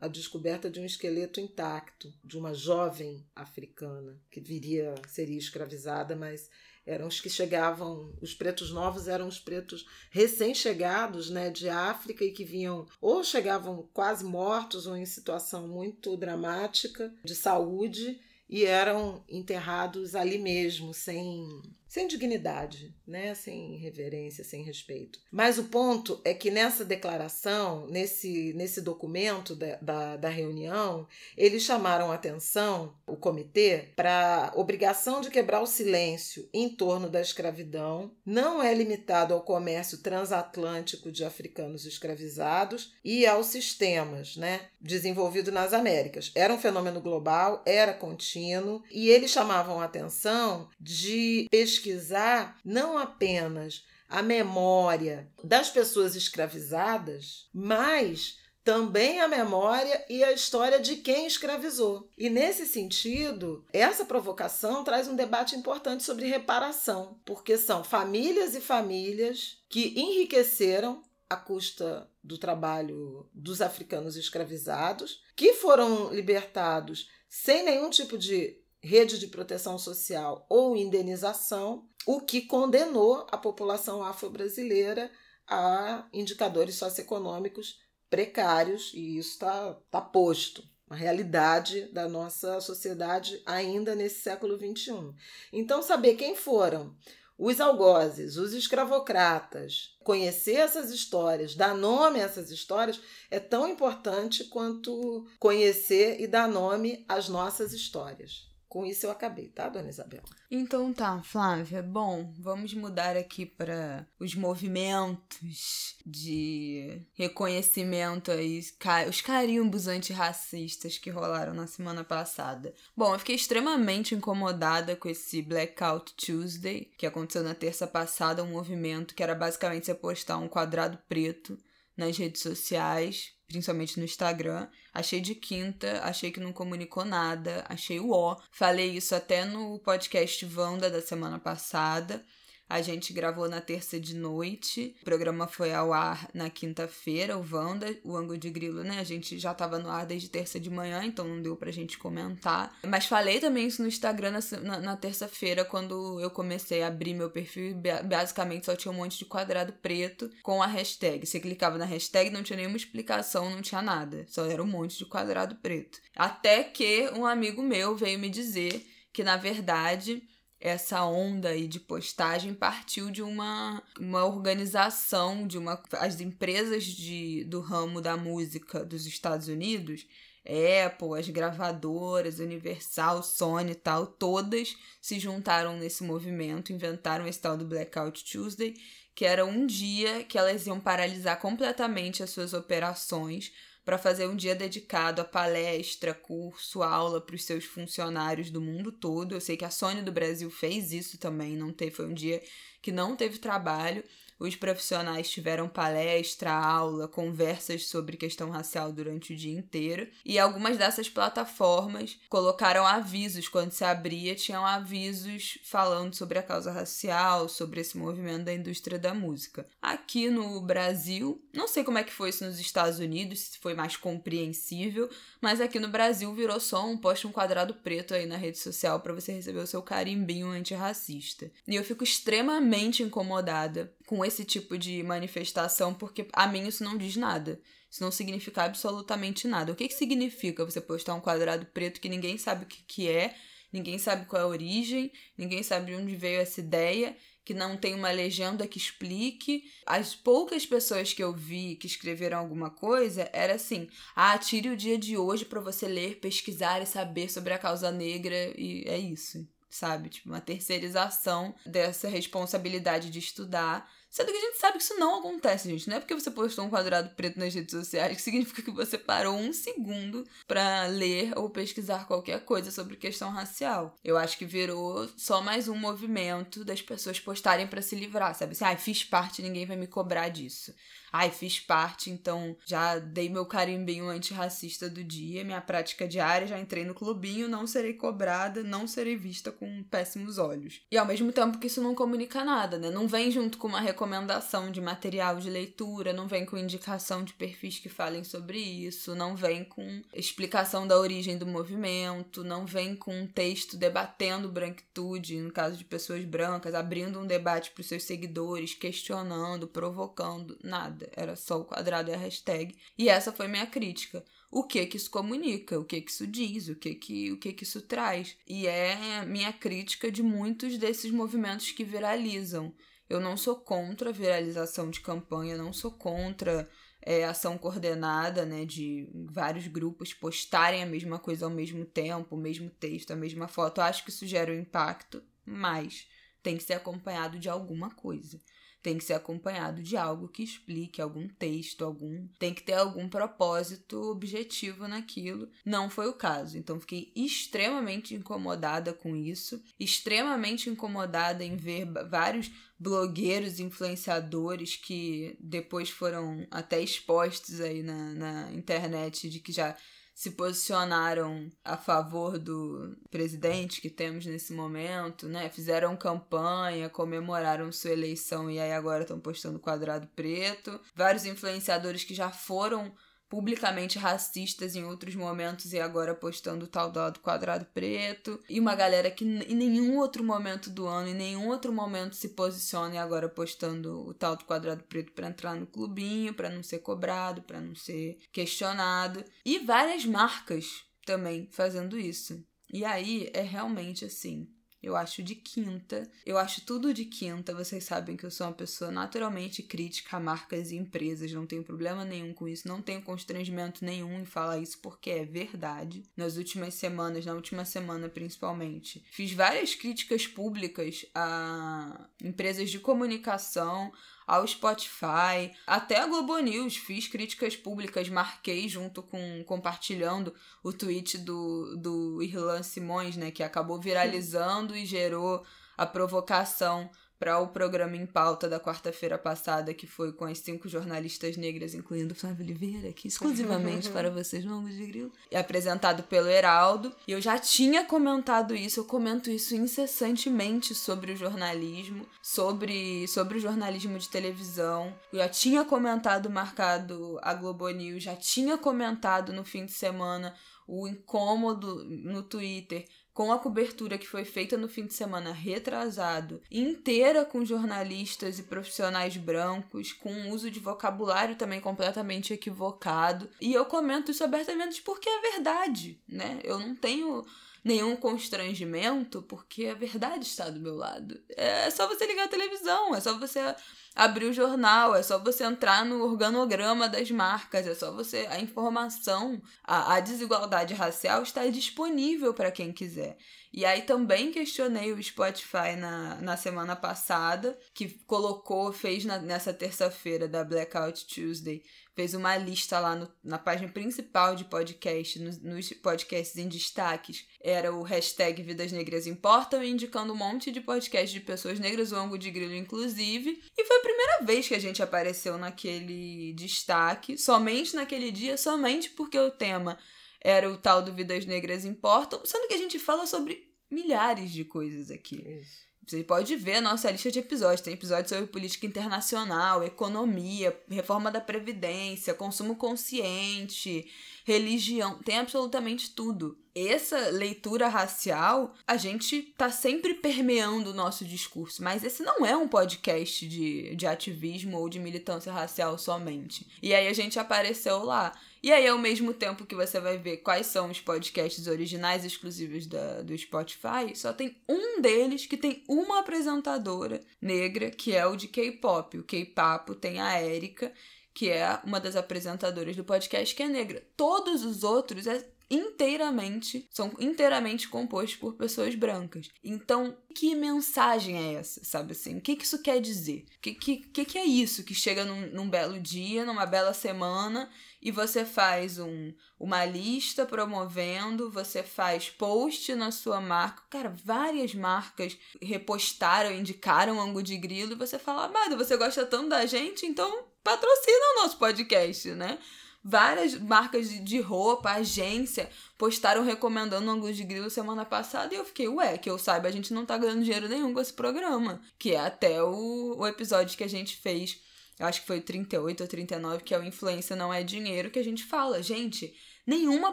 a, 0.00 0.06
a 0.06 0.08
descoberta 0.08 0.70
de 0.70 0.80
um 0.80 0.84
esqueleto 0.84 1.40
intacto 1.40 2.12
de 2.24 2.38
uma 2.38 2.54
jovem 2.54 3.26
africana 3.36 4.18
que 4.30 4.40
viria 4.40 4.94
seria 5.06 5.38
escravizada, 5.38 6.16
mas 6.16 6.48
eram 6.88 7.06
os 7.06 7.20
que 7.20 7.28
chegavam, 7.28 8.14
os 8.20 8.32
pretos 8.32 8.70
novos 8.70 9.08
eram 9.08 9.28
os 9.28 9.38
pretos 9.38 9.84
recém-chegados 10.10 11.28
né, 11.28 11.50
de 11.50 11.68
África 11.68 12.24
e 12.24 12.32
que 12.32 12.46
vinham 12.46 12.86
ou 12.98 13.22
chegavam 13.22 13.86
quase 13.92 14.24
mortos 14.24 14.86
ou 14.86 14.96
em 14.96 15.04
situação 15.04 15.68
muito 15.68 16.16
dramática 16.16 17.12
de 17.22 17.34
saúde 17.34 18.18
e 18.48 18.64
eram 18.64 19.22
enterrados 19.28 20.14
ali 20.14 20.38
mesmo, 20.38 20.94
sem 20.94 21.62
sem 21.88 22.06
dignidade, 22.06 22.94
né? 23.06 23.34
sem 23.34 23.76
reverência, 23.78 24.44
sem 24.44 24.62
respeito. 24.62 25.18
Mas 25.32 25.58
o 25.58 25.64
ponto 25.64 26.20
é 26.22 26.34
que 26.34 26.50
nessa 26.50 26.84
declaração, 26.84 27.86
nesse, 27.86 28.52
nesse 28.52 28.82
documento 28.82 29.56
da, 29.56 29.76
da, 29.80 30.16
da 30.16 30.28
reunião, 30.28 31.08
eles 31.36 31.62
chamaram 31.62 32.12
atenção, 32.12 32.94
o 33.06 33.16
comitê, 33.16 33.88
para 33.96 34.52
a 34.54 34.60
obrigação 34.60 35.22
de 35.22 35.30
quebrar 35.30 35.62
o 35.62 35.66
silêncio 35.66 36.48
em 36.52 36.68
torno 36.68 37.08
da 37.08 37.20
escravidão, 37.20 38.12
não 38.24 38.62
é 38.62 38.74
limitado 38.74 39.32
ao 39.32 39.40
comércio 39.40 39.98
transatlântico 39.98 41.10
de 41.10 41.24
africanos 41.24 41.86
escravizados 41.86 42.94
e 43.02 43.26
aos 43.26 43.46
sistemas 43.46 44.36
né, 44.36 44.66
desenvolvido 44.78 45.50
nas 45.50 45.72
Américas. 45.72 46.30
Era 46.34 46.52
um 46.52 46.58
fenômeno 46.58 47.00
global, 47.00 47.62
era 47.64 47.94
contínuo, 47.94 48.82
e 48.90 49.08
eles 49.08 49.30
chamavam 49.30 49.80
atenção 49.80 50.68
de 50.78 51.46
pesquisas 51.50 51.77
pesquisar 51.78 52.58
não 52.64 52.98
apenas 52.98 53.86
a 54.08 54.22
memória 54.22 55.30
das 55.44 55.70
pessoas 55.70 56.16
escravizadas, 56.16 57.48
mas 57.52 58.38
também 58.64 59.20
a 59.20 59.28
memória 59.28 60.04
e 60.10 60.22
a 60.24 60.32
história 60.32 60.78
de 60.78 60.96
quem 60.96 61.26
escravizou. 61.26 62.08
E 62.18 62.28
nesse 62.28 62.66
sentido, 62.66 63.64
essa 63.72 64.04
provocação 64.04 64.84
traz 64.84 65.08
um 65.08 65.16
debate 65.16 65.56
importante 65.56 66.02
sobre 66.02 66.26
reparação, 66.26 67.18
porque 67.24 67.56
são 67.56 67.84
famílias 67.84 68.54
e 68.54 68.60
famílias 68.60 69.62
que 69.68 69.98
enriqueceram 69.98 71.02
à 71.30 71.36
custa 71.36 72.10
do 72.22 72.36
trabalho 72.36 73.28
dos 73.32 73.62
africanos 73.62 74.16
escravizados, 74.16 75.22
que 75.36 75.54
foram 75.54 76.12
libertados 76.12 77.08
sem 77.28 77.62
nenhum 77.62 77.90
tipo 77.90 78.16
de 78.16 78.57
rede 78.80 79.18
de 79.18 79.26
proteção 79.26 79.78
social 79.78 80.46
ou 80.48 80.76
indenização, 80.76 81.86
o 82.06 82.20
que 82.20 82.42
condenou 82.42 83.26
a 83.30 83.36
população 83.36 84.02
afro-brasileira 84.02 85.10
a 85.46 86.06
indicadores 86.12 86.74
socioeconômicos 86.76 87.78
precários, 88.10 88.92
e 88.94 89.18
isso 89.18 89.32
está 89.32 89.74
tá 89.90 90.00
posto, 90.00 90.62
uma 90.86 90.96
realidade 90.96 91.92
da 91.92 92.08
nossa 92.08 92.60
sociedade 92.60 93.42
ainda 93.44 93.94
nesse 93.94 94.22
século 94.22 94.56
XXI. 94.56 95.14
Então, 95.52 95.82
saber 95.82 96.14
quem 96.14 96.34
foram 96.34 96.96
os 97.38 97.60
algozes, 97.60 98.36
os 98.36 98.52
escravocratas, 98.52 99.96
conhecer 100.02 100.56
essas 100.56 100.90
histórias, 100.90 101.54
dar 101.54 101.74
nome 101.74 102.20
a 102.20 102.24
essas 102.24 102.50
histórias 102.50 103.00
é 103.30 103.38
tão 103.38 103.68
importante 103.68 104.44
quanto 104.44 105.24
conhecer 105.38 106.20
e 106.20 106.26
dar 106.26 106.48
nome 106.48 107.04
às 107.08 107.28
nossas 107.28 107.72
histórias. 107.72 108.47
Com 108.68 108.84
isso 108.84 109.06
eu 109.06 109.10
acabei, 109.10 109.48
tá, 109.48 109.66
dona 109.68 109.88
Isabel? 109.88 110.22
Então 110.50 110.92
tá, 110.92 111.22
Flávia. 111.22 111.82
Bom, 111.82 112.34
vamos 112.38 112.74
mudar 112.74 113.16
aqui 113.16 113.46
para 113.46 114.06
os 114.20 114.34
movimentos 114.34 115.96
de 116.04 117.00
reconhecimento 117.14 118.30
aí, 118.30 118.60
os 119.08 119.20
carimbos 119.22 119.88
antirracistas 119.88 120.98
que 120.98 121.08
rolaram 121.08 121.54
na 121.54 121.66
semana 121.66 122.04
passada. 122.04 122.74
Bom, 122.94 123.14
eu 123.14 123.18
fiquei 123.18 123.36
extremamente 123.36 124.14
incomodada 124.14 124.94
com 124.94 125.08
esse 125.08 125.40
Blackout 125.40 126.14
Tuesday, 126.14 126.90
que 126.98 127.06
aconteceu 127.06 127.42
na 127.42 127.54
terça 127.54 127.86
passada, 127.86 128.44
um 128.44 128.52
movimento 128.52 129.14
que 129.14 129.22
era 129.22 129.34
basicamente 129.34 129.86
você 129.86 129.94
postar 129.94 130.36
um 130.36 130.48
quadrado 130.48 130.98
preto 131.08 131.58
nas 131.96 132.18
redes 132.18 132.42
sociais 132.42 133.37
principalmente 133.48 133.98
no 133.98 134.04
Instagram. 134.04 134.68
Achei 134.92 135.20
de 135.20 135.34
quinta, 135.34 136.00
achei 136.04 136.30
que 136.30 136.38
não 136.38 136.52
comunicou 136.52 137.04
nada, 137.04 137.64
achei 137.68 137.98
o 137.98 138.10
ó. 138.12 138.36
Falei 138.52 138.90
isso 138.90 139.14
até 139.14 139.44
no 139.44 139.78
podcast 139.80 140.44
Vanda 140.44 140.90
da 140.90 141.00
semana 141.00 141.38
passada. 141.38 142.24
A 142.68 142.82
gente 142.82 143.12
gravou 143.12 143.48
na 143.48 143.60
terça 143.60 143.98
de 143.98 144.14
noite. 144.14 144.94
O 145.00 145.04
programa 145.04 145.46
foi 145.46 145.72
ao 145.72 145.92
ar 145.92 146.28
na 146.34 146.50
quinta-feira, 146.50 147.38
o 147.38 147.46
Wanda, 147.50 147.96
o 148.04 148.14
ângulo 148.14 148.36
de 148.36 148.50
grilo, 148.50 148.84
né? 148.84 148.98
A 149.00 149.04
gente 149.04 149.38
já 149.38 149.54
tava 149.54 149.78
no 149.78 149.88
ar 149.88 150.04
desde 150.04 150.28
terça 150.28 150.60
de 150.60 150.68
manhã, 150.68 151.02
então 151.02 151.26
não 151.26 151.40
deu 151.40 151.56
pra 151.56 151.70
gente 151.70 151.96
comentar. 151.96 152.76
Mas 152.86 153.06
falei 153.06 153.40
também 153.40 153.66
isso 153.66 153.80
no 153.80 153.88
Instagram 153.88 154.32
na, 154.32 154.60
na, 154.60 154.80
na 154.80 154.96
terça-feira, 154.96 155.64
quando 155.64 156.20
eu 156.20 156.30
comecei 156.30 156.82
a 156.82 156.88
abrir 156.88 157.14
meu 157.14 157.30
perfil. 157.30 157.74
Basicamente 158.04 158.66
só 158.66 158.76
tinha 158.76 158.92
um 158.92 158.96
monte 158.96 159.18
de 159.18 159.24
quadrado 159.24 159.72
preto 159.72 160.30
com 160.42 160.62
a 160.62 160.66
hashtag. 160.66 161.26
Você 161.26 161.40
clicava 161.40 161.78
na 161.78 161.86
hashtag, 161.86 162.30
não 162.30 162.42
tinha 162.42 162.58
nenhuma 162.58 162.76
explicação, 162.76 163.48
não 163.48 163.62
tinha 163.62 163.80
nada. 163.80 164.26
Só 164.28 164.44
era 164.44 164.62
um 164.62 164.66
monte 164.66 164.98
de 164.98 165.06
quadrado 165.06 165.54
preto. 165.56 166.00
Até 166.14 166.64
que 166.64 167.08
um 167.14 167.24
amigo 167.24 167.62
meu 167.62 167.96
veio 167.96 168.18
me 168.18 168.28
dizer 168.28 168.86
que, 169.12 169.24
na 169.24 169.36
verdade 169.36 170.22
essa 170.60 171.04
onda 171.04 171.50
aí 171.50 171.68
de 171.68 171.78
postagem 171.78 172.52
partiu 172.52 173.10
de 173.10 173.22
uma, 173.22 173.82
uma 173.98 174.24
organização 174.24 175.46
de 175.46 175.56
uma 175.56 175.80
as 175.92 176.20
empresas 176.20 176.84
de, 176.84 177.44
do 177.44 177.60
ramo 177.60 178.00
da 178.00 178.16
música 178.16 178.84
dos 178.84 179.06
Estados 179.06 179.48
Unidos 179.48 180.06
Apple, 180.48 181.18
as 181.18 181.28
gravadoras, 181.28 182.38
Universal, 182.38 183.22
Sony 183.22 183.72
e 183.72 183.74
tal, 183.74 184.06
todas 184.06 184.76
se 185.00 185.20
juntaram 185.20 185.76
nesse 185.76 186.02
movimento, 186.02 186.72
inventaram 186.72 187.26
esse 187.26 187.38
tal 187.38 187.56
do 187.56 187.66
Blackout 187.66 188.24
Tuesday, 188.24 188.74
que 189.14 189.26
era 189.26 189.44
um 189.44 189.66
dia 189.66 190.24
que 190.24 190.38
elas 190.38 190.66
iam 190.66 190.80
paralisar 190.80 191.38
completamente 191.38 192.22
as 192.22 192.30
suas 192.30 192.54
operações 192.54 193.52
para 193.88 193.96
fazer 193.96 194.26
um 194.26 194.36
dia 194.36 194.54
dedicado 194.54 195.22
a 195.22 195.24
palestra, 195.24 196.12
curso, 196.12 196.82
aula 196.82 197.22
para 197.22 197.34
os 197.34 197.42
seus 197.42 197.64
funcionários 197.64 198.50
do 198.50 198.60
mundo 198.60 198.92
todo. 198.92 199.34
Eu 199.34 199.40
sei 199.40 199.56
que 199.56 199.64
a 199.64 199.70
Sony 199.70 200.02
do 200.02 200.12
Brasil 200.12 200.50
fez 200.50 200.92
isso 200.92 201.16
também, 201.16 201.56
não 201.56 201.72
teve, 201.72 201.92
foi 201.92 202.04
um 202.04 202.12
dia 202.12 202.42
que 202.82 202.92
não 202.92 203.16
teve 203.16 203.38
trabalho 203.38 204.04
Os 204.38 204.54
profissionais 204.54 205.28
tiveram 205.28 205.68
palestra, 205.68 206.52
aula, 206.52 207.08
conversas 207.08 207.86
sobre 207.86 208.16
questão 208.16 208.50
racial 208.50 208.92
durante 208.92 209.32
o 209.32 209.36
dia 209.36 209.58
inteiro. 209.58 210.08
E 210.24 210.38
algumas 210.38 210.76
dessas 210.76 211.08
plataformas 211.08 212.18
colocaram 212.28 212.86
avisos 212.86 213.48
quando 213.48 213.72
se 213.72 213.84
abria, 213.84 214.34
tinham 214.34 214.64
avisos 214.64 215.58
falando 215.64 216.14
sobre 216.14 216.38
a 216.38 216.42
causa 216.42 216.70
racial, 216.70 217.48
sobre 217.48 217.80
esse 217.80 217.98
movimento 217.98 218.44
da 218.44 218.54
indústria 218.54 218.98
da 218.98 219.12
música. 219.12 219.66
Aqui 219.82 220.30
no 220.30 220.60
Brasil, 220.60 221.42
não 221.52 221.66
sei 221.66 221.82
como 221.82 221.98
é 221.98 222.04
que 222.04 222.12
foi 222.12 222.30
isso 222.30 222.44
nos 222.44 222.60
Estados 222.60 223.00
Unidos, 223.00 223.40
se 223.40 223.58
foi 223.58 223.74
mais 223.74 223.96
compreensível, 223.96 225.10
mas 225.40 225.60
aqui 225.60 225.80
no 225.80 225.88
Brasil 225.88 226.32
virou 226.32 226.60
só 226.60 226.86
um 226.86 226.96
poste 226.96 227.26
um 227.26 227.32
quadrado 227.32 227.74
preto 227.74 228.14
aí 228.14 228.26
na 228.26 228.36
rede 228.36 228.58
social 228.58 229.00
para 229.00 229.12
você 229.12 229.32
receber 229.32 229.58
o 229.58 229.66
seu 229.66 229.82
carimbinho 229.82 230.48
antirracista. 230.48 231.50
E 231.66 231.74
eu 231.74 231.82
fico 231.82 232.04
extremamente 232.04 233.02
incomodada 233.02 233.92
com 234.08 234.24
esse 234.24 234.42
tipo 234.42 234.78
de 234.78 235.02
manifestação, 235.02 235.92
porque 235.92 236.26
a 236.32 236.46
mim 236.46 236.66
isso 236.66 236.82
não 236.82 236.96
diz 236.96 237.14
nada. 237.14 237.60
Isso 237.90 238.02
não 238.02 238.10
significa 238.10 238.62
absolutamente 238.62 239.46
nada. 239.46 239.70
O 239.70 239.76
que, 239.76 239.86
que 239.86 239.92
significa 239.92 240.64
você 240.64 240.80
postar 240.80 241.14
um 241.14 241.20
quadrado 241.20 241.66
preto 241.66 242.00
que 242.00 242.08
ninguém 242.08 242.38
sabe 242.38 242.64
o 242.64 242.66
que, 242.66 242.82
que 242.84 243.06
é, 243.06 243.34
ninguém 243.70 243.98
sabe 243.98 244.24
qual 244.24 244.40
é 244.40 244.44
a 244.46 244.48
origem, 244.48 245.12
ninguém 245.36 245.62
sabe 245.62 245.92
de 245.92 245.94
onde 245.94 246.16
veio 246.16 246.40
essa 246.40 246.58
ideia, 246.58 247.14
que 247.44 247.52
não 247.52 247.76
tem 247.76 247.94
uma 247.94 248.10
legenda 248.10 248.66
que 248.66 248.78
explique. 248.78 249.64
As 249.84 250.14
poucas 250.14 250.64
pessoas 250.64 251.12
que 251.12 251.22
eu 251.22 251.34
vi 251.34 251.76
que 251.76 251.86
escreveram 251.86 252.38
alguma 252.38 252.70
coisa 252.70 253.28
era 253.30 253.56
assim: 253.56 253.90
ah, 254.16 254.38
tire 254.38 254.70
o 254.70 254.76
dia 254.76 254.96
de 254.96 255.18
hoje 255.18 255.44
para 255.44 255.60
você 255.60 255.86
ler, 255.86 256.18
pesquisar 256.18 256.80
e 256.80 256.86
saber 256.86 257.30
sobre 257.30 257.52
a 257.52 257.58
causa 257.58 257.90
negra, 257.90 258.54
e 258.56 258.84
é 258.86 258.96
isso 258.96 259.46
sabe? 259.70 260.08
Tipo, 260.08 260.28
uma 260.28 260.40
terceirização 260.40 261.54
dessa 261.66 262.08
responsabilidade 262.08 263.10
de 263.10 263.18
estudar. 263.18 263.88
Sendo 264.10 264.32
que 264.32 264.38
a 264.38 264.40
gente 264.40 264.58
sabe 264.58 264.78
que 264.78 264.82
isso 264.82 264.98
não 264.98 265.18
acontece, 265.18 265.68
gente. 265.68 265.88
Não 265.88 265.96
é 265.96 266.00
porque 266.00 266.14
você 266.14 266.30
postou 266.30 266.64
um 266.64 266.70
quadrado 266.70 267.10
preto 267.10 267.38
nas 267.38 267.54
redes 267.54 267.72
sociais 267.72 268.16
que 268.16 268.22
significa 268.22 268.62
que 268.62 268.70
você 268.70 268.96
parou 268.96 269.36
um 269.36 269.52
segundo 269.52 270.26
para 270.46 270.86
ler 270.86 271.32
ou 271.36 271.50
pesquisar 271.50 272.06
qualquer 272.06 272.44
coisa 272.44 272.70
sobre 272.70 272.96
questão 272.96 273.30
racial. 273.30 273.94
Eu 274.02 274.16
acho 274.16 274.38
que 274.38 274.44
virou 274.44 275.08
só 275.16 275.40
mais 275.40 275.68
um 275.68 275.76
movimento 275.76 276.64
das 276.64 276.80
pessoas 276.80 277.20
postarem 277.20 277.66
para 277.66 277.82
se 277.82 277.94
livrar, 277.94 278.34
sabe? 278.34 278.52
Assim, 278.52 278.64
ah, 278.64 278.76
fiz 278.76 279.04
parte, 279.04 279.42
ninguém 279.42 279.66
vai 279.66 279.76
me 279.76 279.86
cobrar 279.86 280.28
disso 280.28 280.74
ai, 281.12 281.30
fiz 281.30 281.58
parte, 281.60 282.10
então 282.10 282.56
já 282.64 282.98
dei 282.98 283.28
meu 283.28 283.46
carimbinho 283.46 284.08
antirracista 284.08 284.88
do 284.88 285.02
dia, 285.02 285.44
minha 285.44 285.60
prática 285.60 286.06
diária, 286.06 286.46
já 286.46 286.58
entrei 286.58 286.84
no 286.84 286.94
clubinho, 286.94 287.48
não 287.48 287.66
serei 287.66 287.94
cobrada, 287.94 288.62
não 288.62 288.86
serei 288.86 289.16
vista 289.16 289.50
com 289.50 289.82
péssimos 289.84 290.38
olhos. 290.38 290.82
E 290.90 290.98
ao 290.98 291.06
mesmo 291.06 291.32
tempo 291.32 291.58
que 291.58 291.66
isso 291.66 291.82
não 291.82 291.94
comunica 291.94 292.44
nada, 292.44 292.78
né? 292.78 292.90
Não 292.90 293.08
vem 293.08 293.30
junto 293.30 293.58
com 293.58 293.68
uma 293.68 293.80
recomendação 293.80 294.70
de 294.70 294.80
material 294.80 295.38
de 295.38 295.50
leitura, 295.50 296.12
não 296.12 296.28
vem 296.28 296.44
com 296.44 296.56
indicação 296.56 297.24
de 297.24 297.32
perfis 297.32 297.78
que 297.78 297.88
falem 297.88 298.24
sobre 298.24 298.58
isso, 298.58 299.14
não 299.14 299.34
vem 299.34 299.64
com 299.64 300.02
explicação 300.12 300.86
da 300.86 300.98
origem 300.98 301.38
do 301.38 301.46
movimento, 301.46 302.44
não 302.44 302.66
vem 302.66 302.94
com 302.94 303.22
um 303.22 303.26
texto 303.26 303.76
debatendo 303.76 304.48
branquitude, 304.48 305.40
no 305.40 305.52
caso 305.52 305.76
de 305.76 305.84
pessoas 305.84 306.24
brancas, 306.24 306.74
abrindo 306.74 307.20
um 307.20 307.26
debate 307.26 307.70
para 307.70 307.80
os 307.80 307.86
seus 307.86 308.02
seguidores, 308.02 308.74
questionando, 308.74 309.66
provocando, 309.66 310.58
nada 310.62 310.97
nada, 310.98 311.10
era 311.14 311.36
só 311.36 311.60
o 311.60 311.64
quadrado 311.64 312.10
e 312.10 312.14
a 312.14 312.18
hashtag. 312.18 312.76
E 312.96 313.08
essa 313.08 313.32
foi 313.32 313.46
minha 313.46 313.66
crítica. 313.66 314.24
O 314.50 314.64
que 314.64 314.84
que 314.86 314.96
isso 314.96 315.10
comunica? 315.10 315.78
O 315.78 315.84
que 315.84 316.00
que 316.00 316.10
isso 316.10 316.26
diz? 316.26 316.68
O 316.68 316.74
que 316.74 316.94
que, 316.94 317.32
o 317.32 317.38
que 317.38 317.52
que 317.52 317.62
isso 317.62 317.82
traz? 317.82 318.36
E 318.46 318.66
é 318.66 319.24
minha 319.24 319.52
crítica 319.52 320.10
de 320.10 320.22
muitos 320.22 320.76
desses 320.78 321.10
movimentos 321.10 321.70
que 321.70 321.84
viralizam. 321.84 322.74
Eu 323.08 323.20
não 323.20 323.36
sou 323.36 323.56
contra 323.56 324.10
a 324.10 324.12
viralização 324.12 324.90
de 324.90 325.00
campanha, 325.00 325.56
não 325.56 325.72
sou 325.72 325.90
contra 325.90 326.68
é, 327.00 327.24
ação 327.24 327.56
coordenada, 327.56 328.44
né, 328.44 328.66
de 328.66 329.08
vários 329.30 329.66
grupos 329.66 330.12
postarem 330.12 330.82
a 330.82 330.86
mesma 330.86 331.18
coisa 331.18 331.46
ao 331.46 331.50
mesmo 331.50 331.86
tempo, 331.86 332.36
o 332.36 332.38
mesmo 332.38 332.68
texto, 332.68 333.12
a 333.12 333.16
mesma 333.16 333.48
foto. 333.48 333.80
Eu 333.80 333.84
acho 333.84 334.04
que 334.04 334.10
isso 334.10 334.26
gera 334.26 334.52
um 334.52 334.58
impacto, 334.58 335.22
mas 335.44 336.06
tem 336.42 336.56
que 336.56 336.62
ser 336.62 336.74
acompanhado 336.74 337.38
de 337.38 337.48
alguma 337.48 337.90
coisa 337.94 338.38
tem 338.82 338.96
que 338.96 339.04
ser 339.04 339.14
acompanhado 339.14 339.82
de 339.82 339.96
algo 339.96 340.28
que 340.28 340.42
explique 340.42 341.00
algum 341.00 341.26
texto, 341.28 341.84
algum, 341.84 342.26
tem 342.38 342.54
que 342.54 342.62
ter 342.62 342.74
algum 342.74 343.08
propósito 343.08 344.00
objetivo 344.10 344.86
naquilo. 344.86 345.48
Não 345.64 345.90
foi 345.90 346.08
o 346.08 346.14
caso. 346.14 346.56
Então 346.56 346.80
fiquei 346.80 347.12
extremamente 347.14 348.14
incomodada 348.14 348.92
com 348.92 349.16
isso, 349.16 349.62
extremamente 349.78 350.70
incomodada 350.70 351.44
em 351.44 351.56
ver 351.56 351.86
vários 352.08 352.50
blogueiros, 352.78 353.58
influenciadores 353.58 354.76
que 354.76 355.36
depois 355.40 355.90
foram 355.90 356.46
até 356.50 356.80
expostos 356.80 357.60
aí 357.60 357.82
na, 357.82 358.14
na 358.14 358.52
internet 358.52 359.28
de 359.28 359.40
que 359.40 359.52
já 359.52 359.76
se 360.18 360.32
posicionaram 360.32 361.48
a 361.64 361.76
favor 361.76 362.40
do 362.40 362.98
presidente 363.08 363.80
que 363.80 363.88
temos 363.88 364.26
nesse 364.26 364.52
momento, 364.52 365.28
né? 365.28 365.48
Fizeram 365.48 365.96
campanha, 365.96 366.88
comemoraram 366.88 367.70
sua 367.70 367.92
eleição 367.92 368.50
e 368.50 368.58
aí 368.58 368.72
agora 368.72 369.02
estão 369.02 369.20
postando 369.20 369.60
quadrado 369.60 370.08
preto. 370.16 370.80
Vários 370.92 371.24
influenciadores 371.24 372.02
que 372.02 372.14
já 372.14 372.30
foram 372.30 372.92
publicamente 373.28 373.98
racistas 373.98 374.74
em 374.74 374.84
outros 374.84 375.14
momentos 375.14 375.72
e 375.72 375.78
agora 375.78 376.14
postando 376.14 376.64
o 376.64 376.68
tal 376.68 376.90
do 376.90 377.20
quadrado 377.20 377.66
preto. 377.66 378.42
E 378.48 378.58
uma 378.58 378.74
galera 378.74 379.10
que 379.10 379.24
em 379.24 379.54
nenhum 379.54 379.98
outro 379.98 380.24
momento 380.24 380.70
do 380.70 380.86
ano, 380.86 381.08
em 381.08 381.14
nenhum 381.14 381.48
outro 381.48 381.72
momento 381.72 382.16
se 382.16 382.30
posiciona 382.30 382.94
e 382.94 382.98
agora 382.98 383.28
postando 383.28 384.06
o 384.06 384.14
tal 384.14 384.36
do 384.36 384.44
quadrado 384.44 384.82
preto 384.84 385.12
para 385.12 385.28
entrar 385.28 385.54
no 385.54 385.66
clubinho, 385.66 386.34
para 386.34 386.50
não 386.50 386.62
ser 386.62 386.78
cobrado, 386.78 387.42
para 387.42 387.60
não 387.60 387.74
ser 387.74 388.18
questionado. 388.32 389.24
E 389.44 389.58
várias 389.58 390.04
marcas 390.04 390.84
também 391.04 391.48
fazendo 391.52 391.98
isso. 391.98 392.42
E 392.72 392.84
aí 392.84 393.30
é 393.32 393.42
realmente 393.42 394.04
assim 394.04 394.48
eu 394.82 394.96
acho 394.96 395.22
de 395.22 395.34
quinta. 395.34 396.08
Eu 396.24 396.38
acho 396.38 396.64
tudo 396.64 396.94
de 396.94 397.04
quinta. 397.04 397.54
Vocês 397.54 397.84
sabem 397.84 398.16
que 398.16 398.24
eu 398.24 398.30
sou 398.30 398.46
uma 398.46 398.52
pessoa 398.52 398.90
naturalmente 398.90 399.62
crítica 399.62 400.16
a 400.16 400.20
marcas 400.20 400.70
e 400.70 400.76
empresas. 400.76 401.32
Não 401.32 401.46
tenho 401.46 401.64
problema 401.64 402.04
nenhum 402.04 402.32
com 402.32 402.48
isso. 402.48 402.68
Não 402.68 402.80
tenho 402.80 403.02
constrangimento 403.02 403.84
nenhum 403.84 404.20
em 404.20 404.24
falar 404.24 404.58
isso 404.58 404.78
porque 404.80 405.10
é 405.10 405.24
verdade. 405.24 406.04
Nas 406.16 406.36
últimas 406.36 406.74
semanas, 406.74 407.26
na 407.26 407.34
última 407.34 407.64
semana 407.64 408.08
principalmente, 408.08 409.04
fiz 409.10 409.32
várias 409.32 409.74
críticas 409.74 410.26
públicas 410.26 411.04
a 411.14 412.08
empresas 412.22 412.70
de 412.70 412.78
comunicação, 412.78 413.92
ao 414.28 414.46
Spotify, 414.46 415.50
até 415.66 416.00
a 416.00 416.06
Globo 416.06 416.38
News. 416.38 416.76
Fiz 416.76 417.08
críticas 417.08 417.56
públicas, 417.56 418.10
marquei 418.10 418.68
junto 418.68 419.02
com 419.02 419.42
compartilhando 419.44 420.34
o 420.62 420.70
tweet 420.70 421.16
do, 421.16 421.74
do 421.78 422.22
Irlan 422.22 422.62
Simões, 422.62 423.16
né, 423.16 423.30
que 423.30 423.42
acabou 423.42 423.80
viralizando 423.80 424.76
e 424.76 424.84
gerou 424.84 425.42
a 425.78 425.86
provocação 425.86 426.90
para 427.18 427.38
o 427.40 427.48
programa 427.48 427.96
em 427.96 428.06
pauta 428.06 428.48
da 428.48 428.60
quarta-feira 428.60 429.18
passada, 429.18 429.74
que 429.74 429.86
foi 429.86 430.12
com 430.12 430.24
as 430.24 430.38
cinco 430.38 430.68
jornalistas 430.68 431.36
negras, 431.36 431.74
incluindo 431.74 432.14
Flávio 432.14 432.44
Oliveira, 432.44 432.88
aqui 432.88 433.08
exclusivamente 433.08 433.90
para 433.90 434.10
vocês, 434.10 434.44
longos 434.44 434.76
de 434.76 434.86
grilo, 434.86 435.12
e 435.30 435.36
apresentado 435.36 436.02
pelo 436.04 436.28
Heraldo. 436.28 436.94
E 437.06 437.12
eu 437.12 437.20
já 437.20 437.38
tinha 437.38 437.84
comentado 437.84 438.54
isso, 438.54 438.80
eu 438.80 438.84
comento 438.84 439.30
isso 439.30 439.56
incessantemente 439.56 440.74
sobre 440.74 441.12
o 441.12 441.16
jornalismo, 441.16 442.06
sobre, 442.22 443.08
sobre 443.08 443.38
o 443.38 443.40
jornalismo 443.40 443.98
de 443.98 444.08
televisão. 444.08 444.94
Eu 445.12 445.18
já 445.18 445.28
tinha 445.28 445.64
comentado, 445.64 446.30
marcado 446.30 447.18
a 447.22 447.34
Globo 447.34 447.68
News, 447.68 448.04
já 448.04 448.14
tinha 448.14 448.56
comentado 448.56 449.32
no 449.32 449.44
fim 449.44 449.66
de 449.66 449.72
semana 449.72 450.34
o 450.68 450.86
incômodo 450.86 451.82
no 451.84 452.22
Twitter 452.22 452.84
com 453.18 453.32
a 453.32 453.38
cobertura 453.40 453.98
que 453.98 454.06
foi 454.06 454.24
feita 454.24 454.56
no 454.56 454.68
fim 454.68 454.86
de 454.86 454.94
semana 454.94 455.32
retrasado, 455.32 456.40
inteira 456.48 457.24
com 457.24 457.44
jornalistas 457.44 458.38
e 458.38 458.44
profissionais 458.44 459.16
brancos, 459.16 459.92
com 459.92 460.30
uso 460.30 460.48
de 460.48 460.60
vocabulário 460.60 461.34
também 461.34 461.60
completamente 461.60 462.32
equivocado. 462.32 463.28
E 463.40 463.52
eu 463.52 463.64
comento 463.64 464.12
isso 464.12 464.22
abertamente 464.22 464.82
porque 464.82 465.08
é 465.08 465.32
verdade, 465.32 466.00
né? 466.08 466.38
Eu 466.44 466.60
não 466.60 466.76
tenho 466.76 467.26
nenhum 467.64 467.96
constrangimento, 467.96 469.22
porque 469.22 469.66
a 469.66 469.74
verdade 469.74 470.24
está 470.24 470.48
do 470.48 470.60
meu 470.60 470.74
lado. 470.74 471.20
É 471.36 471.70
só 471.70 471.86
você 471.86 472.06
ligar 472.06 472.24
a 472.24 472.28
televisão, 472.28 472.94
é 472.94 473.00
só 473.00 473.18
você 473.18 473.54
abrir 473.94 474.26
o 474.26 474.32
jornal, 474.32 474.94
é 474.94 475.02
só 475.02 475.18
você 475.18 475.42
entrar 475.42 475.84
no 475.84 476.04
organograma 476.04 476.88
das 476.88 477.10
marcas, 477.10 477.66
é 477.66 477.74
só 477.74 477.92
você. 477.92 478.26
A 478.30 478.40
informação, 478.40 479.42
a, 479.64 479.94
a 479.94 480.00
desigualdade 480.00 480.72
racial 480.72 481.22
está 481.22 481.44
disponível 481.48 482.32
para 482.32 482.52
quem 482.52 482.72
quiser. 482.72 483.18
E 483.52 483.64
aí 483.64 483.82
também 483.82 484.30
questionei 484.30 484.92
o 484.92 485.02
Spotify 485.02 485.74
na, 485.76 486.16
na 486.16 486.36
semana 486.36 486.76
passada, 486.76 487.58
que 487.74 487.88
colocou, 488.06 488.72
fez 488.72 489.04
na, 489.04 489.18
nessa 489.18 489.52
terça-feira 489.52 490.28
da 490.28 490.44
Blackout 490.44 491.06
Tuesday, 491.06 491.62
fez 491.98 492.14
uma 492.14 492.36
lista 492.36 492.78
lá 492.78 492.94
no, 492.94 493.10
na 493.24 493.40
página 493.40 493.68
principal 493.68 494.36
de 494.36 494.44
podcast, 494.44 495.18
nos, 495.18 495.42
nos, 495.42 495.72
podcasts 495.72 496.36
em 496.36 496.46
destaques. 496.46 497.26
Era 497.40 497.74
o 497.74 497.82
hashtag 497.82 498.40
Vidas 498.40 498.70
Negras 498.70 499.04
Importam, 499.04 499.64
indicando 499.64 500.12
um 500.12 500.16
monte 500.16 500.52
de 500.52 500.60
podcasts 500.60 501.10
de 501.10 501.18
pessoas 501.18 501.58
negras, 501.58 501.90
o 501.90 501.96
ângulo 501.96 502.16
de 502.16 502.30
grilo 502.30 502.54
inclusive. 502.54 503.42
E 503.58 503.64
foi 503.64 503.76
a 503.78 503.80
primeira 503.80 504.24
vez 504.24 504.46
que 504.46 504.54
a 504.54 504.60
gente 504.60 504.80
apareceu 504.80 505.36
naquele 505.36 506.34
destaque, 506.34 507.18
somente 507.18 507.74
naquele 507.74 508.12
dia, 508.12 508.36
somente 508.36 508.90
porque 508.90 509.18
o 509.18 509.32
tema 509.32 509.76
era 510.20 510.48
o 510.48 510.56
tal 510.56 510.80
do 510.80 510.94
Vidas 510.94 511.26
Negras 511.26 511.64
Importam, 511.64 512.24
sendo 512.24 512.46
que 512.46 512.54
a 512.54 512.58
gente 512.58 512.78
fala 512.78 513.08
sobre 513.08 513.52
milhares 513.68 514.30
de 514.30 514.44
coisas 514.44 514.88
aqui. 514.92 515.16
Isso. 515.16 515.67
Você 515.88 516.04
pode 516.04 516.36
ver 516.36 516.56
a 516.56 516.60
nossa 516.60 516.90
lista 516.90 517.10
de 517.10 517.18
episódios. 517.18 517.62
Tem 517.62 517.72
episódios 517.72 518.10
sobre 518.10 518.26
política 518.26 518.66
internacional, 518.66 519.64
economia, 519.64 520.54
reforma 520.68 521.10
da 521.10 521.18
Previdência, 521.18 522.12
consumo 522.12 522.56
consciente, 522.56 523.90
religião. 524.28 524.98
Tem 525.02 525.18
absolutamente 525.18 525.90
tudo. 525.90 526.36
Essa 526.54 527.08
leitura 527.08 527.66
racial, 527.66 528.54
a 528.66 528.76
gente 528.76 529.22
tá 529.38 529.50
sempre 529.50 529.94
permeando 529.94 530.70
o 530.70 530.74
nosso 530.74 531.04
discurso. 531.04 531.62
Mas 531.62 531.82
esse 531.82 532.02
não 532.02 532.26
é 532.26 532.36
um 532.36 532.46
podcast 532.46 533.26
de, 533.26 533.74
de 533.74 533.86
ativismo 533.86 534.58
ou 534.58 534.68
de 534.68 534.78
militância 534.78 535.32
racial 535.32 535.78
somente. 535.78 536.46
E 536.62 536.74
aí 536.74 536.88
a 536.88 536.92
gente 536.92 537.18
apareceu 537.18 537.82
lá. 537.84 538.12
E 538.42 538.52
aí, 538.52 538.68
ao 538.68 538.78
mesmo 538.78 539.14
tempo 539.14 539.46
que 539.46 539.54
você 539.54 539.80
vai 539.80 539.96
ver 539.96 540.18
quais 540.18 540.46
são 540.46 540.70
os 540.70 540.80
podcasts 540.80 541.46
originais 541.46 542.04
exclusivos 542.04 542.66
da, 542.66 543.02
do 543.02 543.16
Spotify, 543.16 543.94
só 543.94 544.12
tem 544.12 544.36
um 544.48 544.80
deles 544.80 545.26
que 545.26 545.36
tem 545.36 545.64
uma 545.66 546.00
apresentadora 546.00 547.00
negra, 547.20 547.70
que 547.70 547.94
é 547.94 548.06
o 548.06 548.14
de 548.14 548.28
K-pop. 548.28 548.98
O 548.98 549.02
K-Papo 549.02 549.74
tem 549.74 550.00
a 550.00 550.22
Erika, 550.22 550.72
que 551.18 551.28
é 551.28 551.58
uma 551.64 551.80
das 551.80 551.96
apresentadoras 551.96 552.76
do 552.76 552.84
podcast, 552.84 553.34
que 553.34 553.42
é 553.42 553.48
negra. 553.48 553.84
Todos 553.96 554.44
os 554.44 554.62
outros 554.62 555.04
é 555.08 555.28
inteiramente, 555.50 556.68
são 556.70 556.94
inteiramente 557.00 557.68
compostos 557.68 558.14
por 558.14 558.34
pessoas 558.34 558.76
brancas. 558.76 559.28
Então, 559.42 559.96
que 560.14 560.32
mensagem 560.36 561.16
é 561.16 561.40
essa, 561.40 561.64
sabe 561.64 561.90
assim? 561.90 562.18
O 562.18 562.20
que, 562.20 562.36
que 562.36 562.44
isso 562.44 562.62
quer 562.62 562.80
dizer? 562.80 563.26
O 563.36 563.40
que, 563.40 563.52
que, 563.54 564.04
que, 564.04 564.16
é 564.16 564.24
isso 564.24 564.62
que 564.62 564.76
chega 564.76 565.04
num, 565.04 565.26
num 565.32 565.50
belo 565.50 565.80
dia, 565.80 566.24
numa 566.24 566.46
bela 566.46 566.72
semana, 566.72 567.50
e 567.82 567.90
você 567.90 568.24
faz 568.24 568.78
um, 568.78 569.12
uma 569.40 569.64
lista 569.64 570.24
promovendo, 570.24 571.32
você 571.32 571.64
faz 571.64 572.10
post 572.10 572.72
na 572.76 572.92
sua 572.92 573.20
marca. 573.20 573.64
Cara, 573.68 573.92
várias 574.04 574.54
marcas 574.54 575.18
repostaram, 575.42 576.30
indicaram 576.30 576.98
o 576.98 577.00
ângulo 577.00 577.24
de 577.24 577.36
grilo, 577.36 577.72
e 577.72 577.76
você 577.76 577.98
fala, 577.98 578.26
amado, 578.26 578.56
você 578.56 578.76
gosta 578.76 579.04
tanto 579.04 579.30
da 579.30 579.44
gente, 579.46 579.84
então 579.84 580.27
patrocina 580.42 580.98
o 581.16 581.22
nosso 581.22 581.38
podcast, 581.38 582.10
né? 582.10 582.38
Várias 582.82 583.34
marcas 583.34 583.88
de 584.04 584.20
roupa, 584.20 584.70
agência, 584.70 585.50
postaram 585.76 586.24
recomendando 586.24 586.90
ângulos 586.90 587.16
de 587.16 587.24
grilo 587.24 587.50
semana 587.50 587.84
passada 587.84 588.32
e 588.32 588.38
eu 588.38 588.44
fiquei, 588.44 588.68
ué, 588.68 588.96
que 588.96 589.10
eu 589.10 589.18
saiba, 589.18 589.48
a 589.48 589.50
gente 589.50 589.74
não 589.74 589.84
tá 589.84 589.98
ganhando 589.98 590.22
dinheiro 590.22 590.48
nenhum 590.48 590.72
com 590.72 590.80
esse 590.80 590.92
programa. 590.92 591.60
Que 591.78 591.94
é 591.94 592.00
até 592.00 592.42
o, 592.42 592.96
o 592.96 593.06
episódio 593.06 593.56
que 593.56 593.64
a 593.64 593.68
gente 593.68 593.96
fez, 593.96 594.40
eu 594.78 594.86
acho 594.86 595.00
que 595.00 595.06
foi 595.06 595.20
38 595.20 595.80
ou 595.80 595.88
39, 595.88 596.44
que 596.44 596.54
é 596.54 596.58
o 596.58 596.64
Influência 596.64 597.16
Não 597.16 597.32
É 597.32 597.42
Dinheiro, 597.42 597.90
que 597.90 597.98
a 597.98 598.04
gente 598.04 598.24
fala, 598.24 598.62
gente, 598.62 599.14
nenhuma 599.46 599.92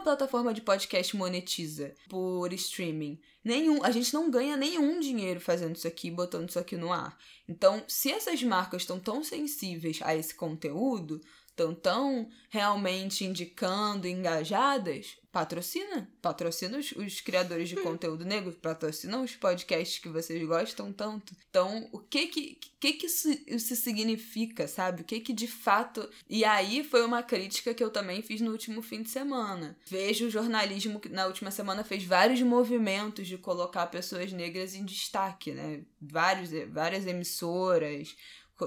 plataforma 0.00 0.54
de 0.54 0.60
podcast 0.60 1.16
monetiza 1.16 1.94
por 2.08 2.52
streaming. 2.52 3.18
Nenhum, 3.44 3.82
a 3.82 3.90
gente 3.90 4.12
não 4.12 4.30
ganha 4.30 4.56
nenhum 4.56 5.00
dinheiro 5.00 5.40
fazendo 5.40 5.76
isso 5.76 5.88
aqui, 5.88 6.10
botando 6.10 6.48
isso 6.48 6.58
aqui 6.58 6.76
no 6.76 6.92
ar. 6.92 7.18
Então, 7.48 7.82
se 7.88 8.10
essas 8.10 8.42
marcas 8.42 8.82
estão 8.82 9.00
tão 9.00 9.24
sensíveis 9.24 10.00
a 10.02 10.14
esse 10.14 10.34
conteúdo, 10.34 11.20
estão 11.56 11.74
tão 11.74 12.28
realmente 12.50 13.24
indicando, 13.24 14.06
engajadas, 14.06 15.16
patrocina. 15.32 16.08
Patrocina 16.20 16.78
os, 16.78 16.92
os 16.92 17.20
criadores 17.20 17.68
de 17.68 17.76
conteúdo 17.76 18.24
negro, 18.24 18.52
patrocina 18.52 19.20
os 19.20 19.34
podcasts 19.34 19.98
que 19.98 20.08
vocês 20.08 20.46
gostam 20.46 20.92
tanto. 20.92 21.34
Então, 21.48 21.88
o 21.92 21.98
que 21.98 22.26
que, 22.26 22.58
que, 22.78 22.92
que 22.92 23.06
isso, 23.06 23.28
isso 23.46 23.74
significa, 23.74 24.68
sabe? 24.68 25.02
O 25.02 25.04
que 25.04 25.20
que 25.20 25.32
de 25.32 25.46
fato. 25.46 26.08
E 26.28 26.44
aí 26.44 26.84
foi 26.84 27.04
uma 27.04 27.22
crítica 27.22 27.72
que 27.72 27.82
eu 27.82 27.90
também 27.90 28.20
fiz 28.20 28.40
no 28.40 28.52
último 28.52 28.82
fim 28.82 29.02
de 29.02 29.08
semana. 29.08 29.76
Vejo 29.86 30.26
o 30.26 30.30
jornalismo 30.30 31.00
que 31.00 31.08
na 31.08 31.26
última 31.26 31.50
semana 31.50 31.82
fez 31.82 32.04
vários 32.04 32.40
movimentos 32.42 33.26
de 33.26 33.38
colocar 33.38 33.86
pessoas 33.86 34.32
negras 34.32 34.74
em 34.74 34.84
destaque, 34.84 35.52
né? 35.52 35.82
Vários, 36.00 36.50
várias 36.70 37.06
emissoras 37.06 38.14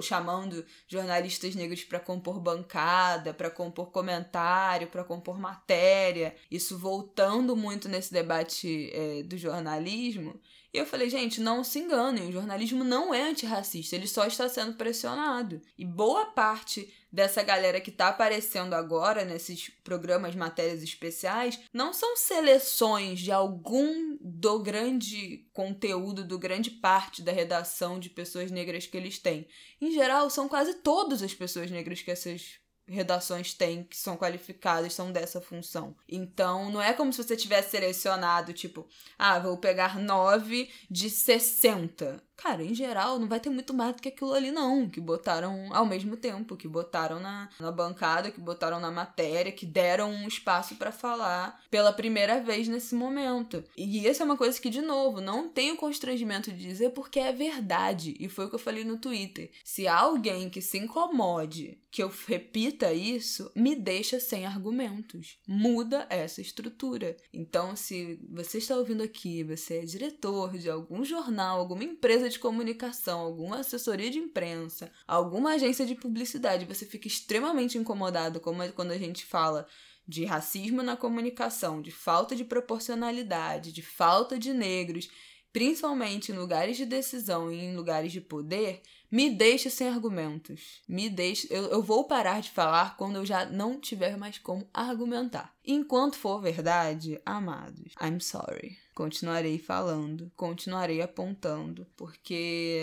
chamando 0.02 0.66
jornalistas 0.88 1.56
negros 1.56 1.84
para 1.84 2.00
compor 2.00 2.40
bancada, 2.40 3.34
para 3.34 3.50
compor 3.50 3.92
comentário, 3.92 4.88
para 4.88 5.04
compor 5.04 5.40
matéria, 5.40 6.36
isso 6.50 6.78
voltando 6.78 7.56
muito 7.56 7.90
nesse 7.90 8.14
debate 8.14 8.90
é, 8.94 9.24
do 9.24 9.38
jornalismo. 9.38 10.40
E 10.74 10.78
eu 10.78 10.86
falei, 10.86 11.10
gente, 11.10 11.42
não 11.42 11.64
se 11.64 11.80
enganem, 11.80 12.30
o 12.30 12.32
jornalismo 12.32 12.84
não 12.84 13.12
é 13.12 13.24
antirracista, 13.24 13.96
ele 13.96 14.08
só 14.08 14.26
está 14.28 14.48
sendo 14.48 14.74
pressionado. 14.74 15.62
E 15.78 15.84
boa 15.84 16.28
parte 16.28 16.94
dessa 17.12 17.42
galera 17.42 17.82
que 17.82 17.92
tá 17.92 18.10
aparecendo 18.10 18.76
agora 18.76 19.26
nesses 19.26 19.70
programas, 19.84 20.36
matérias 20.36 20.84
especiais, 20.84 21.60
não 21.74 21.92
são 21.92 22.16
seleções 22.16 23.20
de 23.20 23.32
algum 23.32 24.16
do 24.22 24.60
grande 24.60 25.48
conteúdo, 25.54 26.24
do 26.24 26.38
grande 26.38 26.70
parte 26.70 27.24
da 27.24 27.32
redação 27.32 28.00
de 28.00 28.12
pessoas 28.12 28.52
negras 28.52 28.86
que 28.86 28.96
eles 28.96 29.18
têm. 29.18 29.48
Em 29.82 29.92
geral, 29.92 30.30
são 30.30 30.48
quase 30.48 30.76
todas 30.76 31.24
as 31.24 31.34
pessoas 31.34 31.72
negras 31.72 32.02
que 32.02 32.12
essas 32.12 32.60
redações 32.90 33.54
têm 33.54 33.84
que 33.84 33.98
são 33.98 34.18
qualificadas, 34.18 34.94
são 34.94 35.12
dessa 35.12 35.40
função. 35.40 35.96
Então, 36.08 36.70
não 36.72 36.82
é 36.82 36.94
como 36.94 37.14
se 37.14 37.24
você 37.24 37.36
tivesse 37.36 37.72
selecionado, 37.72 38.54
tipo, 38.54 38.88
ah, 39.18 39.40
vou 39.40 39.58
pegar 39.58 40.00
9 40.00 40.70
de 40.90 41.10
60. 41.10 42.22
Cara, 42.42 42.64
em 42.64 42.74
geral, 42.74 43.20
não 43.20 43.28
vai 43.28 43.38
ter 43.38 43.50
muito 43.50 43.74
mais 43.74 43.94
do 43.94 44.02
que 44.02 44.08
aquilo 44.08 44.34
ali, 44.34 44.50
não. 44.50 44.90
Que 44.90 45.02
botaram 45.02 45.68
ao 45.76 45.86
mesmo 45.86 46.16
tempo, 46.16 46.56
que 46.56 46.70
botaram 46.70 47.20
na, 47.20 47.50
na 47.60 47.70
bancada, 47.70 48.32
que 48.32 48.40
botaram 48.40 48.80
na 48.80 48.90
matéria, 48.90 49.52
que 49.52 49.66
deram 49.66 50.10
um 50.10 50.26
espaço 50.26 50.76
para 50.78 50.90
falar 50.90 51.62
pela 51.70 51.92
primeira 51.92 52.40
vez 52.40 52.66
nesse 52.70 52.96
momento. 52.96 53.62
E 53.76 54.08
essa 54.08 54.24
é 54.24 54.26
uma 54.26 54.38
coisa 54.38 54.60
que, 54.60 54.70
de 54.70 54.82
novo, 54.82 55.20
não 55.20 55.50
tenho 55.50 55.76
constrangimento 55.76 56.50
de 56.50 56.58
dizer 56.58 56.92
porque 56.92 57.20
é 57.20 57.34
verdade. 57.34 58.16
E 58.18 58.30
foi 58.30 58.46
o 58.46 58.50
que 58.50 58.56
eu 58.56 58.60
falei 58.60 58.86
no 58.86 58.98
Twitter. 58.98 59.52
Se 59.66 59.86
há 59.86 59.98
alguém 59.98 60.50
que 60.50 60.62
se 60.62 60.78
incomode 60.78 61.78
que 61.92 62.04
eu 62.04 62.12
repita 62.28 62.94
isso, 62.94 63.52
me 63.56 63.76
deixa 63.76 64.20
sem 64.20 64.46
argumentos. 64.46 65.38
Muda 65.48 66.06
essa 66.10 66.40
estrutura. 66.40 67.18
Então, 67.34 67.76
se 67.76 68.20
você 68.30 68.60
está 68.60 68.78
ouvindo 68.78 69.02
aqui, 69.02 69.44
você 69.44 69.80
é 69.80 69.86
diretor 69.86 70.58
de 70.58 70.70
algum 70.70 71.04
jornal, 71.04 71.60
alguma 71.60 71.84
empresa 71.84 72.29
de 72.30 72.40
comunicação, 72.40 73.20
alguma 73.20 73.60
assessoria 73.60 74.10
de 74.10 74.20
imprensa, 74.20 74.92
alguma 75.08 75.54
agência 75.54 75.86
de 75.86 75.96
publicidade, 75.96 76.66
você 76.66 76.86
fica 76.86 77.08
extremamente 77.08 77.78
incomodado 77.78 78.40
como 78.40 78.72
quando 78.74 78.92
a 78.92 78.98
gente 78.98 79.26
fala 79.26 79.68
de 80.08 80.26
racismo 80.26 80.82
na 80.82 80.98
comunicação, 80.98 81.82
de 81.82 81.92
falta 81.92 82.36
de 82.36 82.44
proporcionalidade, 82.44 83.72
de 83.72 83.82
falta 83.82 84.40
de 84.40 84.54
negros, 84.54 85.08
principalmente 85.52 86.32
em 86.32 86.36
lugares 86.36 86.78
de 86.78 86.86
decisão 86.86 87.52
e 87.52 87.60
em 87.60 87.76
lugares 87.76 88.12
de 88.12 88.22
poder, 88.22 88.82
me 89.12 89.30
deixe 89.30 89.70
sem 89.70 89.88
argumentos. 89.88 90.82
Me 90.88 91.10
deixe. 91.10 91.48
Eu, 91.50 91.66
eu 91.70 91.82
vou 91.82 92.06
parar 92.06 92.42
de 92.42 92.52
falar 92.52 92.96
quando 92.96 93.16
eu 93.16 93.26
já 93.26 93.46
não 93.46 93.80
tiver 93.80 94.18
mais 94.18 94.38
como 94.38 94.70
argumentar. 94.74 95.54
Enquanto 95.72 96.18
for 96.18 96.42
verdade, 96.42 97.22
amados, 97.24 97.94
I'm 98.02 98.20
sorry 98.20 98.80
continuarei 99.00 99.58
falando, 99.58 100.30
continuarei 100.36 101.02
apontando, 101.02 101.88
porque 101.96 102.82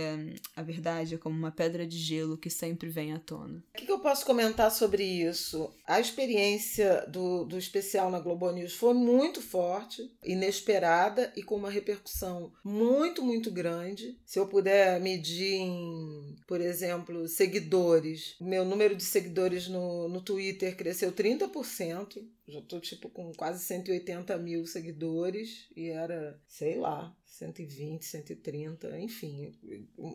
a 0.57 0.63
verdade 0.63 1.15
é 1.15 1.19
como 1.19 1.37
uma 1.37 1.51
pedra 1.51 1.87
de 1.87 1.99
gelo 1.99 2.39
que 2.39 2.49
sempre 2.49 2.89
vem 2.89 3.13
à 3.13 3.19
tona. 3.19 3.63
O 3.75 3.77
que, 3.77 3.85
que 3.85 3.93
eu 3.93 3.99
posso 3.99 4.25
comentar 4.25 4.71
sobre 4.71 5.05
isso? 5.05 5.71
A 5.87 6.01
experiência 6.01 7.05
do, 7.07 7.45
do 7.45 7.59
especial 7.59 8.11
na 8.11 8.19
Globo 8.19 8.51
News 8.51 8.73
foi 8.73 8.95
muito 8.95 9.43
forte, 9.43 10.11
inesperada 10.25 11.31
e 11.37 11.43
com 11.43 11.57
uma 11.57 11.71
repercussão 11.71 12.51
muito, 12.65 13.23
muito 13.23 13.51
grande. 13.51 14.19
Se 14.25 14.39
eu 14.39 14.47
puder 14.47 14.99
medir 14.99 15.57
em, 15.57 16.35
por 16.47 16.63
exemplo, 16.63 17.29
seguidores, 17.29 18.37
meu 18.41 18.65
número 18.65 18.97
de 18.97 19.05
seguidores 19.05 19.69
no, 19.69 20.09
no 20.09 20.23
Twitter 20.23 20.75
cresceu 20.79 21.13
30%. 21.13 22.25
Já 22.49 22.61
tô 22.63 22.81
tipo 22.81 23.09
com 23.09 23.33
quase 23.35 23.65
180 23.65 24.37
mil 24.39 24.67
seguidores 24.67 25.69
e 25.77 25.89
era, 25.89 26.41
sei 26.49 26.77
lá, 26.79 27.15
120, 27.39 28.03
130, 28.03 28.99
enfim, 28.99 29.53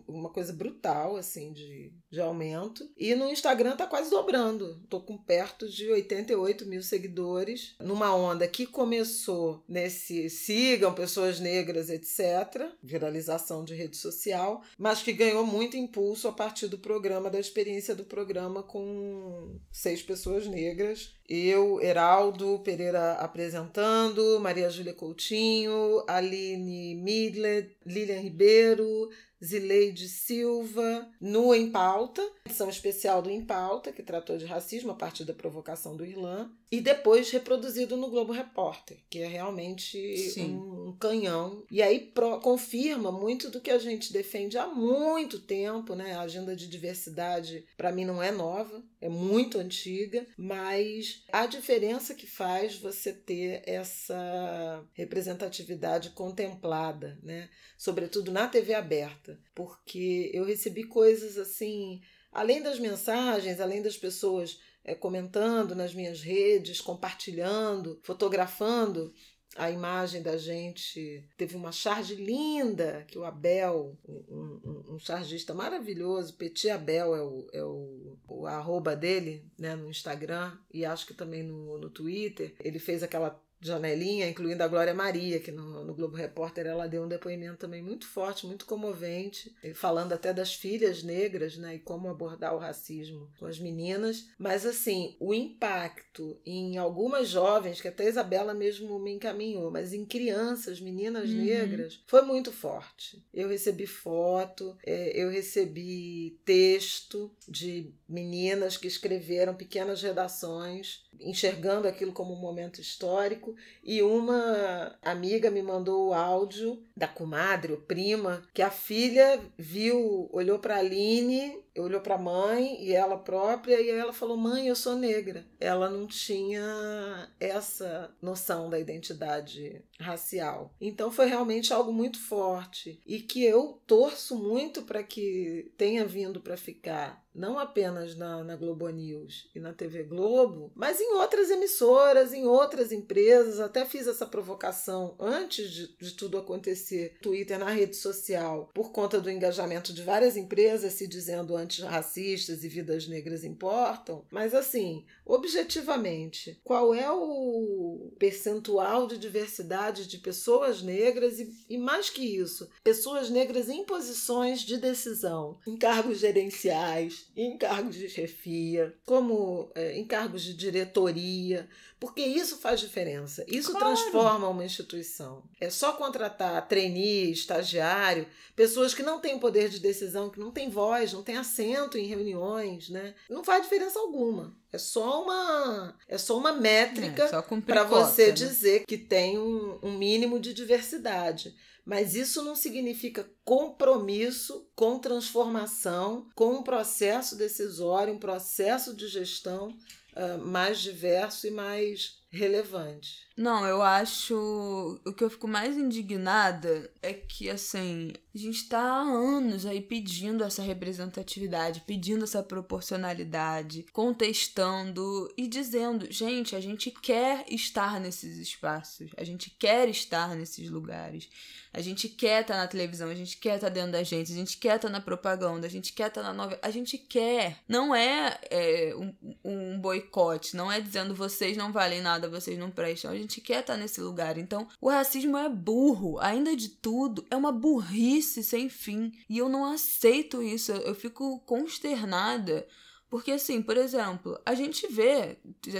uma 0.08 0.30
coisa 0.30 0.52
brutal, 0.52 1.16
assim, 1.16 1.54
de, 1.54 1.94
de 2.10 2.20
aumento. 2.20 2.90
E 2.98 3.14
no 3.14 3.30
Instagram 3.30 3.76
tá 3.76 3.86
quase 3.86 4.10
dobrando. 4.10 4.82
Tô 4.90 5.02
com 5.02 5.18
perto 5.18 5.70
de 5.70 5.92
88 5.92 6.66
mil 6.66 6.82
seguidores, 6.82 7.76
numa 7.80 8.16
onda 8.16 8.48
que 8.48 8.66
começou 8.66 9.64
nesse 9.68 10.30
sigam 10.30 10.94
pessoas 10.94 11.40
negras, 11.40 11.90
etc., 11.90 12.72
viralização 12.82 13.64
de 13.64 13.76
rede 13.76 13.98
social, 13.98 14.64
mas 14.78 15.04
que 15.04 15.14
ganhou 15.14 15.46
muito 15.46 15.78
impulso 15.78 16.28
a 16.28 16.32
partir 16.32 16.68
do 16.68 16.80
programa, 16.80 17.30
da 17.30 17.40
experiência 17.40 17.96
do 17.96 18.04
programa 18.04 18.64
com 18.64 19.60
seis 19.72 20.02
pessoas 20.02 20.48
negras 20.48 21.22
eu, 21.34 21.82
Heraldo 21.82 22.60
Pereira 22.60 23.14
apresentando, 23.14 24.38
Maria 24.42 24.70
Júlia 24.70 24.94
Coutinho, 24.94 26.04
Aline 26.06 26.94
Midlet, 27.12 27.67
Lilian 27.86 28.24
Ribeiro, 28.24 29.10
Zileide 29.44 30.08
Silva, 30.08 31.10
no 31.20 31.54
Em 31.54 31.72
Pauta, 31.72 32.22
edição 32.46 32.70
especial 32.70 33.22
do 33.22 33.30
Em 33.30 33.44
Pauta, 33.44 33.92
que 33.92 34.04
tratou 34.04 34.38
de 34.38 34.46
racismo 34.46 34.92
a 34.92 34.96
partir 34.96 35.24
da 35.24 35.34
provocação 35.34 35.96
do 35.96 36.06
Irlã, 36.06 36.52
e 36.72 36.80
depois 36.80 37.30
reproduzido 37.30 37.98
no 37.98 38.10
Globo 38.10 38.32
Repórter, 38.32 38.98
que 39.10 39.20
é 39.20 39.28
realmente 39.28 40.34
um, 40.38 40.90
um, 40.90 40.98
canhão. 40.98 41.66
E 41.70 41.82
aí 41.82 42.00
pro, 42.00 42.40
confirma 42.40 43.12
muito 43.12 43.50
do 43.50 43.60
que 43.60 43.70
a 43.70 43.78
gente 43.78 44.14
defende 44.14 44.58
há 44.58 44.68
muito 44.68 45.40
tempo, 45.40 45.96
né? 45.96 46.14
A 46.14 46.22
agenda 46.22 46.56
de 46.56 46.68
diversidade, 46.68 47.66
para 47.76 47.92
mim, 47.92 48.06
não 48.06 48.24
é 48.24 48.32
nova, 48.32 48.82
é 49.02 49.10
muito 49.10 49.58
antiga, 49.58 50.26
mas 50.38 51.24
a 51.32 51.46
diferença 51.46 52.14
que 52.14 52.26
faz 52.26 52.78
você 52.78 53.12
ter 53.12 53.64
essa 53.66 54.86
representatividade 54.94 56.12
contemplada, 56.12 57.20
né? 57.22 57.50
Sobretudo 57.78 58.32
na 58.32 58.48
TV 58.48 58.74
aberta, 58.74 59.31
porque 59.54 60.32
eu 60.34 60.44
recebi 60.44 60.84
coisas 60.84 61.38
assim, 61.38 62.02
além 62.32 62.62
das 62.62 62.80
mensagens, 62.80 63.60
além 63.60 63.82
das 63.82 63.98
pessoas 63.98 64.60
é, 64.84 64.96
comentando 64.96 65.76
nas 65.76 65.94
minhas 65.94 66.22
redes, 66.22 66.82
compartilhando, 66.82 68.00
fotografando 68.04 69.13
a 69.56 69.70
imagem 69.70 70.22
da 70.22 70.38
gente. 70.38 71.28
Teve 71.38 71.56
uma 71.56 71.72
charge 71.72 72.15
linda 72.15 73.06
que 73.08 73.17
o 73.17 73.26
Abel, 73.26 73.98
um, 74.08 74.60
um, 74.63 74.96
um 74.96 75.00
chargista 75.00 75.54
maravilhoso, 75.54 76.36
Petit 76.36 76.70
Abel 76.70 77.15
é 77.15 77.22
o, 77.22 77.48
é 77.52 77.63
o, 77.63 78.17
o 78.28 78.48
arroba 78.48 78.96
dele 78.96 79.46
né, 79.58 79.76
no 79.76 79.89
Instagram 79.89 80.58
e 80.74 80.86
acho 80.86 81.06
que 81.06 81.13
também 81.13 81.44
no, 81.44 81.78
no 81.78 81.89
Twitter. 81.89 82.56
Ele 82.60 82.80
fez 82.80 83.04
aquela 83.04 83.41
janelinha, 83.62 84.28
incluindo 84.28 84.63
a 84.63 84.67
Glória 84.67 84.93
Maria, 84.93 85.39
que 85.39 85.52
no, 85.52 85.86
no, 85.86 85.93
Globo 85.93 86.15
Repórter 86.15 86.65
ela 86.65 86.88
deu 86.88 87.04
um 87.04 87.08
depoimento 87.08 87.58
também 87.58 87.82
muito 87.82 88.08
forte, 88.08 88.47
muito 88.47 88.65
comovente, 88.65 89.56
falando 89.76 90.13
até 90.13 90.34
das 90.34 90.54
filhas 90.54 91.04
negras, 91.04 91.58
né, 91.58 91.76
e 91.76 91.80
como 91.80 92.10
abordar 92.10 92.56
o 92.56 92.60
racismo 92.60 93.30
com 93.38 93.45
as 93.45 93.60
meninas. 93.60 94.28
Mas 94.38 94.65
assim, 94.65 95.15
o 95.19 95.34
impacto 95.34 96.39
em 96.45 96.78
algumas 96.78 97.30
jovens, 97.30 97.80
que 97.80 97.88
até 97.88 98.06
a 98.06 98.10
Isabela 98.10 98.54
mesmo 98.54 98.97
me 99.00 99.12
encaminhou, 99.12 99.69
mas 99.69 99.93
em 99.93 100.06
crianças, 100.06 100.82
meninas 100.82 101.30
uhum. 101.30 101.43
negras, 101.43 102.02
foi 102.08 102.24
muito 102.24 102.52
forte. 102.52 103.24
Eu 103.32 103.47
recebi 103.47 103.86
foto, 103.86 104.76
é, 104.84 105.12
eu 105.15 105.30
recebi 105.30 106.39
texto 106.43 107.32
de 107.47 107.93
meninas 108.10 108.76
que 108.76 108.88
escreveram 108.88 109.54
pequenas 109.54 110.02
redações, 110.02 111.04
enxergando 111.19 111.88
aquilo 111.88 112.12
como 112.12 112.34
um 112.34 112.39
momento 112.39 112.80
histórico 112.82 113.56
e 113.84 114.02
uma 114.02 114.97
amiga 115.02 115.52
me 115.52 115.62
mandou 115.62 116.10
o 116.10 116.13
áudio 116.13 116.82
da 116.95 117.08
comadre 117.08 117.74
ou 117.74 117.80
prima 117.80 118.43
que 118.54 118.62
a 118.62 118.69
filha 118.69 119.39
viu, 119.58 120.30
olhou 120.32 120.60
para 120.60 120.76
a 120.76 120.80
Aline, 120.80 121.63
olhou 121.78 122.02
para 122.02 122.16
a 122.16 122.18
mãe 122.18 122.84
e 122.84 122.94
ela 122.94 123.18
própria 123.18 123.80
e 123.80 123.90
ela 123.90 124.14
falou: 124.14 124.38
"Mãe, 124.38 124.68
eu 124.68 124.76
sou 124.76 124.96
negra". 124.96 125.46
Ela 125.60 125.90
não 125.90 126.08
tinha 126.08 127.32
essa 127.40 128.14
noção 128.22 128.70
da 128.70 128.80
identidade 128.80 129.82
racial. 130.00 130.74
Então 130.80 131.12
foi 131.12 131.28
realmente 131.28 131.74
algo 131.74 131.94
muito 131.94 132.20
forte 132.20 133.02
e 133.06 133.20
que 133.20 133.44
eu 133.44 133.80
torço 133.86 134.36
muito 134.36 134.82
para 134.82 135.04
que 135.04 135.72
tenha 135.78 136.06
vindo 136.06 136.42
para 136.42 136.58
ficar 136.58 137.22
não 137.34 137.58
apenas 137.58 138.16
na, 138.16 138.44
na 138.44 138.56
Globo 138.56 138.90
News 138.90 139.50
e 139.56 139.60
na 139.60 139.74
TV 139.74 140.04
Globo, 140.04 140.72
mas 140.76 141.00
em 141.00 141.14
outras 141.14 141.50
emissoras, 141.50 142.34
em 142.34 142.46
outras 142.46 142.92
empresas. 142.92 143.60
Até 143.60 143.86
fiz 143.86 144.08
essa 144.08 144.26
provocação 144.26 145.16
antes 145.20 145.72
de, 145.72 145.96
de 145.98 146.12
tudo 146.12 146.38
acontecer, 146.38 147.18
Twitter 147.22 147.58
na 147.58 147.70
rede 147.70 147.96
social, 147.96 148.70
por 148.74 148.92
conta 148.92 149.20
do 149.20 149.32
engajamento 149.32 149.94
de 149.94 150.04
várias 150.04 150.36
empresas 150.36 150.94
se 150.94 151.08
dizendo 151.08 151.56
antirracistas 151.62 152.63
e 152.63 152.67
vidas 152.67 153.08
negras 153.08 153.43
importam. 153.43 154.26
Mas 154.32 154.54
assim, 154.54 155.06
objetivamente, 155.26 156.60
qual 156.63 156.93
é 156.93 157.10
o 157.12 158.12
percentual 158.19 159.08
de 159.08 159.17
diversidade 159.17 160.08
de 160.08 160.17
pessoas 160.17 160.82
negras 160.82 161.39
e, 161.39 161.65
e 161.69 161.78
mais 161.78 162.10
que 162.10 162.24
isso, 162.24 162.69
pessoas 162.84 163.30
negras 163.30 163.69
em 163.69 163.84
posições 163.86 164.62
de 164.62 164.78
decisão, 164.78 165.60
em 165.65 165.78
cargos 165.78 166.19
gerenciais, 166.19 167.32
em 167.36 167.58
cargos 167.58 167.95
de 167.95 168.10
chefia, 168.10 168.93
como 169.06 169.71
é, 169.76 169.97
em 169.97 170.06
cargos 170.06 170.41
de 170.43 170.54
diretoria, 170.54 171.69
porque 172.02 172.21
isso 172.21 172.58
faz 172.58 172.80
diferença. 172.80 173.45
Isso 173.47 173.71
claro. 173.71 173.86
transforma 173.86 174.50
uma 174.50 174.65
instituição. 174.65 175.43
É 175.60 175.69
só 175.69 175.93
contratar 175.93 176.67
trainee, 176.67 177.32
estagiário, 177.32 178.26
pessoas 178.56 178.93
que 178.93 179.04
não 179.04 179.19
têm 179.19 179.38
poder 179.38 179.69
de 179.69 179.80
decisão, 179.80 180.32
que 180.32 180.39
não 180.39 180.50
têm 180.50 180.67
voz, 180.67 181.13
não 181.13 181.21
têm 181.21 181.38
assento 181.52 181.98
em 181.98 182.08
reuniões, 182.08 182.90
né? 182.90 183.14
Não 183.30 183.44
faz 183.44 183.64
diferença 183.64 184.00
alguma. 184.00 184.56
É 184.72 184.78
só 184.78 185.24
uma 185.24 185.98
é 186.08 186.18
só 186.18 186.38
uma 186.38 186.54
métrica 186.54 187.24
é, 187.24 187.62
para 187.62 187.84
você 187.84 188.28
né? 188.28 188.32
dizer 188.32 188.86
que 188.88 188.98
tem 188.98 189.38
um, 189.38 189.80
um 189.84 189.98
mínimo 189.98 190.40
de 190.40 190.54
diversidade. 190.54 191.54
Mas 191.84 192.16
isso 192.16 192.44
não 192.44 192.56
significa 192.56 193.30
compromisso 193.44 194.70
com 194.76 195.00
transformação, 195.00 196.30
com 196.36 196.54
um 196.54 196.64
processo 196.64 197.36
decisório, 197.36 198.14
um 198.14 198.20
processo 198.20 198.96
de 198.96 199.08
gestão 199.08 199.70
uh, 200.16 200.38
mais 200.46 200.80
diverso 200.80 201.48
e 201.48 201.52
mais 201.52 202.22
relevante. 202.30 203.28
Não, 203.36 203.66
eu 203.66 203.82
acho. 203.82 205.02
O 205.06 205.14
que 205.14 205.24
eu 205.24 205.30
fico 205.30 205.48
mais 205.48 205.78
indignada 205.78 206.92
é 207.02 207.14
que, 207.14 207.50
assim, 207.50 208.14
a 208.34 208.38
gente 208.38 208.67
tá 208.70 208.80
há 208.80 209.02
anos 209.02 209.65
aí 209.65 209.82
pedindo 209.82 210.44
essa 210.44 210.62
representatividade, 210.62 211.84
pedindo 211.86 212.24
essa 212.24 212.41
proporcionalidade, 212.41 213.86
contestando 213.91 215.30
e 215.36 215.48
dizendo: 215.48 216.08
gente, 216.10 216.56
a 216.56 216.62
gente 216.62 216.91
quer 216.91 217.46
estar 217.50 218.00
nesses 218.00 218.38
espaços, 218.38 219.12
a 219.17 219.24
gente 219.26 219.50
quer 219.50 219.89
estar 219.89 220.34
nesses 220.36 220.70
lugares. 220.70 221.30
A 221.74 221.80
gente 221.80 222.10
quer 222.10 222.41
estar 222.41 222.56
tá 222.56 222.60
na 222.60 222.67
televisão, 222.67 223.10
a 223.10 223.15
gente 223.15 223.38
quer 223.38 223.56
estar 223.56 223.67
tá 223.67 223.74
dentro 223.74 223.94
da 223.94 224.04
gente, 224.04 224.32
a 224.32 224.36
gente 224.36 224.58
quer 224.58 224.76
estar 224.76 224.89
tá 224.89 224.91
na 224.91 225.00
propaganda, 225.00 225.65
a 225.65 225.70
gente 225.70 225.94
quer 225.94 226.08
estar 226.08 226.22
na 226.22 226.34
novela. 226.34 226.60
A 226.62 226.70
gente 226.70 226.98
quer. 226.98 227.60
Não 227.67 227.96
é, 227.96 228.38
é 228.50 228.94
um, 228.96 229.13
um 229.44 229.80
boicote, 229.80 230.56
não 230.56 230.70
é 230.70 230.82
dizendo 230.82 231.15
vocês 231.15 231.56
não 231.56 231.72
valem 231.72 232.02
nada, 232.02 232.28
vocês 232.30 232.58
não 232.60 232.70
prestam. 232.70 233.12
A 233.12 233.15
gente 233.15 233.39
quer 233.39 233.62
estar 233.62 233.78
nesse 233.78 234.02
lugar. 234.02 234.38
Então, 234.38 234.67
o 234.82 234.89
racismo 234.89 235.38
é 235.38 235.48
burro. 235.48 236.20
Ainda 236.20 236.56
de 236.58 236.67
tudo, 236.67 237.26
é 237.32 237.38
uma 237.38 237.54
burrice 237.54 238.21
sem 238.22 238.70
fim. 238.70 239.12
E 239.30 239.38
eu 239.38 239.50
não 239.50 239.66
aceito 239.66 240.42
isso. 240.42 240.72
Eu 240.72 240.96
fico 240.96 241.40
consternada. 241.42 242.68
Porque, 243.10 243.32
assim, 243.32 243.62
por 243.62 243.76
exemplo, 243.76 244.40
a 244.46 244.56
gente 244.56 244.88
vê 244.88 245.38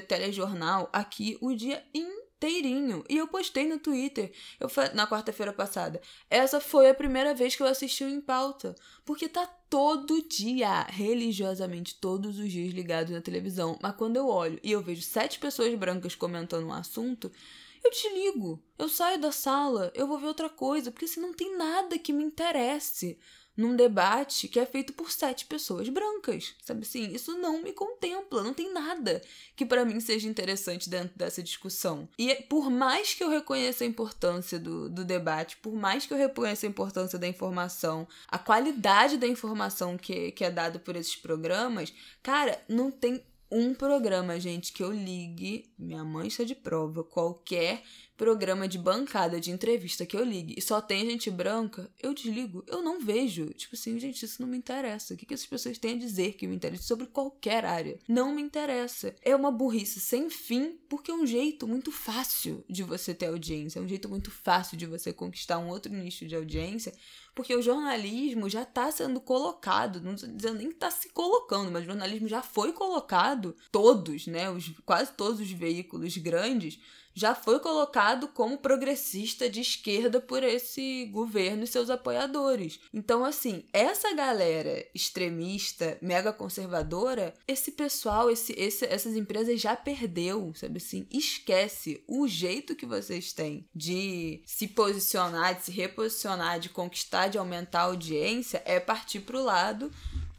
telejornal 0.08 0.90
aqui 0.92 1.38
o 1.40 1.54
dia 1.54 1.82
inteirinho. 1.94 3.06
E 3.08 3.16
eu 3.16 3.28
postei 3.28 3.66
no 3.66 3.80
Twitter 3.80 4.34
eu 4.60 4.70
na 4.94 5.08
quarta-feira 5.08 5.54
passada. 5.54 6.02
Essa 6.30 6.60
foi 6.60 6.90
a 6.90 6.94
primeira 6.94 7.34
vez 7.34 7.56
que 7.56 7.64
eu 7.64 7.68
assisti 7.68 8.04
o 8.04 8.10
Em 8.10 8.20
Pauta. 8.20 8.76
Porque 9.06 9.30
tá 9.30 9.46
todo 9.70 10.22
dia, 10.28 10.84
religiosamente, 10.90 11.96
todos 11.96 12.38
os 12.38 12.52
dias 12.52 12.74
ligado 12.74 13.14
na 13.14 13.22
televisão. 13.22 13.80
Mas 13.82 13.96
quando 13.96 14.18
eu 14.18 14.28
olho 14.28 14.60
e 14.62 14.72
eu 14.72 14.82
vejo 14.82 15.02
sete 15.02 15.40
pessoas 15.40 15.74
brancas 15.76 16.16
comentando 16.16 16.68
um 16.68 16.74
assunto, 16.74 17.32
eu 17.84 17.92
desligo. 17.92 18.64
Eu 18.78 18.90
saio 18.90 19.20
da 19.20 19.32
sala, 19.32 19.92
eu 19.96 20.08
vou 20.08 20.20
ver 20.20 20.28
outra 20.28 20.50
coisa, 20.50 20.92
porque 20.92 21.08
se 21.08 21.20
não 21.20 21.34
tem 21.34 21.58
nada 21.58 21.98
que 21.98 22.14
me 22.14 22.24
interesse 22.24 23.18
num 23.56 23.76
debate 23.76 24.48
que 24.48 24.60
é 24.60 24.66
feito 24.66 24.94
por 24.94 25.12
sete 25.12 25.46
pessoas 25.46 25.88
brancas. 25.90 26.56
Sabe 26.64 26.82
assim? 26.82 27.12
Isso 27.14 27.38
não 27.38 27.62
me 27.62 27.74
contempla, 27.74 28.44
não 28.44 28.54
tem 28.54 28.74
nada 28.74 29.22
que 29.56 29.66
para 29.66 29.86
mim 29.86 30.00
seja 30.00 30.28
interessante 30.28 30.90
dentro 30.90 31.18
dessa 31.18 31.44
discussão. 31.44 32.08
E 32.18 32.34
por 32.36 32.70
mais 32.70 33.14
que 33.14 33.24
eu 33.24 33.30
reconheça 33.30 33.84
a 33.84 33.88
importância 33.88 34.58
do, 34.58 34.90
do 34.90 35.04
debate, 35.04 35.58
por 35.58 35.74
mais 35.74 36.06
que 36.06 36.14
eu 36.14 36.18
reconheça 36.18 36.66
a 36.66 36.70
importância 36.70 37.20
da 37.20 37.28
informação, 37.28 38.08
a 38.28 38.40
qualidade 38.40 39.18
da 39.18 39.28
informação 39.28 39.98
que, 39.98 40.32
que 40.32 40.44
é 40.44 40.52
dada 40.52 40.80
por 40.80 40.96
esses 40.96 41.16
programas, 41.16 41.94
cara, 42.24 42.62
não 42.68 42.90
tem 42.90 43.24
um 43.52 43.74
programa, 43.74 44.40
gente, 44.40 44.72
que 44.72 44.82
eu 44.82 44.92
ligue, 44.92 45.72
minha 45.78 46.04
mãe 46.04 46.28
está 46.28 46.44
de 46.44 46.56
prova, 46.56 47.04
qualquer 47.04 47.84
programa 48.22 48.68
de 48.68 48.78
bancada 48.78 49.42
de 49.42 49.50
entrevista 49.50 50.06
que 50.06 50.16
eu 50.16 50.24
ligue 50.24 50.54
e 50.56 50.62
só 50.62 50.80
tem 50.80 51.10
gente 51.10 51.32
branca, 51.32 51.90
eu 52.00 52.14
desligo. 52.14 52.64
Eu 52.68 52.84
não 52.84 53.00
vejo. 53.00 53.48
Tipo 53.56 53.74
assim, 53.74 53.98
gente, 53.98 54.24
isso 54.24 54.40
não 54.40 54.48
me 54.48 54.56
interessa. 54.56 55.16
O 55.16 55.18
que, 55.18 55.26
que 55.26 55.34
essas 55.34 55.48
pessoas 55.48 55.80
têm 55.80 55.96
a 55.96 55.98
dizer 55.98 56.34
que 56.34 56.46
me 56.46 56.56
interessa 56.56 56.84
sobre 56.84 57.08
qualquer 57.08 57.66
área? 57.66 57.98
Não 58.08 58.32
me 58.32 58.40
interessa. 58.40 59.16
É 59.24 59.36
uma 59.36 59.50
burrice 59.50 60.00
sem 60.00 60.30
fim, 60.30 60.78
porque 60.88 61.10
é 61.10 61.16
um 61.16 61.26
jeito 61.26 61.68
muito 61.68 61.92
fácil 61.92 62.64
de 62.70 62.84
você 62.84 63.12
ter 63.12 63.26
audiência. 63.26 63.80
É 63.80 63.82
um 63.82 63.88
jeito 63.88 64.08
muito 64.08 64.30
fácil 64.30 64.78
de 64.78 64.86
você 64.86 65.12
conquistar 65.12 65.58
um 65.58 65.70
outro 65.70 65.92
nicho 65.92 66.28
de 66.28 66.36
audiência 66.36 66.94
porque 67.34 67.56
o 67.56 67.62
jornalismo 67.62 68.50
já 68.50 68.64
está 68.64 68.92
sendo 68.92 69.20
colocado, 69.22 70.02
não 70.02 70.16
estou 70.16 70.30
dizendo 70.30 70.58
nem 70.58 70.68
que 70.68 70.74
está 70.74 70.92
se 70.92 71.10
colocando, 71.10 71.72
mas 71.72 71.84
o 71.84 71.86
jornalismo 71.86 72.28
já 72.28 72.42
foi 72.42 72.74
colocado, 72.74 73.56
todos, 73.72 74.28
né, 74.28 74.50
os, 74.50 74.74
quase 74.86 75.14
todos 75.14 75.40
os 75.40 75.50
veículos 75.50 76.18
grandes 76.18 76.78
já 77.14 77.36
foi 77.36 77.60
colocado 77.60 78.11
como 78.28 78.58
progressista 78.58 79.50
de 79.50 79.62
esquerda 79.62 80.20
por 80.20 80.44
esse 80.44 81.06
governo 81.06 81.64
e 81.64 81.68
seus 81.68 81.90
apoiadores. 81.90 82.80
Então, 82.94 83.24
assim, 83.24 83.64
essa 83.74 84.14
galera 84.14 84.86
extremista, 84.94 85.98
mega 86.02 86.34
conservadora, 86.34 87.34
esse 87.48 87.72
pessoal, 87.72 88.30
esse, 88.30 88.54
esse, 88.54 88.86
essas 88.86 89.16
empresas 89.16 89.60
já 89.60 89.76
perdeu, 89.76 90.52
sabe 90.56 90.78
assim? 90.78 91.08
Esquece 91.12 92.04
o 92.08 92.28
jeito 92.28 92.76
que 92.76 92.86
vocês 92.86 93.34
têm 93.34 93.68
de 93.74 94.42
se 94.46 94.68
posicionar, 94.68 95.56
de 95.56 95.66
se 95.66 95.72
reposicionar, 95.72 96.60
de 96.60 96.70
conquistar, 96.70 97.28
de 97.28 97.38
aumentar 97.38 97.82
a 97.82 97.86
audiência, 97.86 98.62
é 98.66 98.80
partir 98.80 99.22
pro 99.22 99.44
lado 99.44 99.92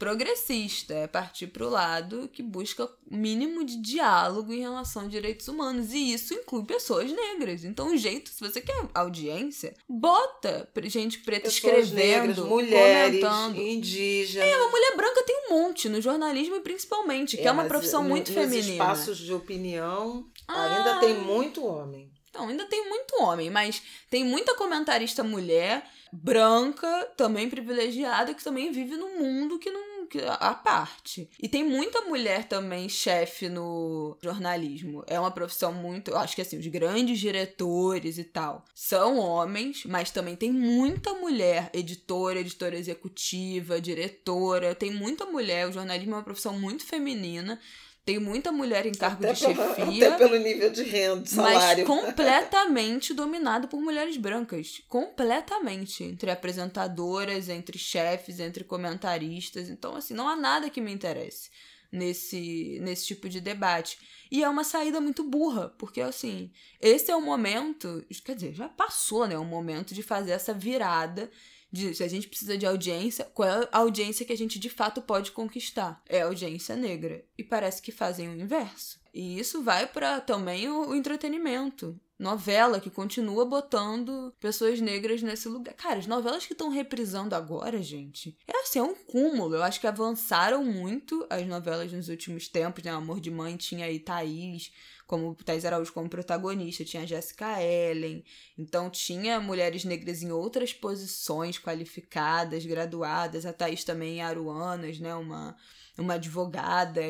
progressista, 0.03 0.93
é 0.93 1.07
partir 1.07 1.47
para 1.47 1.65
o 1.65 1.69
lado 1.69 2.27
que 2.27 2.43
busca 2.43 2.83
o 2.83 2.89
mínimo 3.09 3.63
de 3.63 3.77
diálogo 3.77 4.51
em 4.51 4.59
relação 4.59 5.05
a 5.05 5.07
direitos 5.07 5.47
humanos. 5.47 5.93
E 5.93 6.13
isso 6.13 6.33
inclui 6.33 6.65
pessoas 6.65 7.09
negras. 7.09 7.63
Então, 7.63 7.93
o 7.93 7.97
jeito, 7.97 8.29
se 8.29 8.41
você 8.41 8.59
quer 8.59 8.75
audiência, 8.93 9.73
bota 9.87 10.69
gente 10.83 11.19
preta 11.19 11.43
pessoas 11.43 11.87
escrevendo, 11.87 11.95
negras, 11.95 12.37
mulheres, 12.39 13.21
comentando. 13.21 13.57
indígenas. 13.57 14.47
É, 14.49 14.57
uma 14.57 14.69
mulher 14.69 14.97
branca 14.97 15.23
tem 15.23 15.47
um 15.47 15.53
monte 15.53 15.87
no 15.87 16.01
jornalismo, 16.01 16.59
principalmente, 16.59 17.37
que 17.37 17.43
é, 17.43 17.47
é 17.47 17.51
uma 17.51 17.65
profissão 17.65 18.03
muito 18.03 18.33
nos 18.33 18.41
feminina. 18.41 18.73
Espaços 18.73 19.17
de 19.17 19.33
opinião, 19.33 20.27
ah, 20.49 20.77
ainda 20.77 20.99
tem 20.99 21.17
muito 21.17 21.65
homem. 21.65 22.11
Não, 22.33 22.47
ainda 22.47 22.65
tem 22.65 22.89
muito 22.89 23.21
homem, 23.21 23.49
mas 23.49 23.81
tem 24.09 24.23
muita 24.23 24.55
comentarista 24.55 25.23
mulher, 25.23 25.87
branca, 26.11 27.11
também 27.15 27.47
privilegiada, 27.47 28.33
que 28.33 28.43
também 28.43 28.71
vive 28.71 28.97
num 28.97 29.19
mundo 29.19 29.59
que 29.59 29.69
não 29.69 29.92
a 30.21 30.53
parte. 30.53 31.29
E 31.41 31.47
tem 31.47 31.63
muita 31.63 32.01
mulher 32.01 32.47
também 32.47 32.87
chefe 32.89 33.49
no 33.49 34.17
jornalismo. 34.21 35.03
É 35.07 35.19
uma 35.19 35.31
profissão 35.31 35.73
muito. 35.73 36.11
Eu 36.11 36.17
acho 36.17 36.35
que 36.35 36.41
assim, 36.41 36.57
os 36.57 36.67
grandes 36.67 37.19
diretores 37.19 38.17
e 38.17 38.23
tal 38.23 38.63
são 38.73 39.17
homens, 39.17 39.83
mas 39.85 40.11
também 40.11 40.35
tem 40.35 40.51
muita 40.51 41.13
mulher 41.13 41.69
editora, 41.73 42.39
editora 42.39 42.77
executiva, 42.77 43.81
diretora. 43.81 44.75
Tem 44.75 44.91
muita 44.91 45.25
mulher. 45.25 45.67
O 45.67 45.71
jornalismo 45.71 46.13
é 46.13 46.17
uma 46.17 46.23
profissão 46.23 46.57
muito 46.59 46.85
feminina. 46.85 47.59
Tem 48.05 48.19
muita 48.19 48.51
mulher 48.51 48.85
em 48.85 48.91
cargo 48.91 49.23
até 49.23 49.33
de 49.33 49.39
chefia. 49.39 50.07
Até 50.07 50.17
pelo 50.17 50.37
nível 50.37 50.69
de 50.69 50.83
renda, 50.83 51.25
salário. 51.25 51.87
Mas 51.87 52.05
completamente 52.05 53.13
dominado 53.15 53.69
por 53.69 53.79
mulheres 53.79 54.17
brancas. 54.17 54.81
Completamente. 54.89 56.03
Entre 56.03 56.29
apresentadoras, 56.29 57.47
entre 57.47 57.77
chefes, 57.77 58.41
entre 58.41 58.65
comentaristas. 58.65 59.69
Então, 59.69 59.95
assim, 59.95 60.13
não 60.13 60.27
há 60.27 60.35
nada 60.35 60.69
que 60.69 60.81
me 60.81 60.91
interesse 60.91 61.49
nesse, 61.89 62.77
nesse 62.81 63.05
tipo 63.07 63.29
de 63.29 63.39
debate. 63.39 63.97
E 64.29 64.43
é 64.43 64.49
uma 64.49 64.65
saída 64.65 64.99
muito 64.99 65.23
burra, 65.23 65.69
porque, 65.77 66.01
assim, 66.01 66.51
esse 66.81 67.09
é 67.09 67.15
o 67.15 67.21
momento. 67.21 68.05
Quer 68.25 68.35
dizer, 68.35 68.53
já 68.53 68.67
passou, 68.67 69.25
né? 69.27 69.37
O 69.37 69.45
momento 69.45 69.93
de 69.93 70.03
fazer 70.03 70.31
essa 70.31 70.53
virada 70.53 71.31
se 71.73 72.03
a 72.03 72.07
gente 72.07 72.27
precisa 72.27 72.57
de 72.57 72.65
audiência, 72.65 73.25
qual 73.33 73.49
é 73.49 73.69
a 73.71 73.79
audiência 73.79 74.25
que 74.25 74.33
a 74.33 74.37
gente 74.37 74.59
de 74.59 74.69
fato 74.69 75.01
pode 75.01 75.31
conquistar? 75.31 76.01
É 76.07 76.21
a 76.21 76.25
audiência 76.25 76.75
negra. 76.75 77.23
E 77.37 77.43
parece 77.43 77.81
que 77.81 77.91
fazem 77.91 78.29
o 78.29 78.39
inverso. 78.39 79.01
E 79.13 79.39
isso 79.39 79.61
vai 79.61 79.87
para 79.87 80.19
também 80.21 80.69
o, 80.69 80.93
entretenimento. 80.95 81.99
Novela 82.23 82.79
que 82.79 82.89
continua 82.89 83.43
botando 83.43 84.33
pessoas 84.39 84.79
negras 84.79 85.21
nesse 85.21 85.49
lugar. 85.49 85.73
Cara, 85.75 85.99
as 85.99 86.07
novelas 86.07 86.45
que 86.45 86.53
estão 86.53 86.69
reprisando 86.69 87.35
agora, 87.35 87.83
gente, 87.83 88.37
é 88.47 88.61
assim, 88.61 88.79
é 88.79 88.83
um 88.83 88.95
cúmulo. 88.95 89.55
Eu 89.55 89.61
acho 89.61 89.81
que 89.81 89.87
avançaram 89.87 90.63
muito 90.63 91.27
as 91.29 91.45
novelas 91.45 91.91
nos 91.91 92.07
últimos 92.07 92.47
tempos, 92.47 92.81
né? 92.81 92.91
Amor 92.91 93.19
de 93.19 93.29
Mãe 93.29 93.57
tinha 93.57 93.85
aí 93.85 93.99
Thaís, 93.99 94.71
como 95.05 95.35
Thais 95.35 95.65
Araújo 95.65 95.91
como 95.91 96.09
protagonista, 96.09 96.85
tinha 96.85 97.05
Jessica 97.05 97.61
Ellen, 97.61 98.23
então 98.57 98.89
tinha 98.89 99.39
mulheres 99.41 99.83
negras 99.83 100.23
em 100.23 100.31
outras 100.31 100.73
posições 100.73 101.59
qualificadas, 101.59 102.65
graduadas, 102.65 103.45
a 103.45 103.51
Thais 103.51 103.83
também 103.83 104.19
em 104.19 104.21
Aruanas, 104.21 104.99
né, 104.99 105.13
uma, 105.13 105.55
uma 105.97 106.13
advogada 106.13 107.01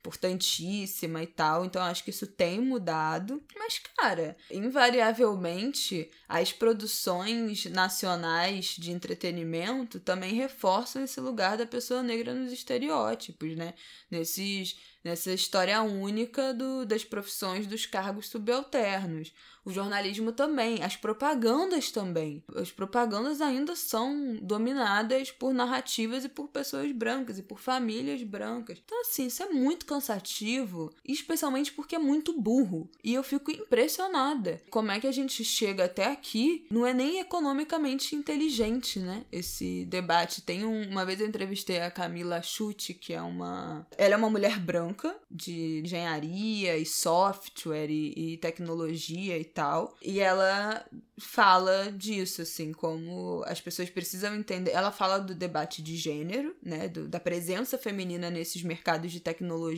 importantíssima 0.00 1.22
e 1.22 1.26
tal, 1.26 1.64
então 1.64 1.82
acho 1.82 2.04
que 2.04 2.10
isso 2.10 2.26
tem 2.26 2.60
mudado, 2.60 3.42
mas 3.56 3.78
cara, 3.96 4.36
invariavelmente 4.50 6.10
as 6.28 6.52
produções 6.52 7.66
nacionais 7.66 8.76
de 8.78 8.92
entretenimento 8.92 10.00
também 10.00 10.34
reforçam 10.34 11.02
esse 11.02 11.20
lugar 11.20 11.56
da 11.56 11.66
pessoa 11.66 12.02
negra 12.02 12.32
nos 12.32 12.52
estereótipos, 12.52 13.56
né, 13.56 13.74
nesses 14.10 14.76
nessa 15.08 15.32
história 15.32 15.80
única 15.82 16.52
do, 16.52 16.84
das 16.84 17.04
profissões 17.04 17.66
dos 17.66 17.86
cargos 17.86 18.28
subalternos. 18.28 19.32
O 19.64 19.70
jornalismo 19.70 20.32
também, 20.32 20.82
as 20.82 20.96
propagandas 20.96 21.90
também. 21.90 22.42
As 22.54 22.70
propagandas 22.70 23.40
ainda 23.40 23.76
são 23.76 24.36
dominadas 24.40 25.30
por 25.30 25.52
narrativas 25.52 26.24
e 26.24 26.28
por 26.28 26.48
pessoas 26.48 26.90
brancas 26.92 27.38
e 27.38 27.42
por 27.42 27.58
famílias 27.58 28.22
brancas. 28.22 28.80
Então, 28.82 29.00
assim, 29.02 29.26
isso 29.26 29.42
é 29.42 29.48
muito 29.50 29.84
cansativo, 29.88 30.92
especialmente 31.04 31.72
porque 31.72 31.96
é 31.96 31.98
muito 31.98 32.38
burro. 32.38 32.88
E 33.02 33.14
eu 33.14 33.22
fico 33.22 33.50
impressionada 33.50 34.60
como 34.70 34.90
é 34.90 35.00
que 35.00 35.06
a 35.06 35.12
gente 35.12 35.42
chega 35.42 35.86
até 35.86 36.06
aqui. 36.06 36.66
Não 36.70 36.86
é 36.86 36.92
nem 36.92 37.18
economicamente 37.18 38.14
inteligente, 38.14 38.98
né? 38.98 39.24
Esse 39.32 39.86
debate. 39.86 40.42
Tem 40.42 40.64
um, 40.64 40.90
uma 40.90 41.06
vez 41.06 41.20
eu 41.20 41.26
entrevistei 41.26 41.80
a 41.80 41.90
Camila 41.90 42.42
Chute, 42.42 42.92
que 42.92 43.14
é 43.14 43.22
uma. 43.22 43.86
Ela 43.96 44.14
é 44.14 44.16
uma 44.16 44.30
mulher 44.30 44.60
branca 44.60 45.16
de 45.30 45.80
engenharia 45.84 46.76
e 46.76 46.84
software 46.84 47.90
e, 47.90 48.34
e 48.34 48.36
tecnologia 48.36 49.38
e 49.38 49.44
tal. 49.44 49.96
E 50.02 50.20
ela 50.20 50.84
fala 51.18 51.90
disso, 51.90 52.42
assim, 52.42 52.72
como 52.72 53.42
as 53.46 53.60
pessoas 53.60 53.90
precisam 53.90 54.34
entender. 54.34 54.70
Ela 54.72 54.92
fala 54.92 55.18
do 55.18 55.34
debate 55.34 55.82
de 55.82 55.96
gênero, 55.96 56.54
né? 56.62 56.88
Do, 56.88 57.08
da 57.08 57.18
presença 57.18 57.78
feminina 57.78 58.30
nesses 58.30 58.62
mercados 58.62 59.10
de 59.10 59.20
tecnologia, 59.20 59.77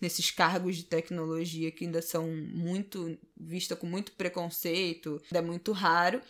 nesses 0.00 0.30
cargos 0.30 0.76
de 0.76 0.84
tecnologia 0.84 1.70
que 1.70 1.84
ainda 1.84 2.02
são 2.02 2.26
muito 2.26 3.18
vista 3.36 3.76
com 3.76 3.86
muito 3.86 4.12
preconceito, 4.12 5.20
é 5.32 5.40
muito 5.40 5.72
raro 5.72 6.20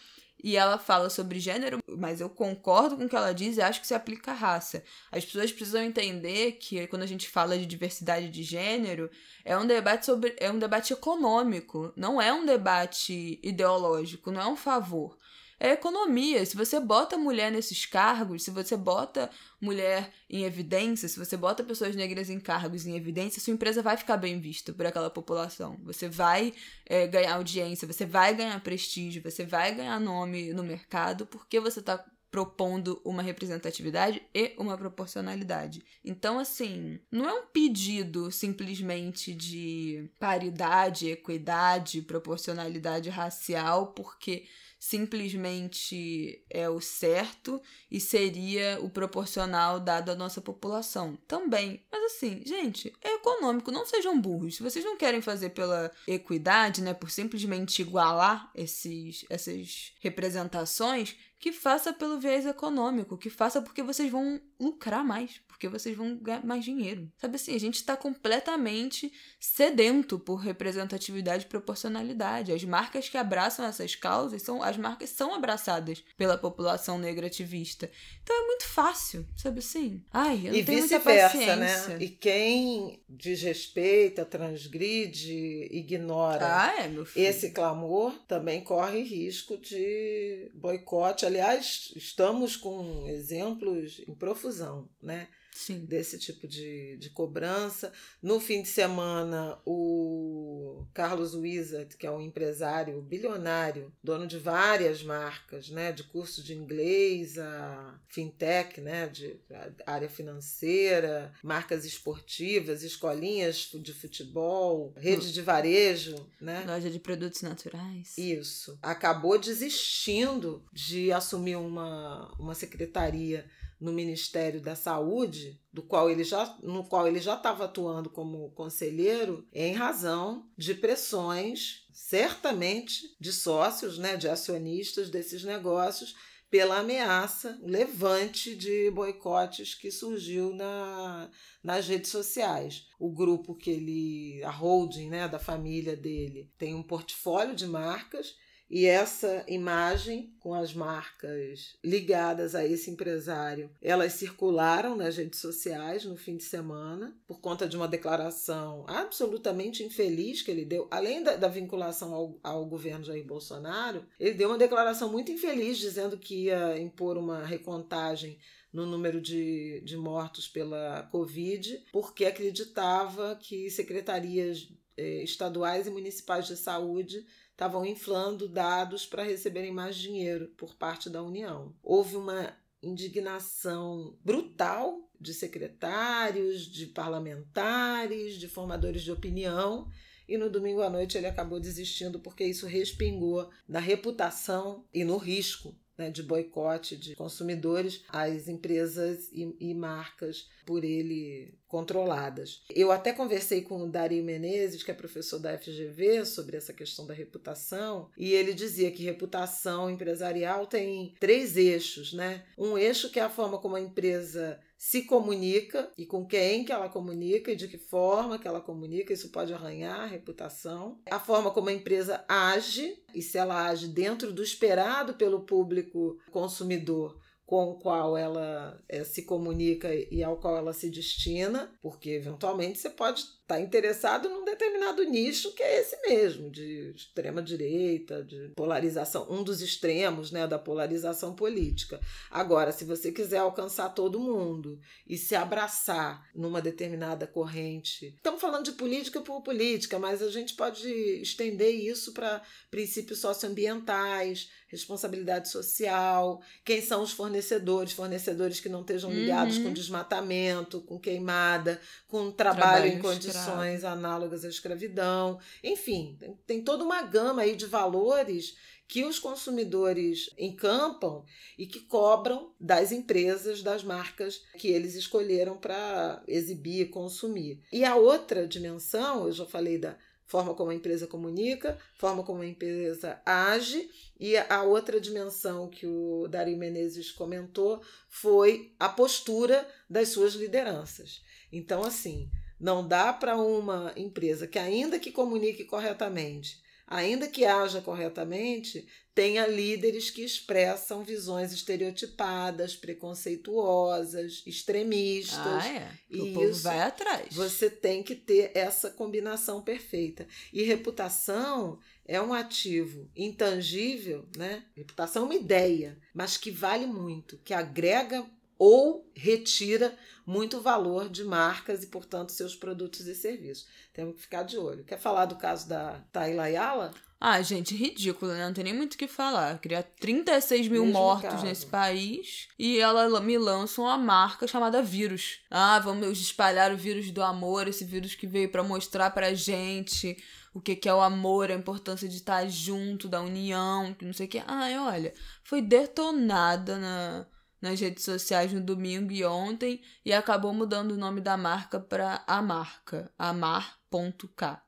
e 0.42 0.56
ela 0.56 0.78
fala 0.78 1.10
sobre 1.10 1.40
gênero, 1.40 1.78
mas 1.98 2.20
eu 2.20 2.30
concordo 2.30 2.96
com 2.96 3.04
o 3.04 3.08
que 3.08 3.16
ela 3.16 3.32
diz 3.32 3.56
e 3.56 3.62
acho 3.62 3.80
que 3.80 3.86
se 3.86 3.94
aplica 3.94 4.30
à 4.30 4.34
raça. 4.34 4.84
As 5.10 5.24
pessoas 5.24 5.50
precisam 5.50 5.82
entender 5.82 6.52
que 6.52 6.86
quando 6.86 7.02
a 7.02 7.06
gente 7.06 7.28
fala 7.28 7.58
de 7.58 7.66
diversidade 7.66 8.30
de 8.30 8.42
gênero, 8.42 9.10
é 9.44 9.58
um 9.58 9.66
debate 9.66 10.06
sobre 10.06 10.36
é 10.38 10.50
um 10.50 10.58
debate 10.58 10.92
econômico, 10.92 11.92
não 11.96 12.22
é 12.22 12.32
um 12.32 12.46
debate 12.46 13.40
ideológico, 13.42 14.30
não 14.30 14.40
é 14.40 14.46
um 14.46 14.56
favor 14.56 15.18
é 15.60 15.72
economia. 15.72 16.44
Se 16.46 16.56
você 16.56 16.78
bota 16.78 17.16
mulher 17.16 17.50
nesses 17.50 17.84
cargos, 17.84 18.44
se 18.44 18.50
você 18.50 18.76
bota 18.76 19.30
mulher 19.60 20.12
em 20.30 20.44
evidência, 20.44 21.08
se 21.08 21.18
você 21.18 21.36
bota 21.36 21.64
pessoas 21.64 21.96
negras 21.96 22.30
em 22.30 22.38
cargos 22.38 22.86
em 22.86 22.96
evidência, 22.96 23.40
sua 23.40 23.54
empresa 23.54 23.82
vai 23.82 23.96
ficar 23.96 24.16
bem 24.16 24.40
vista 24.40 24.72
por 24.72 24.86
aquela 24.86 25.10
população. 25.10 25.78
Você 25.82 26.08
vai 26.08 26.54
é, 26.86 27.06
ganhar 27.06 27.34
audiência, 27.34 27.86
você 27.86 28.06
vai 28.06 28.34
ganhar 28.34 28.60
prestígio, 28.62 29.22
você 29.22 29.44
vai 29.44 29.74
ganhar 29.74 29.98
nome 29.98 30.52
no 30.52 30.62
mercado 30.62 31.26
porque 31.26 31.58
você 31.58 31.80
está 31.80 32.04
propondo 32.30 33.00
uma 33.04 33.22
representatividade 33.22 34.22
e 34.34 34.54
uma 34.58 34.76
proporcionalidade. 34.76 35.82
Então, 36.04 36.38
assim, 36.38 37.00
não 37.10 37.28
é 37.28 37.32
um 37.32 37.46
pedido 37.46 38.30
simplesmente 38.30 39.34
de 39.34 40.10
paridade, 40.18 41.08
equidade, 41.08 42.02
proporcionalidade 42.02 43.08
racial, 43.08 43.88
porque 43.88 44.44
simplesmente 44.88 46.42
é 46.48 46.66
o 46.66 46.80
certo 46.80 47.60
e 47.90 48.00
seria 48.00 48.78
o 48.80 48.88
proporcional 48.88 49.78
dado 49.78 50.10
à 50.10 50.14
nossa 50.14 50.40
população. 50.40 51.18
Também. 51.28 51.84
Mas 51.92 52.14
assim, 52.14 52.42
gente, 52.46 52.90
é 53.02 53.16
econômico, 53.16 53.70
não 53.70 53.84
sejam 53.84 54.18
burros. 54.18 54.56
Se 54.56 54.62
vocês 54.62 54.82
não 54.82 54.96
querem 54.96 55.20
fazer 55.20 55.50
pela 55.50 55.92
equidade, 56.06 56.80
né, 56.80 56.94
por 56.94 57.10
simplesmente 57.10 57.82
igualar 57.82 58.50
esses, 58.54 59.26
essas 59.28 59.92
representações, 60.00 61.16
que 61.38 61.52
faça 61.52 61.92
pelo 61.92 62.18
viés 62.18 62.46
econômico, 62.46 63.18
que 63.18 63.28
faça 63.28 63.60
porque 63.60 63.82
vocês 63.82 64.10
vão 64.10 64.40
lucrar 64.58 65.04
mais, 65.04 65.40
porque 65.58 65.68
vocês 65.68 65.96
vão 65.96 66.16
ganhar 66.16 66.46
mais 66.46 66.64
dinheiro. 66.64 67.10
Sabe 67.16 67.34
assim, 67.34 67.52
a 67.52 67.58
gente 67.58 67.74
está 67.74 67.96
completamente 67.96 69.12
sedento 69.40 70.16
por 70.16 70.36
representatividade 70.36 71.44
e 71.44 71.48
proporcionalidade. 71.48 72.52
As 72.52 72.62
marcas 72.62 73.08
que 73.08 73.18
abraçam 73.18 73.64
essas 73.64 73.96
causas 73.96 74.40
são 74.42 74.62
as 74.62 74.76
marcas 74.76 75.10
são 75.10 75.34
abraçadas 75.34 76.04
pela 76.16 76.38
população 76.38 76.96
negra 76.96 77.26
ativista. 77.26 77.90
Então 78.22 78.40
é 78.40 78.46
muito 78.46 78.68
fácil, 78.68 79.26
sabe 79.36 79.58
assim? 79.58 80.00
Ai, 80.12 80.42
eu 80.44 80.52
não 80.52 80.58
e 80.60 80.64
tenho 80.64 80.78
muita 80.78 80.98
vice-versa, 80.98 81.36
paciência. 81.36 81.98
né? 81.98 82.04
E 82.04 82.08
quem 82.08 83.02
desrespeita, 83.08 84.24
transgride, 84.24 85.66
ignora 85.72 86.46
Ah, 86.46 86.74
é, 86.84 86.92
esse 87.16 87.50
clamor 87.50 88.12
também 88.28 88.62
corre 88.62 89.02
risco 89.02 89.58
de 89.58 90.52
boicote. 90.54 91.26
Aliás, 91.26 91.92
estamos 91.96 92.56
com 92.56 93.08
exemplos 93.08 94.00
em 94.06 94.14
profusão, 94.14 94.88
né? 95.02 95.26
Sim. 95.52 95.84
Desse 95.84 96.18
tipo 96.18 96.46
de, 96.46 96.96
de 96.98 97.10
cobrança. 97.10 97.92
No 98.22 98.38
fim 98.40 98.62
de 98.62 98.68
semana, 98.68 99.58
o 99.66 100.86
Carlos 100.94 101.34
Wizard, 101.34 101.96
que 101.96 102.06
é 102.06 102.10
um 102.10 102.20
empresário 102.20 103.00
bilionário, 103.02 103.92
dono 104.02 104.26
de 104.26 104.38
várias 104.38 105.02
marcas, 105.02 105.68
né? 105.68 105.92
De 105.92 106.04
curso 106.04 106.42
de 106.42 106.54
inglês, 106.54 107.38
a 107.38 108.00
fintech, 108.08 108.80
né? 108.80 109.08
De 109.08 109.38
a 109.86 109.92
área 109.92 110.08
financeira, 110.08 111.32
marcas 111.42 111.84
esportivas, 111.84 112.82
escolinhas 112.82 113.70
de 113.74 113.92
futebol, 113.92 114.92
rede 114.96 115.32
de 115.32 115.42
varejo, 115.42 116.26
né? 116.40 116.64
Loja 116.66 116.90
de 116.90 116.98
produtos 116.98 117.42
naturais. 117.42 118.16
Isso. 118.16 118.78
Acabou 118.82 119.38
desistindo 119.38 120.64
de 120.72 121.10
assumir 121.12 121.56
uma, 121.56 122.32
uma 122.38 122.54
secretaria 122.54 123.48
no 123.80 123.92
Ministério 123.92 124.60
da 124.60 124.74
Saúde, 124.74 125.60
do 125.72 125.82
qual 125.82 126.10
ele 126.10 126.24
já, 126.24 126.56
no 126.62 126.84
qual 126.84 127.06
ele 127.06 127.20
já 127.20 127.34
estava 127.34 127.64
atuando 127.64 128.10
como 128.10 128.50
conselheiro, 128.50 129.46
em 129.52 129.72
razão 129.72 130.48
de 130.56 130.74
pressões, 130.74 131.86
certamente, 131.92 133.16
de 133.20 133.32
sócios, 133.32 133.98
né, 133.98 134.16
de 134.16 134.28
acionistas 134.28 135.10
desses 135.10 135.44
negócios, 135.44 136.14
pela 136.50 136.78
ameaça 136.78 137.58
levante 137.62 138.56
de 138.56 138.90
boicotes 138.90 139.74
que 139.74 139.90
surgiu 139.90 140.54
na, 140.54 141.30
nas 141.62 141.86
redes 141.86 142.10
sociais. 142.10 142.86
O 142.98 143.10
grupo 143.10 143.54
que 143.54 143.70
ele, 143.70 144.42
a 144.44 144.50
holding 144.50 145.10
né, 145.10 145.28
da 145.28 145.38
família 145.38 145.94
dele, 145.94 146.50
tem 146.56 146.74
um 146.74 146.82
portfólio 146.82 147.54
de 147.54 147.66
marcas 147.66 148.34
e 148.70 148.84
essa 148.86 149.44
imagem 149.48 150.34
com 150.38 150.52
as 150.52 150.74
marcas 150.74 151.76
ligadas 151.82 152.54
a 152.54 152.66
esse 152.66 152.90
empresário, 152.90 153.70
elas 153.80 154.12
circularam 154.14 154.96
nas 154.96 155.16
redes 155.16 155.40
sociais 155.40 156.04
no 156.04 156.16
fim 156.16 156.36
de 156.36 156.44
semana 156.44 157.16
por 157.26 157.40
conta 157.40 157.68
de 157.68 157.76
uma 157.76 157.88
declaração 157.88 158.84
absolutamente 158.86 159.82
infeliz 159.82 160.42
que 160.42 160.50
ele 160.50 160.64
deu, 160.64 160.86
além 160.90 161.22
da, 161.22 161.36
da 161.36 161.48
vinculação 161.48 162.14
ao, 162.14 162.38
ao 162.42 162.66
governo 162.66 163.04
Jair 163.04 163.24
Bolsonaro, 163.24 164.04
ele 164.18 164.34
deu 164.34 164.48
uma 164.48 164.58
declaração 164.58 165.10
muito 165.10 165.32
infeliz 165.32 165.78
dizendo 165.78 166.18
que 166.18 166.44
ia 166.44 166.78
impor 166.78 167.16
uma 167.16 167.44
recontagem 167.44 168.38
no 168.72 168.84
número 168.84 169.20
de, 169.20 169.80
de 169.80 169.96
mortos 169.96 170.46
pela 170.46 171.08
Covid, 171.10 171.84
porque 171.90 172.26
acreditava 172.26 173.34
que 173.36 173.70
secretarias 173.70 174.68
eh, 174.96 175.22
estaduais 175.22 175.86
e 175.86 175.90
municipais 175.90 176.46
de 176.46 176.56
saúde 176.56 177.24
estavam 177.58 177.84
inflando 177.84 178.48
dados 178.48 179.04
para 179.04 179.24
receberem 179.24 179.72
mais 179.72 179.96
dinheiro 179.96 180.46
por 180.56 180.76
parte 180.76 181.10
da 181.10 181.20
União. 181.20 181.74
Houve 181.82 182.14
uma 182.14 182.56
indignação 182.80 184.16
brutal 184.24 185.10
de 185.20 185.34
secretários, 185.34 186.66
de 186.66 186.86
parlamentares, 186.86 188.34
de 188.34 188.46
formadores 188.46 189.02
de 189.02 189.10
opinião. 189.10 189.90
E 190.28 190.38
no 190.38 190.48
domingo 190.48 190.82
à 190.82 190.88
noite 190.88 191.18
ele 191.18 191.26
acabou 191.26 191.58
desistindo 191.58 192.20
porque 192.20 192.44
isso 192.44 192.64
respingou 192.64 193.50
na 193.66 193.80
reputação 193.80 194.84
e 194.94 195.02
no 195.02 195.16
risco 195.16 195.74
né, 195.98 196.10
de 196.10 196.22
boicote 196.22 196.96
de 196.96 197.16
consumidores 197.16 198.04
às 198.08 198.46
empresas 198.46 199.28
e, 199.32 199.54
e, 199.58 199.74
marcas 199.74 200.48
por 200.64 200.84
ele 200.84 201.52
controladas. 201.66 202.62
Eu 202.70 202.92
até 202.92 203.12
conversei 203.12 203.62
com 203.62 203.82
o 203.82 203.90
Dario 203.90 204.24
Menezes, 204.24 204.82
que 204.82 204.90
é 204.90 204.94
professor 204.94 205.38
da 205.38 205.58
FGV, 205.58 206.24
sobre 206.24 206.56
essa 206.56 206.72
questão 206.72 207.06
da 207.06 207.12
reputação, 207.12 208.08
e 208.16 208.32
ele 208.32 208.54
dizia 208.54 208.90
que 208.90 209.04
reputação 209.04 209.90
empresarial 209.90 210.66
tem 210.66 211.14
três 211.20 211.56
eixos, 211.56 212.12
né? 212.12 212.44
Um 212.56 212.78
eixo 212.78 213.10
que 213.10 213.18
é 213.18 213.22
a 213.22 213.30
forma 213.30 213.58
como 213.58 213.76
a 213.76 213.80
empresa 213.80 214.58
se 214.78 215.02
comunica 215.02 215.92
e 215.98 216.06
com 216.06 216.24
quem 216.24 216.64
que 216.64 216.70
ela 216.70 216.88
comunica 216.88 217.50
e 217.50 217.56
de 217.56 217.66
que 217.66 217.76
forma 217.76 218.38
que 218.38 218.46
ela 218.46 218.60
comunica, 218.60 219.12
isso 219.12 219.30
pode 219.30 219.52
arranhar 219.52 220.00
a 220.00 220.06
reputação. 220.06 221.00
A 221.10 221.18
forma 221.18 221.50
como 221.50 221.68
a 221.68 221.72
empresa 221.72 222.24
age 222.28 222.96
e 223.12 223.20
se 223.20 223.36
ela 223.36 223.66
age 223.66 223.88
dentro 223.88 224.32
do 224.32 224.42
esperado 224.42 225.14
pelo 225.14 225.44
público 225.44 226.16
consumidor 226.30 227.18
com 227.44 227.70
o 227.70 227.78
qual 227.78 228.14
ela 228.16 228.78
é, 228.86 229.02
se 229.04 229.24
comunica 229.24 229.88
e 229.94 230.22
ao 230.22 230.36
qual 230.36 230.54
ela 230.54 230.74
se 230.74 230.90
destina, 230.90 231.72
porque 231.80 232.10
eventualmente 232.10 232.78
você 232.78 232.90
pode 232.90 233.24
estar 233.48 233.60
interessado 233.60 234.28
num 234.28 234.44
determinado 234.44 235.02
nicho 235.04 235.54
que 235.54 235.62
é 235.62 235.80
esse 235.80 235.96
mesmo, 236.06 236.50
de 236.50 236.92
extrema 236.94 237.42
direita, 237.42 238.22
de 238.22 238.50
polarização, 238.54 239.26
um 239.30 239.42
dos 239.42 239.62
extremos 239.62 240.30
né, 240.30 240.46
da 240.46 240.58
polarização 240.58 241.34
política. 241.34 241.98
Agora, 242.30 242.70
se 242.72 242.84
você 242.84 243.10
quiser 243.10 243.38
alcançar 243.38 243.88
todo 243.94 244.20
mundo 244.20 244.78
e 245.06 245.16
se 245.16 245.34
abraçar 245.34 246.28
numa 246.34 246.60
determinada 246.60 247.26
corrente, 247.26 248.14
estamos 248.16 248.40
falando 248.40 248.66
de 248.66 248.72
política 248.72 249.22
por 249.22 249.40
política, 249.40 249.98
mas 249.98 250.22
a 250.22 250.30
gente 250.30 250.54
pode 250.54 250.86
estender 251.22 251.74
isso 251.74 252.12
para 252.12 252.42
princípios 252.70 253.20
socioambientais, 253.20 254.50
responsabilidade 254.68 255.48
social, 255.48 256.42
quem 256.62 256.82
são 256.82 257.02
os 257.02 257.12
fornecedores, 257.12 257.92
fornecedores 257.92 258.60
que 258.60 258.68
não 258.68 258.82
estejam 258.82 259.10
ligados 259.10 259.56
Uhum. 259.56 259.64
com 259.64 259.72
desmatamento, 259.72 260.80
com 260.82 260.98
queimada, 260.98 261.80
com 262.06 262.30
trabalho, 262.30 262.58
Trabalho 262.58 262.86
em 262.88 262.98
condições 262.98 263.37
análogas 263.84 264.44
à 264.44 264.48
escravidão. 264.48 265.38
Enfim, 265.62 266.16
tem, 266.18 266.38
tem 266.46 266.62
toda 266.62 266.84
uma 266.84 267.02
gama 267.02 267.42
aí 267.42 267.54
de 267.54 267.66
valores 267.66 268.56
que 268.88 269.04
os 269.04 269.18
consumidores 269.18 270.30
encampam 270.38 271.22
e 271.58 271.66
que 271.66 271.80
cobram 271.80 272.50
das 272.58 272.90
empresas, 272.90 273.62
das 273.62 273.84
marcas 273.84 274.42
que 274.56 274.68
eles 274.68 274.94
escolheram 274.94 275.58
para 275.58 276.22
exibir 276.26 276.80
e 276.80 276.88
consumir. 276.88 277.62
E 277.70 277.84
a 277.84 277.96
outra 277.96 278.48
dimensão, 278.48 279.26
eu 279.26 279.32
já 279.32 279.44
falei 279.44 279.76
da 279.76 279.94
forma 280.28 280.54
como 280.54 280.70
a 280.70 280.74
empresa 280.74 281.06
comunica, 281.06 281.78
forma 281.96 282.22
como 282.22 282.42
a 282.42 282.46
empresa 282.46 283.20
age, 283.24 283.90
e 284.18 284.36
a 284.36 284.62
outra 284.62 285.00
dimensão 285.00 285.68
que 285.68 285.86
o 285.86 286.26
Dario 286.28 286.56
Menezes 286.56 287.10
comentou 287.10 287.80
foi 288.08 288.72
a 288.78 288.88
postura 288.88 289.66
das 289.88 290.08
suas 290.08 290.34
lideranças. 290.34 291.22
Então, 291.50 291.82
assim, 291.82 292.30
não 292.60 292.86
dá 292.86 293.12
para 293.12 293.36
uma 293.36 293.92
empresa 293.96 294.46
que, 294.46 294.58
ainda 294.58 294.98
que 294.98 295.12
comunique 295.12 295.64
corretamente, 295.64 296.60
ainda 296.86 297.28
que 297.28 297.44
haja 297.44 297.80
corretamente, 297.80 298.86
tenha 299.14 299.48
líderes 299.48 300.10
que 300.10 300.22
expressam 300.22 301.02
visões 301.02 301.52
estereotipadas, 301.52 302.76
preconceituosas, 302.76 304.44
extremistas. 304.46 305.38
Ah, 305.44 305.68
é. 305.68 305.90
O 306.10 306.26
E 306.26 306.32
povo 306.34 306.48
isso 306.50 306.62
vai 306.62 306.80
atrás. 306.82 307.34
Você 307.34 307.68
tem 307.68 308.02
que 308.02 308.14
ter 308.14 308.52
essa 308.54 308.90
combinação 308.90 309.60
perfeita. 309.60 310.26
E 310.52 310.62
reputação 310.62 311.80
é 312.06 312.20
um 312.22 312.32
ativo 312.32 313.10
intangível, 313.16 314.24
né? 314.36 314.64
Reputação 314.76 315.22
é 315.22 315.26
uma 315.26 315.34
ideia, 315.34 315.98
mas 316.14 316.36
que 316.36 316.52
vale 316.52 316.86
muito, 316.86 317.38
que 317.38 317.52
agrega 317.52 318.24
ou 318.58 319.10
retira 319.14 319.96
muito 320.26 320.60
valor 320.60 321.08
de 321.08 321.24
marcas 321.24 321.82
e, 321.82 321.86
portanto, 321.86 322.32
seus 322.32 322.54
produtos 322.54 323.06
e 323.06 323.14
serviços. 323.14 323.66
Temos 323.94 324.16
que 324.16 324.22
ficar 324.22 324.42
de 324.42 324.58
olho. 324.58 324.84
Quer 324.84 324.98
falar 324.98 325.24
do 325.24 325.36
caso 325.36 325.68
da 325.68 326.00
Tayla 326.12 326.42
Ayala? 326.42 326.90
Ah, 327.20 327.40
gente, 327.42 327.74
ridículo, 327.74 328.32
né? 328.32 328.46
Não 328.46 328.52
tem 328.52 328.62
nem 328.62 328.74
muito 328.74 328.94
o 328.94 328.98
que 328.98 329.08
falar. 329.08 329.58
Criar 329.58 329.82
36 329.82 330.68
mil 330.68 330.84
Mesmo 330.84 330.98
mortos 330.98 331.30
caso. 331.30 331.44
nesse 331.44 331.66
país 331.66 332.46
e 332.58 332.78
ela 332.78 333.20
me 333.20 333.36
lança 333.38 333.80
uma 333.80 333.98
marca 333.98 334.46
chamada 334.46 334.82
vírus. 334.82 335.40
Ah, 335.50 335.80
vamos 335.80 336.20
espalhar 336.20 336.72
o 336.72 336.76
vírus 336.76 337.10
do 337.10 337.22
amor, 337.22 337.66
esse 337.66 337.84
vírus 337.84 338.14
que 338.14 338.26
veio 338.26 338.50
pra 338.50 338.62
mostrar 338.62 339.10
pra 339.10 339.34
gente 339.34 340.16
o 340.54 340.60
que, 340.60 340.76
que 340.76 340.88
é 340.88 340.94
o 340.94 341.00
amor, 341.00 341.50
a 341.50 341.54
importância 341.54 342.08
de 342.08 342.16
estar 342.16 342.46
junto, 342.48 343.08
da 343.08 343.20
união, 343.20 343.94
que 343.94 344.04
não 344.04 344.12
sei 344.12 344.26
o 344.26 344.28
que. 344.28 344.42
Ai, 344.46 344.78
olha, 344.78 345.12
foi 345.42 345.60
detonada 345.60 346.78
na, 346.78 347.26
nas 347.60 347.80
redes 347.80 348.04
sociais 348.04 348.52
no 348.52 348.60
domingo 348.60 349.12
e 349.12 349.24
ontem 349.24 349.80
e 350.04 350.12
acabou 350.12 350.52
mudando 350.52 350.92
o 350.92 350.96
nome 350.96 351.20
da 351.20 351.36
marca 351.36 351.80
pra 351.80 352.24
A 352.26 352.40
Marca, 352.40 353.12
amar.k. 353.18 354.62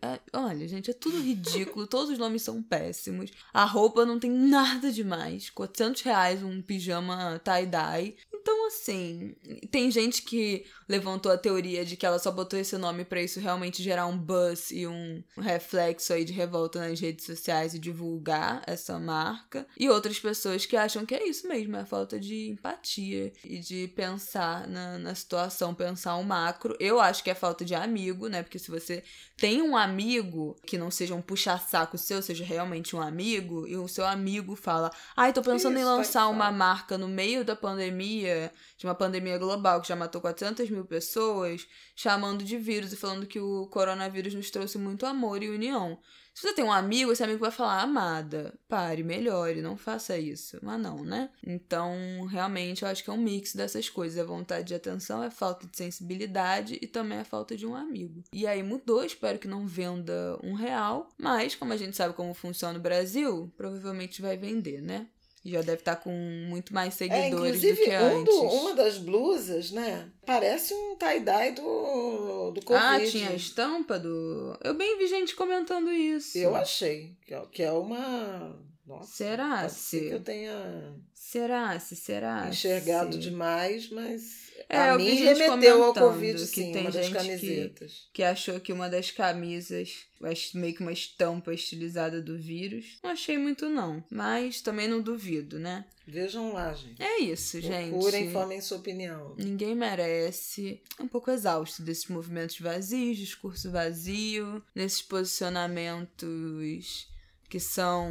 É, 0.00 0.18
olha, 0.32 0.66
gente, 0.66 0.90
é 0.90 0.94
tudo 0.94 1.20
ridículo. 1.20 1.86
todos 1.86 2.10
os 2.10 2.18
nomes 2.18 2.42
são 2.42 2.62
péssimos. 2.62 3.30
A 3.52 3.64
roupa 3.64 4.04
não 4.04 4.18
tem 4.18 4.30
nada 4.30 4.90
demais. 4.90 5.50
400 5.50 6.02
reais 6.02 6.42
um 6.42 6.62
pijama 6.62 7.40
tie-dye. 7.44 8.16
Então, 8.44 8.66
assim, 8.66 9.34
tem 9.70 9.90
gente 9.90 10.20
que 10.20 10.66
levantou 10.86 11.32
a 11.32 11.38
teoria 11.38 11.82
de 11.82 11.96
que 11.96 12.04
ela 12.04 12.18
só 12.18 12.30
botou 12.30 12.58
esse 12.58 12.76
nome 12.76 13.02
para 13.02 13.22
isso 13.22 13.40
realmente 13.40 13.82
gerar 13.82 14.06
um 14.06 14.18
buzz 14.18 14.70
e 14.70 14.86
um 14.86 15.24
reflexo 15.38 16.12
aí 16.12 16.26
de 16.26 16.32
revolta 16.34 16.78
nas 16.78 17.00
redes 17.00 17.24
sociais 17.24 17.72
e 17.72 17.78
divulgar 17.78 18.62
essa 18.66 18.98
marca. 18.98 19.66
E 19.78 19.88
outras 19.88 20.20
pessoas 20.20 20.66
que 20.66 20.76
acham 20.76 21.06
que 21.06 21.14
é 21.14 21.26
isso 21.26 21.48
mesmo, 21.48 21.74
é 21.76 21.80
a 21.80 21.86
falta 21.86 22.20
de 22.20 22.50
empatia 22.50 23.32
e 23.42 23.58
de 23.58 23.88
pensar 23.88 24.68
na, 24.68 24.98
na 24.98 25.14
situação, 25.14 25.74
pensar 25.74 26.16
o 26.16 26.22
macro. 26.22 26.76
Eu 26.78 27.00
acho 27.00 27.24
que 27.24 27.30
é 27.30 27.34
falta 27.34 27.64
de 27.64 27.74
amigo, 27.74 28.28
né? 28.28 28.42
Porque 28.42 28.58
se 28.58 28.70
você 28.70 29.02
tem 29.38 29.62
um 29.62 29.74
amigo 29.84 30.56
que 30.66 30.76
não 30.76 30.90
seja 30.90 31.14
um 31.14 31.22
puxa-saco 31.22 31.96
seu, 31.96 32.20
seja 32.20 32.44
realmente 32.44 32.96
um 32.96 33.00
amigo, 33.00 33.66
e 33.68 33.76
o 33.76 33.86
seu 33.86 34.04
amigo 34.06 34.56
fala: 34.56 34.90
Ai, 35.16 35.32
tô 35.32 35.42
pensando 35.42 35.76
Isso, 35.76 35.82
em 35.82 35.84
lançar 35.84 36.28
uma 36.28 36.50
marca 36.50 36.98
no 36.98 37.06
meio 37.06 37.44
da 37.44 37.54
pandemia, 37.54 38.52
de 38.76 38.86
uma 38.86 38.94
pandemia 38.94 39.38
global 39.38 39.80
que 39.80 39.88
já 39.88 39.96
matou 39.96 40.20
400 40.20 40.68
mil 40.70 40.84
pessoas, 40.84 41.66
chamando 41.94 42.42
de 42.42 42.56
vírus 42.56 42.92
e 42.92 42.96
falando 42.96 43.26
que 43.26 43.38
o 43.38 43.66
coronavírus 43.68 44.34
nos 44.34 44.50
trouxe 44.50 44.78
muito 44.78 45.06
amor 45.06 45.42
e 45.42 45.48
união. 45.48 45.98
Se 46.34 46.48
você 46.48 46.52
tem 46.52 46.64
um 46.64 46.72
amigo, 46.72 47.12
esse 47.12 47.22
amigo 47.22 47.38
vai 47.38 47.52
falar, 47.52 47.80
amada, 47.80 48.58
pare, 48.68 49.04
melhore, 49.04 49.62
não 49.62 49.76
faça 49.76 50.18
isso. 50.18 50.58
Mas 50.60 50.80
não, 50.80 51.04
né? 51.04 51.30
Então, 51.46 51.94
realmente, 52.28 52.82
eu 52.82 52.88
acho 52.88 53.04
que 53.04 53.08
é 53.08 53.12
um 53.12 53.16
mix 53.16 53.54
dessas 53.54 53.88
coisas. 53.88 54.18
A 54.18 54.26
vontade 54.26 54.66
de 54.66 54.74
atenção 54.74 55.22
é 55.22 55.30
falta 55.30 55.64
de 55.64 55.76
sensibilidade 55.76 56.76
e 56.82 56.88
também 56.88 57.18
a 57.18 57.24
falta 57.24 57.56
de 57.56 57.64
um 57.64 57.76
amigo. 57.76 58.24
E 58.32 58.48
aí 58.48 58.64
mudou, 58.64 59.04
espero 59.04 59.38
que 59.38 59.46
não 59.46 59.64
venda 59.64 60.36
um 60.42 60.54
real. 60.54 61.08
Mas, 61.16 61.54
como 61.54 61.72
a 61.72 61.76
gente 61.76 61.96
sabe 61.96 62.14
como 62.14 62.34
funciona 62.34 62.78
o 62.80 62.82
Brasil, 62.82 63.52
provavelmente 63.56 64.20
vai 64.20 64.36
vender, 64.36 64.82
né? 64.82 65.06
Já 65.44 65.60
deve 65.60 65.80
estar 65.80 65.96
tá 65.96 66.02
com 66.02 66.10
muito 66.48 66.72
mais 66.72 66.94
é, 66.94 66.96
seguidores 66.96 67.62
é, 67.62 67.70
do 67.70 67.76
que 67.76 67.90
um 67.90 68.20
antes. 68.20 68.34
Do, 68.34 68.42
uma 68.42 68.74
das 68.74 68.98
blusas, 68.98 69.70
né? 69.70 70.08
Parece 70.24 70.72
um 70.74 70.96
tie-dye 70.96 71.52
do, 71.52 72.50
do 72.52 72.62
Covid. 72.62 72.84
Ah, 72.84 73.10
tinha 73.10 73.30
a 73.30 73.34
estampa 73.34 73.98
do... 73.98 74.58
Eu 74.62 74.74
bem 74.74 74.98
vi 74.98 75.06
gente 75.06 75.34
comentando 75.34 75.92
isso. 75.92 76.38
Eu 76.38 76.56
achei. 76.56 77.14
Que 77.26 77.62
é, 77.62 77.66
é 77.66 77.72
uma... 77.72 78.58
Nossa, 78.86 79.10
será 79.12 79.68
se 79.68 79.98
que 79.98 80.08
eu 80.08 80.20
tenha 80.20 80.94
será 81.14 81.80
se 81.80 81.96
será 81.96 82.48
enxergado 82.50 83.18
demais, 83.18 83.88
mas 83.88 84.43
é, 84.74 84.90
a 84.90 84.98
mim 84.98 85.14
remeteu 85.14 85.84
ao 85.84 85.94
Covid, 85.94 86.38
que 86.38 86.46
sim, 86.46 86.72
tem 86.72 86.90
das 86.90 87.08
camisetas. 87.08 87.92
Que, 87.92 88.14
que 88.14 88.22
achou 88.22 88.60
que 88.60 88.72
uma 88.72 88.88
das 88.88 89.10
camisas, 89.10 90.06
meio 90.54 90.74
que 90.74 90.80
uma 90.80 90.92
estampa 90.92 91.52
estilizada 91.52 92.20
do 92.20 92.36
vírus. 92.36 92.98
Não 93.02 93.10
achei 93.10 93.38
muito, 93.38 93.68
não. 93.68 94.04
Mas 94.10 94.60
também 94.60 94.88
não 94.88 95.00
duvido, 95.00 95.58
né? 95.58 95.84
Vejam 96.06 96.52
lá, 96.52 96.74
gente. 96.74 97.02
É 97.02 97.20
isso, 97.20 97.60
gente. 97.60 97.90
Procurem, 97.90 98.30
formem 98.30 98.60
sua 98.60 98.78
opinião. 98.78 99.34
Ninguém 99.38 99.74
merece. 99.74 100.82
Um 101.00 101.08
pouco 101.08 101.30
exausto 101.30 101.82
desses 101.82 102.08
movimentos 102.08 102.60
vazios, 102.60 103.16
discurso 103.16 103.70
vazio, 103.70 104.62
nesses 104.74 105.00
posicionamentos 105.00 107.08
que 107.54 107.60
são 107.60 108.10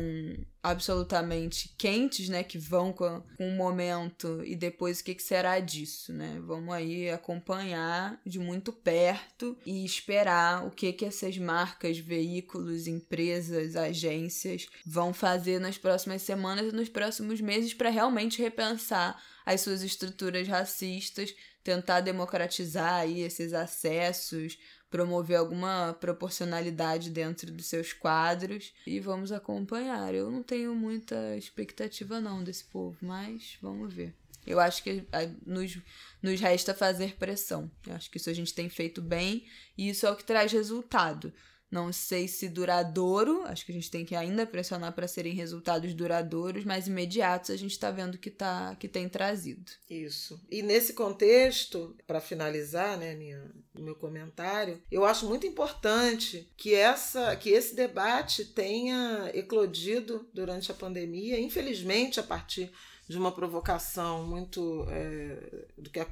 absolutamente 0.63 1.75
quentes, 1.77 2.29
né, 2.29 2.45
que 2.45 2.57
vão 2.57 2.93
com, 2.93 3.21
com 3.35 3.49
um 3.49 3.57
momento 3.57 4.41
e 4.45 4.55
depois 4.55 5.01
o 5.01 5.03
que, 5.03 5.15
que 5.15 5.21
será 5.21 5.59
disso, 5.59 6.13
né? 6.13 6.39
Vamos 6.45 6.73
aí 6.73 7.09
acompanhar 7.09 8.17
de 8.25 8.39
muito 8.39 8.71
perto 8.71 9.57
e 9.65 9.83
esperar 9.83 10.65
o 10.65 10.71
que 10.71 10.93
que 10.93 11.03
essas 11.03 11.37
marcas, 11.37 11.97
veículos, 11.97 12.87
empresas, 12.87 13.75
agências 13.75 14.65
vão 14.85 15.13
fazer 15.13 15.59
nas 15.59 15.77
próximas 15.77 16.21
semanas 16.21 16.71
e 16.71 16.75
nos 16.77 16.87
próximos 16.87 17.41
meses 17.41 17.73
para 17.73 17.89
realmente 17.89 18.41
repensar 18.41 19.21
as 19.45 19.59
suas 19.59 19.83
estruturas 19.83 20.47
racistas, 20.47 21.35
tentar 21.63 22.01
democratizar 22.01 22.95
aí 22.95 23.21
esses 23.21 23.53
acessos, 23.53 24.57
promover 24.89 25.37
alguma 25.37 25.97
proporcionalidade 25.99 27.09
dentro 27.09 27.51
dos 27.51 27.65
seus 27.65 27.93
quadros 27.93 28.73
e 28.85 28.99
vamos 28.99 29.31
acompanhar. 29.31 30.13
Eu 30.13 30.29
não 30.29 30.43
tenho 30.43 30.75
muita 30.75 31.35
expectativa 31.35 32.19
não 32.19 32.43
desse 32.43 32.65
povo, 32.65 32.97
mas 33.01 33.57
vamos 33.61 33.93
ver. 33.93 34.13
Eu 34.45 34.59
acho 34.59 34.83
que 34.83 35.03
nos, 35.45 35.79
nos 36.21 36.39
resta 36.39 36.73
fazer 36.73 37.15
pressão. 37.15 37.71
Eu 37.87 37.95
acho 37.95 38.11
que 38.11 38.17
isso 38.17 38.29
a 38.29 38.33
gente 38.33 38.53
tem 38.53 38.69
feito 38.69 39.01
bem 39.01 39.47
e 39.77 39.89
isso 39.89 40.05
é 40.05 40.11
o 40.11 40.15
que 40.15 40.23
traz 40.23 40.51
resultado. 40.51 41.33
Não 41.73 41.91
sei 41.91 42.27
se 42.27 42.47
duradouro, 42.47 43.41
acho 43.45 43.65
que 43.65 43.71
a 43.71 43.75
gente 43.75 43.89
tem 43.89 44.05
que 44.05 44.15
ainda 44.15 44.45
pressionar 44.45 44.93
para 44.93 45.07
serem 45.07 45.33
resultados 45.33 45.91
duradouros, 45.95 46.63
mas 46.63 46.85
imediatos 46.85 47.49
a 47.49 47.57
gente 47.57 47.71
está 47.71 47.89
vendo 47.89 48.19
que, 48.19 48.29
tá, 48.29 48.75
que 48.75 48.87
tem 48.87 49.09
trazido. 49.09 49.71
Isso. 49.89 50.39
E 50.51 50.61
nesse 50.61 50.93
contexto, 50.93 51.97
para 52.05 52.21
finalizar 52.21 52.95
né, 52.95 53.15
minha, 53.15 53.51
meu 53.73 53.95
comentário, 53.95 54.83
eu 54.91 55.03
acho 55.03 55.25
muito 55.25 55.47
importante 55.47 56.47
que, 56.55 56.75
essa, 56.75 57.35
que 57.35 57.49
esse 57.49 57.73
debate 57.73 58.45
tenha 58.45 59.31
eclodido 59.33 60.29
durante 60.31 60.71
a 60.71 60.75
pandemia, 60.75 61.39
infelizmente, 61.39 62.19
a 62.19 62.23
partir 62.23 62.71
de 63.07 63.17
uma 63.17 63.31
provocação 63.31 64.25
muito 64.25 64.85
é, 64.89 65.65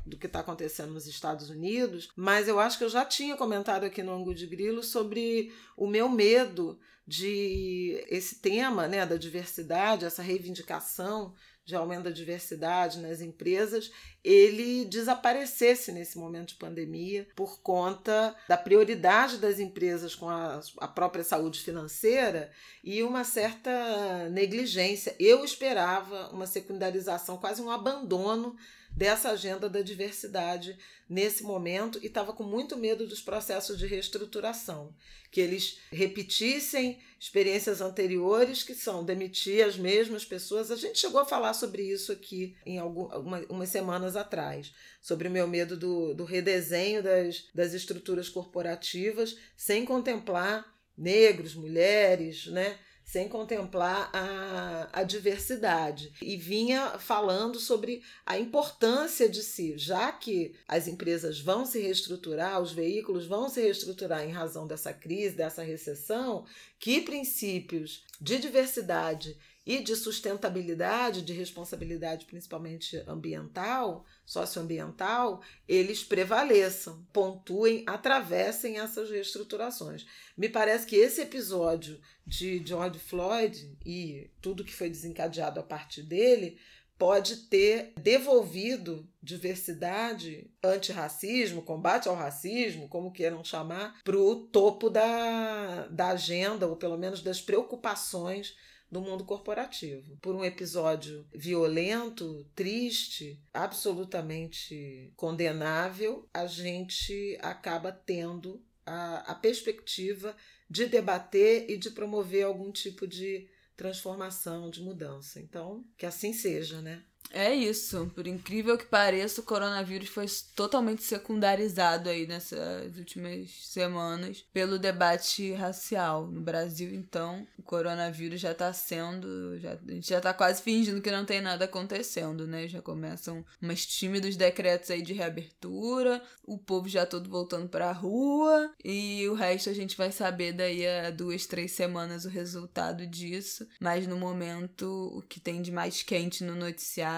do 0.05 0.17
que 0.17 0.27
está 0.27 0.41
acontecendo 0.41 0.93
nos 0.93 1.07
Estados 1.07 1.49
Unidos, 1.49 2.09
mas 2.15 2.47
eu 2.47 2.59
acho 2.59 2.77
que 2.77 2.83
eu 2.83 2.89
já 2.89 3.05
tinha 3.05 3.37
comentado 3.37 3.83
aqui 3.83 4.03
no 4.03 4.11
Angu 4.11 4.35
de 4.35 4.45
Grilo 4.45 4.83
sobre 4.83 5.53
o 5.77 5.87
meu 5.87 6.09
medo 6.09 6.77
de 7.07 8.05
esse 8.09 8.39
tema 8.39 8.87
né, 8.87 9.05
da 9.05 9.17
diversidade, 9.17 10.05
essa 10.05 10.21
reivindicação 10.21 11.33
de 11.65 11.75
aumento 11.75 12.03
da 12.03 12.09
diversidade 12.09 12.99
nas 12.99 13.21
empresas, 13.21 13.91
ele 14.23 14.85
desaparecesse 14.85 15.91
nesse 15.91 16.17
momento 16.17 16.49
de 16.49 16.55
pandemia 16.55 17.27
por 17.35 17.61
conta 17.61 18.35
da 18.47 18.57
prioridade 18.57 19.37
das 19.37 19.59
empresas 19.59 20.15
com 20.15 20.29
a, 20.29 20.59
a 20.77 20.87
própria 20.87 21.23
saúde 21.23 21.59
financeira 21.59 22.51
e 22.83 23.03
uma 23.03 23.23
certa 23.23 24.29
negligência. 24.29 25.15
Eu 25.19 25.43
esperava 25.45 26.29
uma 26.29 26.45
secundarização, 26.45 27.37
quase 27.37 27.61
um 27.61 27.71
abandono 27.71 28.55
dessa 28.95 29.31
agenda 29.31 29.69
da 29.69 29.81
diversidade 29.81 30.77
nesse 31.09 31.43
momento 31.43 31.99
e 32.01 32.07
estava 32.07 32.33
com 32.33 32.43
muito 32.43 32.77
medo 32.77 33.07
dos 33.07 33.21
processos 33.21 33.77
de 33.77 33.85
reestruturação, 33.85 34.93
que 35.29 35.41
eles 35.41 35.79
repetissem 35.91 36.99
experiências 37.19 37.81
anteriores, 37.81 38.63
que 38.63 38.73
são 38.73 39.03
demitir 39.03 39.65
as 39.65 39.77
mesmas 39.77 40.23
pessoas. 40.23 40.71
A 40.71 40.75
gente 40.75 40.99
chegou 40.99 41.19
a 41.19 41.25
falar 41.25 41.53
sobre 41.53 41.83
isso 41.83 42.11
aqui 42.11 42.55
em 42.65 42.79
algumas 42.79 43.69
semanas 43.69 44.15
atrás, 44.15 44.73
sobre 45.01 45.27
o 45.27 45.31
meu 45.31 45.47
medo 45.47 45.77
do, 45.77 46.13
do 46.13 46.23
redesenho 46.23 47.01
das, 47.01 47.49
das 47.53 47.73
estruturas 47.73 48.29
corporativas, 48.29 49.37
sem 49.55 49.85
contemplar 49.85 50.65
negros, 50.97 51.55
mulheres, 51.55 52.47
né? 52.47 52.77
Sem 53.11 53.27
contemplar 53.27 54.09
a, 54.13 54.87
a 54.93 55.03
diversidade. 55.03 56.13
E 56.21 56.37
vinha 56.37 56.97
falando 56.97 57.59
sobre 57.59 58.01
a 58.25 58.39
importância 58.39 59.27
de 59.27 59.43
si, 59.43 59.77
já 59.77 60.13
que 60.13 60.55
as 60.65 60.87
empresas 60.87 61.37
vão 61.37 61.65
se 61.65 61.81
reestruturar, 61.81 62.61
os 62.61 62.71
veículos 62.71 63.25
vão 63.27 63.49
se 63.49 63.59
reestruturar 63.59 64.23
em 64.23 64.31
razão 64.31 64.65
dessa 64.65 64.93
crise, 64.93 65.35
dessa 65.35 65.61
recessão, 65.61 66.45
que 66.79 67.01
princípios 67.01 68.05
de 68.21 68.39
diversidade 68.39 69.37
e 69.65 69.79
de 69.79 69.95
sustentabilidade, 69.95 71.21
de 71.21 71.33
responsabilidade 71.33 72.25
principalmente 72.25 72.97
ambiental, 73.07 74.05
socioambiental, 74.25 75.41
eles 75.67 76.03
prevaleçam, 76.03 77.05
pontuem, 77.13 77.83
atravessem 77.85 78.79
essas 78.79 79.09
reestruturações. 79.11 80.05
Me 80.35 80.49
parece 80.49 80.87
que 80.87 80.95
esse 80.95 81.21
episódio 81.21 81.99
de 82.25 82.65
George 82.65 82.99
Floyd 82.99 83.77
e 83.85 84.31
tudo 84.41 84.63
que 84.65 84.73
foi 84.73 84.89
desencadeado 84.89 85.59
a 85.59 85.63
partir 85.63 86.03
dele 86.03 86.57
pode 86.97 87.47
ter 87.47 87.93
devolvido 87.99 89.09
diversidade, 89.23 90.51
antirracismo, 90.63 91.63
combate 91.63 92.07
ao 92.07 92.15
racismo, 92.15 92.87
como 92.87 93.11
queiram 93.11 93.43
chamar, 93.43 93.99
para 94.03 94.15
o 94.15 94.35
topo 94.35 94.87
da, 94.87 95.87
da 95.87 96.09
agenda, 96.09 96.67
ou 96.67 96.75
pelo 96.75 96.99
menos 96.99 97.23
das 97.23 97.41
preocupações 97.41 98.55
do 98.91 99.01
mundo 99.01 99.23
corporativo. 99.23 100.17
Por 100.21 100.35
um 100.35 100.43
episódio 100.43 101.25
violento, 101.33 102.45
triste, 102.53 103.41
absolutamente 103.53 105.13
condenável, 105.15 106.27
a 106.33 106.45
gente 106.45 107.37
acaba 107.41 107.91
tendo 107.91 108.61
a, 108.85 109.31
a 109.31 109.35
perspectiva 109.35 110.35
de 110.69 110.85
debater 110.87 111.69
e 111.69 111.77
de 111.77 111.91
promover 111.91 112.43
algum 112.43 112.71
tipo 112.71 113.07
de 113.07 113.47
transformação, 113.77 114.69
de 114.69 114.81
mudança. 114.81 115.39
Então, 115.39 115.85
que 115.97 116.05
assim 116.05 116.33
seja, 116.33 116.81
né? 116.81 117.03
É 117.33 117.53
isso. 117.53 118.11
Por 118.13 118.27
incrível 118.27 118.77
que 118.77 118.85
pareça, 118.85 119.41
o 119.41 119.43
coronavírus 119.43 120.09
foi 120.09 120.25
totalmente 120.55 121.03
secundarizado 121.03 122.09
aí 122.09 122.27
nessas 122.27 122.97
últimas 122.97 123.49
semanas 123.67 124.43
pelo 124.53 124.77
debate 124.77 125.53
racial. 125.53 126.27
No 126.27 126.41
Brasil, 126.41 126.93
então, 126.93 127.47
o 127.57 127.61
coronavírus 127.61 128.39
já 128.39 128.53
tá 128.53 128.73
sendo. 128.73 129.57
Já, 129.59 129.73
a 129.73 129.91
gente 129.91 130.09
já 130.09 130.19
tá 130.19 130.33
quase 130.33 130.61
fingindo 130.61 131.01
que 131.01 131.11
não 131.11 131.25
tem 131.25 131.41
nada 131.41 131.65
acontecendo, 131.65 132.45
né? 132.47 132.67
Já 132.67 132.81
começam 132.81 133.45
umas 133.61 133.85
tímidos 133.85 134.35
decretos 134.35 134.91
aí 134.91 135.01
de 135.01 135.13
reabertura, 135.13 136.21
o 136.43 136.57
povo 136.57 136.89
já 136.89 137.05
todo 137.05 137.29
voltando 137.29 137.69
pra 137.69 137.91
rua, 137.91 138.71
e 138.83 139.27
o 139.29 139.33
resto 139.33 139.69
a 139.69 139.73
gente 139.73 139.97
vai 139.97 140.11
saber 140.11 140.53
daí 140.53 140.85
a 140.85 141.11
duas, 141.11 141.45
três 141.45 141.71
semanas 141.71 142.25
o 142.25 142.29
resultado 142.29 143.07
disso. 143.07 143.67
Mas 143.79 144.05
no 144.05 144.17
momento, 144.17 145.11
o 145.15 145.21
que 145.21 145.39
tem 145.39 145.61
de 145.61 145.71
mais 145.71 146.03
quente 146.03 146.43
no 146.43 146.55
noticiário 146.55 147.10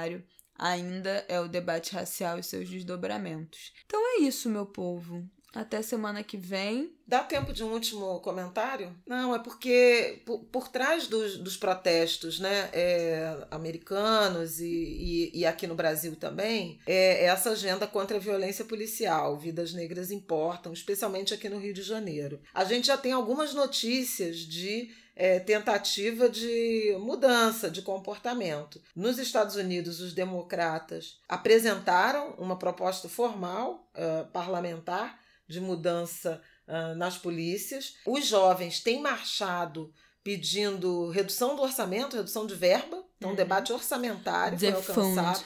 ainda 0.58 1.26
é 1.28 1.40
o 1.40 1.48
debate 1.48 1.94
racial 1.94 2.40
e 2.40 2.44
seus 2.44 2.70
desdobramentos. 2.70 3.74
Então 3.86 4.00
é 4.16 4.22
isso, 4.22 4.50
meu 4.50 4.66
povo. 4.66 5.28
Até 5.54 5.84
semana 5.84 6.24
que 6.24 6.36
vem. 6.36 6.96
Dá 7.08 7.20
tempo 7.20 7.54
de 7.54 7.64
um 7.64 7.72
último 7.72 8.20
comentário? 8.22 8.96
Não, 9.06 9.36
é 9.36 9.40
porque 9.40 10.24
por, 10.26 10.40
por 10.46 10.68
trás 10.68 11.06
dos, 11.06 11.38
dos 11.38 11.56
protestos 11.56 12.40
né, 12.40 12.72
é, 12.74 13.46
americanos 13.52 14.60
e, 14.60 14.66
e, 14.66 15.32
e, 15.42 15.46
aqui 15.46 15.68
no 15.68 15.76
Brasil 15.76 16.16
também, 16.16 16.80
é 16.88 17.26
essa 17.26 17.52
agenda 17.52 17.86
contra 17.86 18.18
a 18.18 18.20
violência 18.20 18.66
policial. 18.66 19.38
Vidas 19.38 19.74
negras 19.74 20.10
importam, 20.10 20.74
especialmente 20.74 21.36
aqui 21.36 21.48
no 21.48 21.60
Rio 21.60 21.74
de 21.74 21.84
Janeiro. 21.84 22.42
A 22.52 22.64
gente 22.64 22.88
já 22.88 22.98
tem 22.98 23.12
algumas 23.12 23.54
notícias 23.54 24.38
de 24.38 24.90
é, 25.16 25.40
tentativa 25.40 26.28
de 26.28 26.96
mudança 27.00 27.70
de 27.70 27.82
comportamento. 27.82 28.82
Nos 28.96 29.18
Estados 29.18 29.56
Unidos, 29.56 30.00
os 30.00 30.14
democratas 30.14 31.20
apresentaram 31.30 32.32
uma 32.38 32.58
proposta 32.58 33.08
formal 33.08 33.88
uh, 33.96 34.26
parlamentar 34.32 35.20
de 35.48 35.62
mudança 35.62 36.42
uh, 36.68 36.96
nas 36.96 37.18
polícias. 37.18 37.96
Os 38.06 38.26
jovens 38.26 38.80
têm 38.80 39.02
marchado 39.02 39.94
pedindo 40.24 41.10
redução 41.10 41.56
do 41.56 41.62
orçamento, 41.62 42.16
redução 42.16 42.48
de 42.48 42.56
verba, 42.56 43.04
então 43.18 43.32
uhum. 43.32 43.36
debate 43.36 43.74
orçamentário 43.74 44.58
The 44.58 44.72
foi 44.72 45.04
alcançado. 45.04 45.44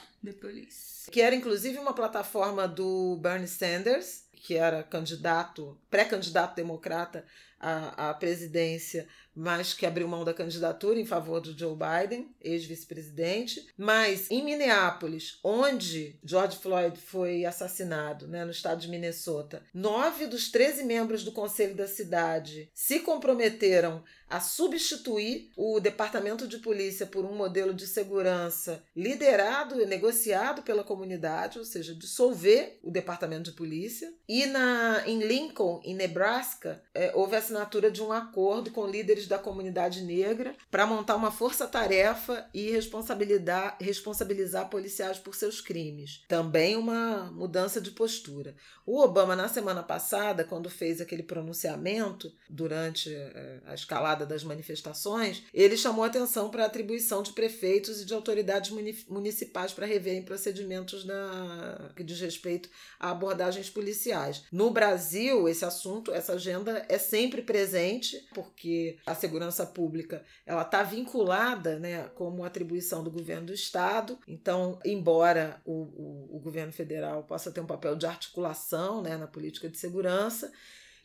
Que 1.11 1.21
era 1.21 1.35
inclusive 1.35 1.77
uma 1.79 1.93
plataforma 1.93 2.67
do 2.67 3.17
Bernie 3.17 3.47
Sanders, 3.47 4.23
que 4.33 4.55
era 4.55 4.83
candidato, 4.83 5.77
pré-candidato 5.89 6.55
democrata 6.55 7.25
à, 7.59 8.09
à 8.09 8.13
presidência 8.13 9.07
mas 9.37 9.71
que 9.71 9.85
abriu 9.85 10.07
mão 10.07 10.25
da 10.25 10.33
candidatura 10.33 10.99
em 10.99 11.05
favor 11.05 11.39
do 11.39 11.55
Joe 11.55 11.77
Biden, 11.77 12.27
ex-vice-presidente. 12.41 13.67
Mas 13.77 14.31
em 14.31 14.43
Minneapolis, 14.43 15.39
onde 15.43 16.19
George 16.25 16.57
Floyd 16.57 16.99
foi 16.99 17.45
assassinado, 17.45 18.27
né, 18.27 18.43
no 18.43 18.49
estado 18.49 18.81
de 18.81 18.89
Minnesota, 18.89 19.61
nove 19.71 20.25
dos 20.25 20.49
13 20.49 20.83
membros 20.85 21.23
do 21.23 21.31
conselho 21.31 21.75
da 21.75 21.87
cidade 21.87 22.71
se 22.73 23.01
comprometeram 23.01 24.03
a 24.29 24.41
substituir 24.41 25.51
o 25.55 25.79
departamento 25.79 26.47
de 26.47 26.57
polícia 26.57 27.05
por 27.05 27.23
um 27.23 27.33
modelo 27.33 27.73
de 27.73 27.87
segurança 27.87 28.83
liderado 28.95 29.81
e 29.81 29.85
negociado 29.85 30.63
pela 30.63 30.83
comunidade, 30.83 31.59
ou 31.59 31.63
seja, 31.63 31.95
dissolver 31.95 32.77
o 32.83 32.91
departamento 32.91 33.51
de 33.51 33.55
polícia. 33.55 34.13
E 34.27 34.45
na, 34.47 35.03
em 35.05 35.19
Lincoln, 35.19 35.79
em 35.83 35.95
Nebraska, 35.95 36.81
é, 36.93 37.11
houve 37.15 37.37
a 37.37 37.41
assinatura 37.47 37.89
de 37.89 38.03
um 38.03 38.11
acordo 38.11 38.71
com 38.71 38.85
líderes 38.85 39.27
da 39.27 39.37
comunidade 39.37 40.01
negra 40.01 40.53
para 40.69 40.85
montar 40.85 41.15
uma 41.15 41.31
força-tarefa 41.31 42.49
e 42.53 42.69
responsabilizar, 42.69 43.77
responsabilizar 43.79 44.69
policiais 44.69 45.17
por 45.17 45.33
seus 45.33 45.61
crimes. 45.61 46.23
Também 46.27 46.75
uma 46.75 47.31
mudança 47.31 47.79
de 47.79 47.91
postura. 47.91 48.55
O 48.85 48.99
Obama, 49.01 49.35
na 49.35 49.47
semana 49.47 49.81
passada, 49.81 50.43
quando 50.43 50.69
fez 50.69 50.99
aquele 50.99 51.23
pronunciamento 51.23 52.31
durante 52.49 53.13
eh, 53.13 53.59
a 53.65 53.73
escalada 53.73 54.25
das 54.25 54.43
manifestações, 54.43 55.43
ele 55.53 55.77
chamou 55.77 56.03
atenção 56.03 56.49
para 56.49 56.63
a 56.63 56.67
atribuição 56.67 57.23
de 57.23 57.31
prefeitos 57.31 58.01
e 58.01 58.05
de 58.05 58.13
autoridades 58.13 58.71
municipais 59.07 59.73
para 59.73 59.85
reverem 59.85 60.23
procedimentos 60.23 61.05
na, 61.05 61.91
que 61.95 62.03
diz 62.03 62.19
respeito 62.19 62.69
a 62.99 63.11
abordagens 63.11 63.69
policiais. 63.69 64.43
No 64.51 64.69
Brasil, 64.71 65.47
esse 65.47 65.65
assunto, 65.65 66.13
essa 66.13 66.33
agenda 66.33 66.85
é 66.89 66.97
sempre 66.97 67.36
presente, 67.41 68.27
porque 68.33 68.97
a 69.05 69.15
segurança 69.15 69.65
pública 69.65 70.23
ela 70.45 70.61
está 70.61 70.83
vinculada 70.83 71.79
né, 71.79 72.09
como 72.15 72.43
atribuição 72.43 73.03
do 73.03 73.11
governo 73.11 73.47
do 73.47 73.53
Estado. 73.53 74.17
Então, 74.27 74.79
embora 74.85 75.61
o, 75.65 75.73
o, 75.73 76.37
o 76.37 76.39
governo 76.39 76.71
federal 76.71 77.23
possa 77.23 77.51
ter 77.51 77.61
um 77.61 77.67
papel 77.67 77.95
de 77.95 78.05
articulação 78.05 79.01
né, 79.01 79.17
na 79.17 79.27
política 79.27 79.69
de 79.69 79.77
segurança, 79.77 80.51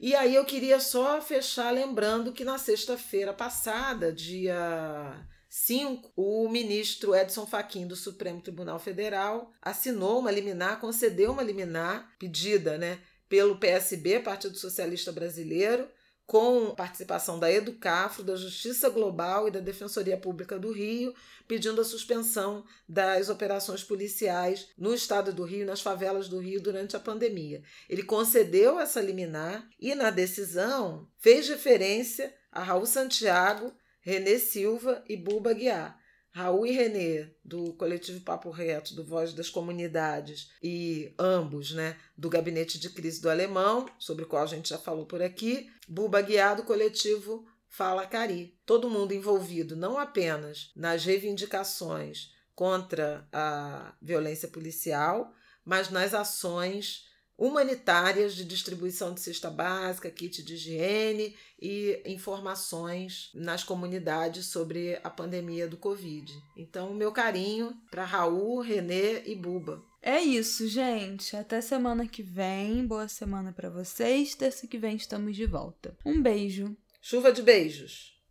e 0.02 0.16
aí 0.16 0.34
eu 0.34 0.44
queria 0.44 0.80
só 0.80 1.20
fechar 1.20 1.70
lembrando 1.70 2.32
que 2.32 2.44
na 2.44 2.58
sexta-feira 2.58 3.32
passada, 3.32 4.12
dia 4.12 5.24
5, 5.48 6.12
o 6.16 6.48
ministro 6.48 7.14
Edson 7.14 7.46
Fachin 7.46 7.86
do 7.86 7.94
Supremo 7.94 8.40
Tribunal 8.40 8.80
Federal 8.80 9.52
assinou 9.62 10.18
uma 10.18 10.30
liminar, 10.30 10.80
concedeu 10.80 11.30
uma 11.30 11.42
liminar 11.42 12.10
pedida, 12.18 12.76
né, 12.76 12.98
pelo 13.28 13.58
PSB, 13.58 14.18
Partido 14.20 14.58
Socialista 14.58 15.12
Brasileiro, 15.12 15.86
com 16.26 16.74
participação 16.74 17.38
da 17.38 17.50
Educafro, 17.50 18.22
da 18.22 18.36
Justiça 18.36 18.88
Global 18.88 19.48
e 19.48 19.50
da 19.50 19.60
Defensoria 19.60 20.16
Pública 20.16 20.58
do 20.58 20.72
Rio, 20.72 21.14
pedindo 21.46 21.80
a 21.80 21.84
suspensão 21.84 22.64
das 22.88 23.28
operações 23.28 23.84
policiais 23.84 24.68
no 24.78 24.94
estado 24.94 25.32
do 25.32 25.44
Rio, 25.44 25.66
nas 25.66 25.80
favelas 25.80 26.28
do 26.28 26.38
Rio, 26.38 26.60
durante 26.60 26.96
a 26.96 27.00
pandemia. 27.00 27.62
Ele 27.88 28.02
concedeu 28.02 28.80
essa 28.80 29.00
liminar 29.00 29.68
e, 29.78 29.94
na 29.94 30.10
decisão, 30.10 31.08
fez 31.18 31.48
referência 31.48 32.34
a 32.50 32.62
Raul 32.62 32.86
Santiago, 32.86 33.72
Renê 34.00 34.38
Silva 34.38 35.04
e 35.08 35.16
Buba 35.16 35.52
Guiar 35.52 36.01
Raul 36.32 36.66
e 36.66 36.72
Renê, 36.72 37.28
do 37.44 37.74
coletivo 37.74 38.20
Papo 38.22 38.50
Reto, 38.50 38.94
do 38.94 39.04
Voz 39.04 39.34
das 39.34 39.50
Comunidades, 39.50 40.50
e 40.62 41.14
ambos, 41.18 41.72
né, 41.72 41.96
do 42.16 42.30
Gabinete 42.30 42.80
de 42.80 42.88
Crise 42.88 43.20
do 43.20 43.28
Alemão, 43.28 43.86
sobre 43.98 44.24
o 44.24 44.26
qual 44.26 44.42
a 44.42 44.46
gente 44.46 44.70
já 44.70 44.78
falou 44.78 45.04
por 45.04 45.22
aqui, 45.22 45.70
Buba 45.86 46.22
Guiar, 46.22 46.56
do 46.56 46.62
coletivo 46.62 47.46
Fala 47.68 48.06
Cari. 48.06 48.58
Todo 48.64 48.88
mundo 48.88 49.12
envolvido 49.12 49.76
não 49.76 49.98
apenas 49.98 50.72
nas 50.74 51.04
reivindicações 51.04 52.30
contra 52.54 53.28
a 53.30 53.94
violência 54.00 54.48
policial, 54.48 55.32
mas 55.64 55.90
nas 55.90 56.14
ações 56.14 57.11
humanitárias 57.43 58.36
de 58.36 58.45
distribuição 58.45 59.12
de 59.12 59.20
cesta 59.20 59.51
básica, 59.51 60.09
kit 60.09 60.45
de 60.45 60.55
higiene 60.55 61.34
e 61.61 62.01
informações 62.07 63.32
nas 63.34 63.64
comunidades 63.64 64.47
sobre 64.47 65.01
a 65.03 65.11
pandemia 65.11 65.66
do 65.66 65.76
Covid. 65.76 66.32
Então, 66.57 66.95
meu 66.95 67.11
carinho 67.11 67.76
para 67.90 68.05
Raul, 68.05 68.61
Renê 68.61 69.24
e 69.24 69.34
Buba. 69.34 69.82
É 70.01 70.20
isso, 70.20 70.68
gente. 70.68 71.34
Até 71.34 71.61
semana 71.61 72.07
que 72.07 72.22
vem. 72.22 72.86
Boa 72.86 73.09
semana 73.09 73.53
para 73.53 73.68
vocês. 73.68 74.36
Terça 74.36 74.68
que 74.68 74.78
vem 74.78 74.95
estamos 74.95 75.34
de 75.34 75.45
volta. 75.45 75.97
Um 76.07 76.22
beijo. 76.22 76.76
Chuva 77.01 77.32
de 77.32 77.43
beijos. 77.43 78.21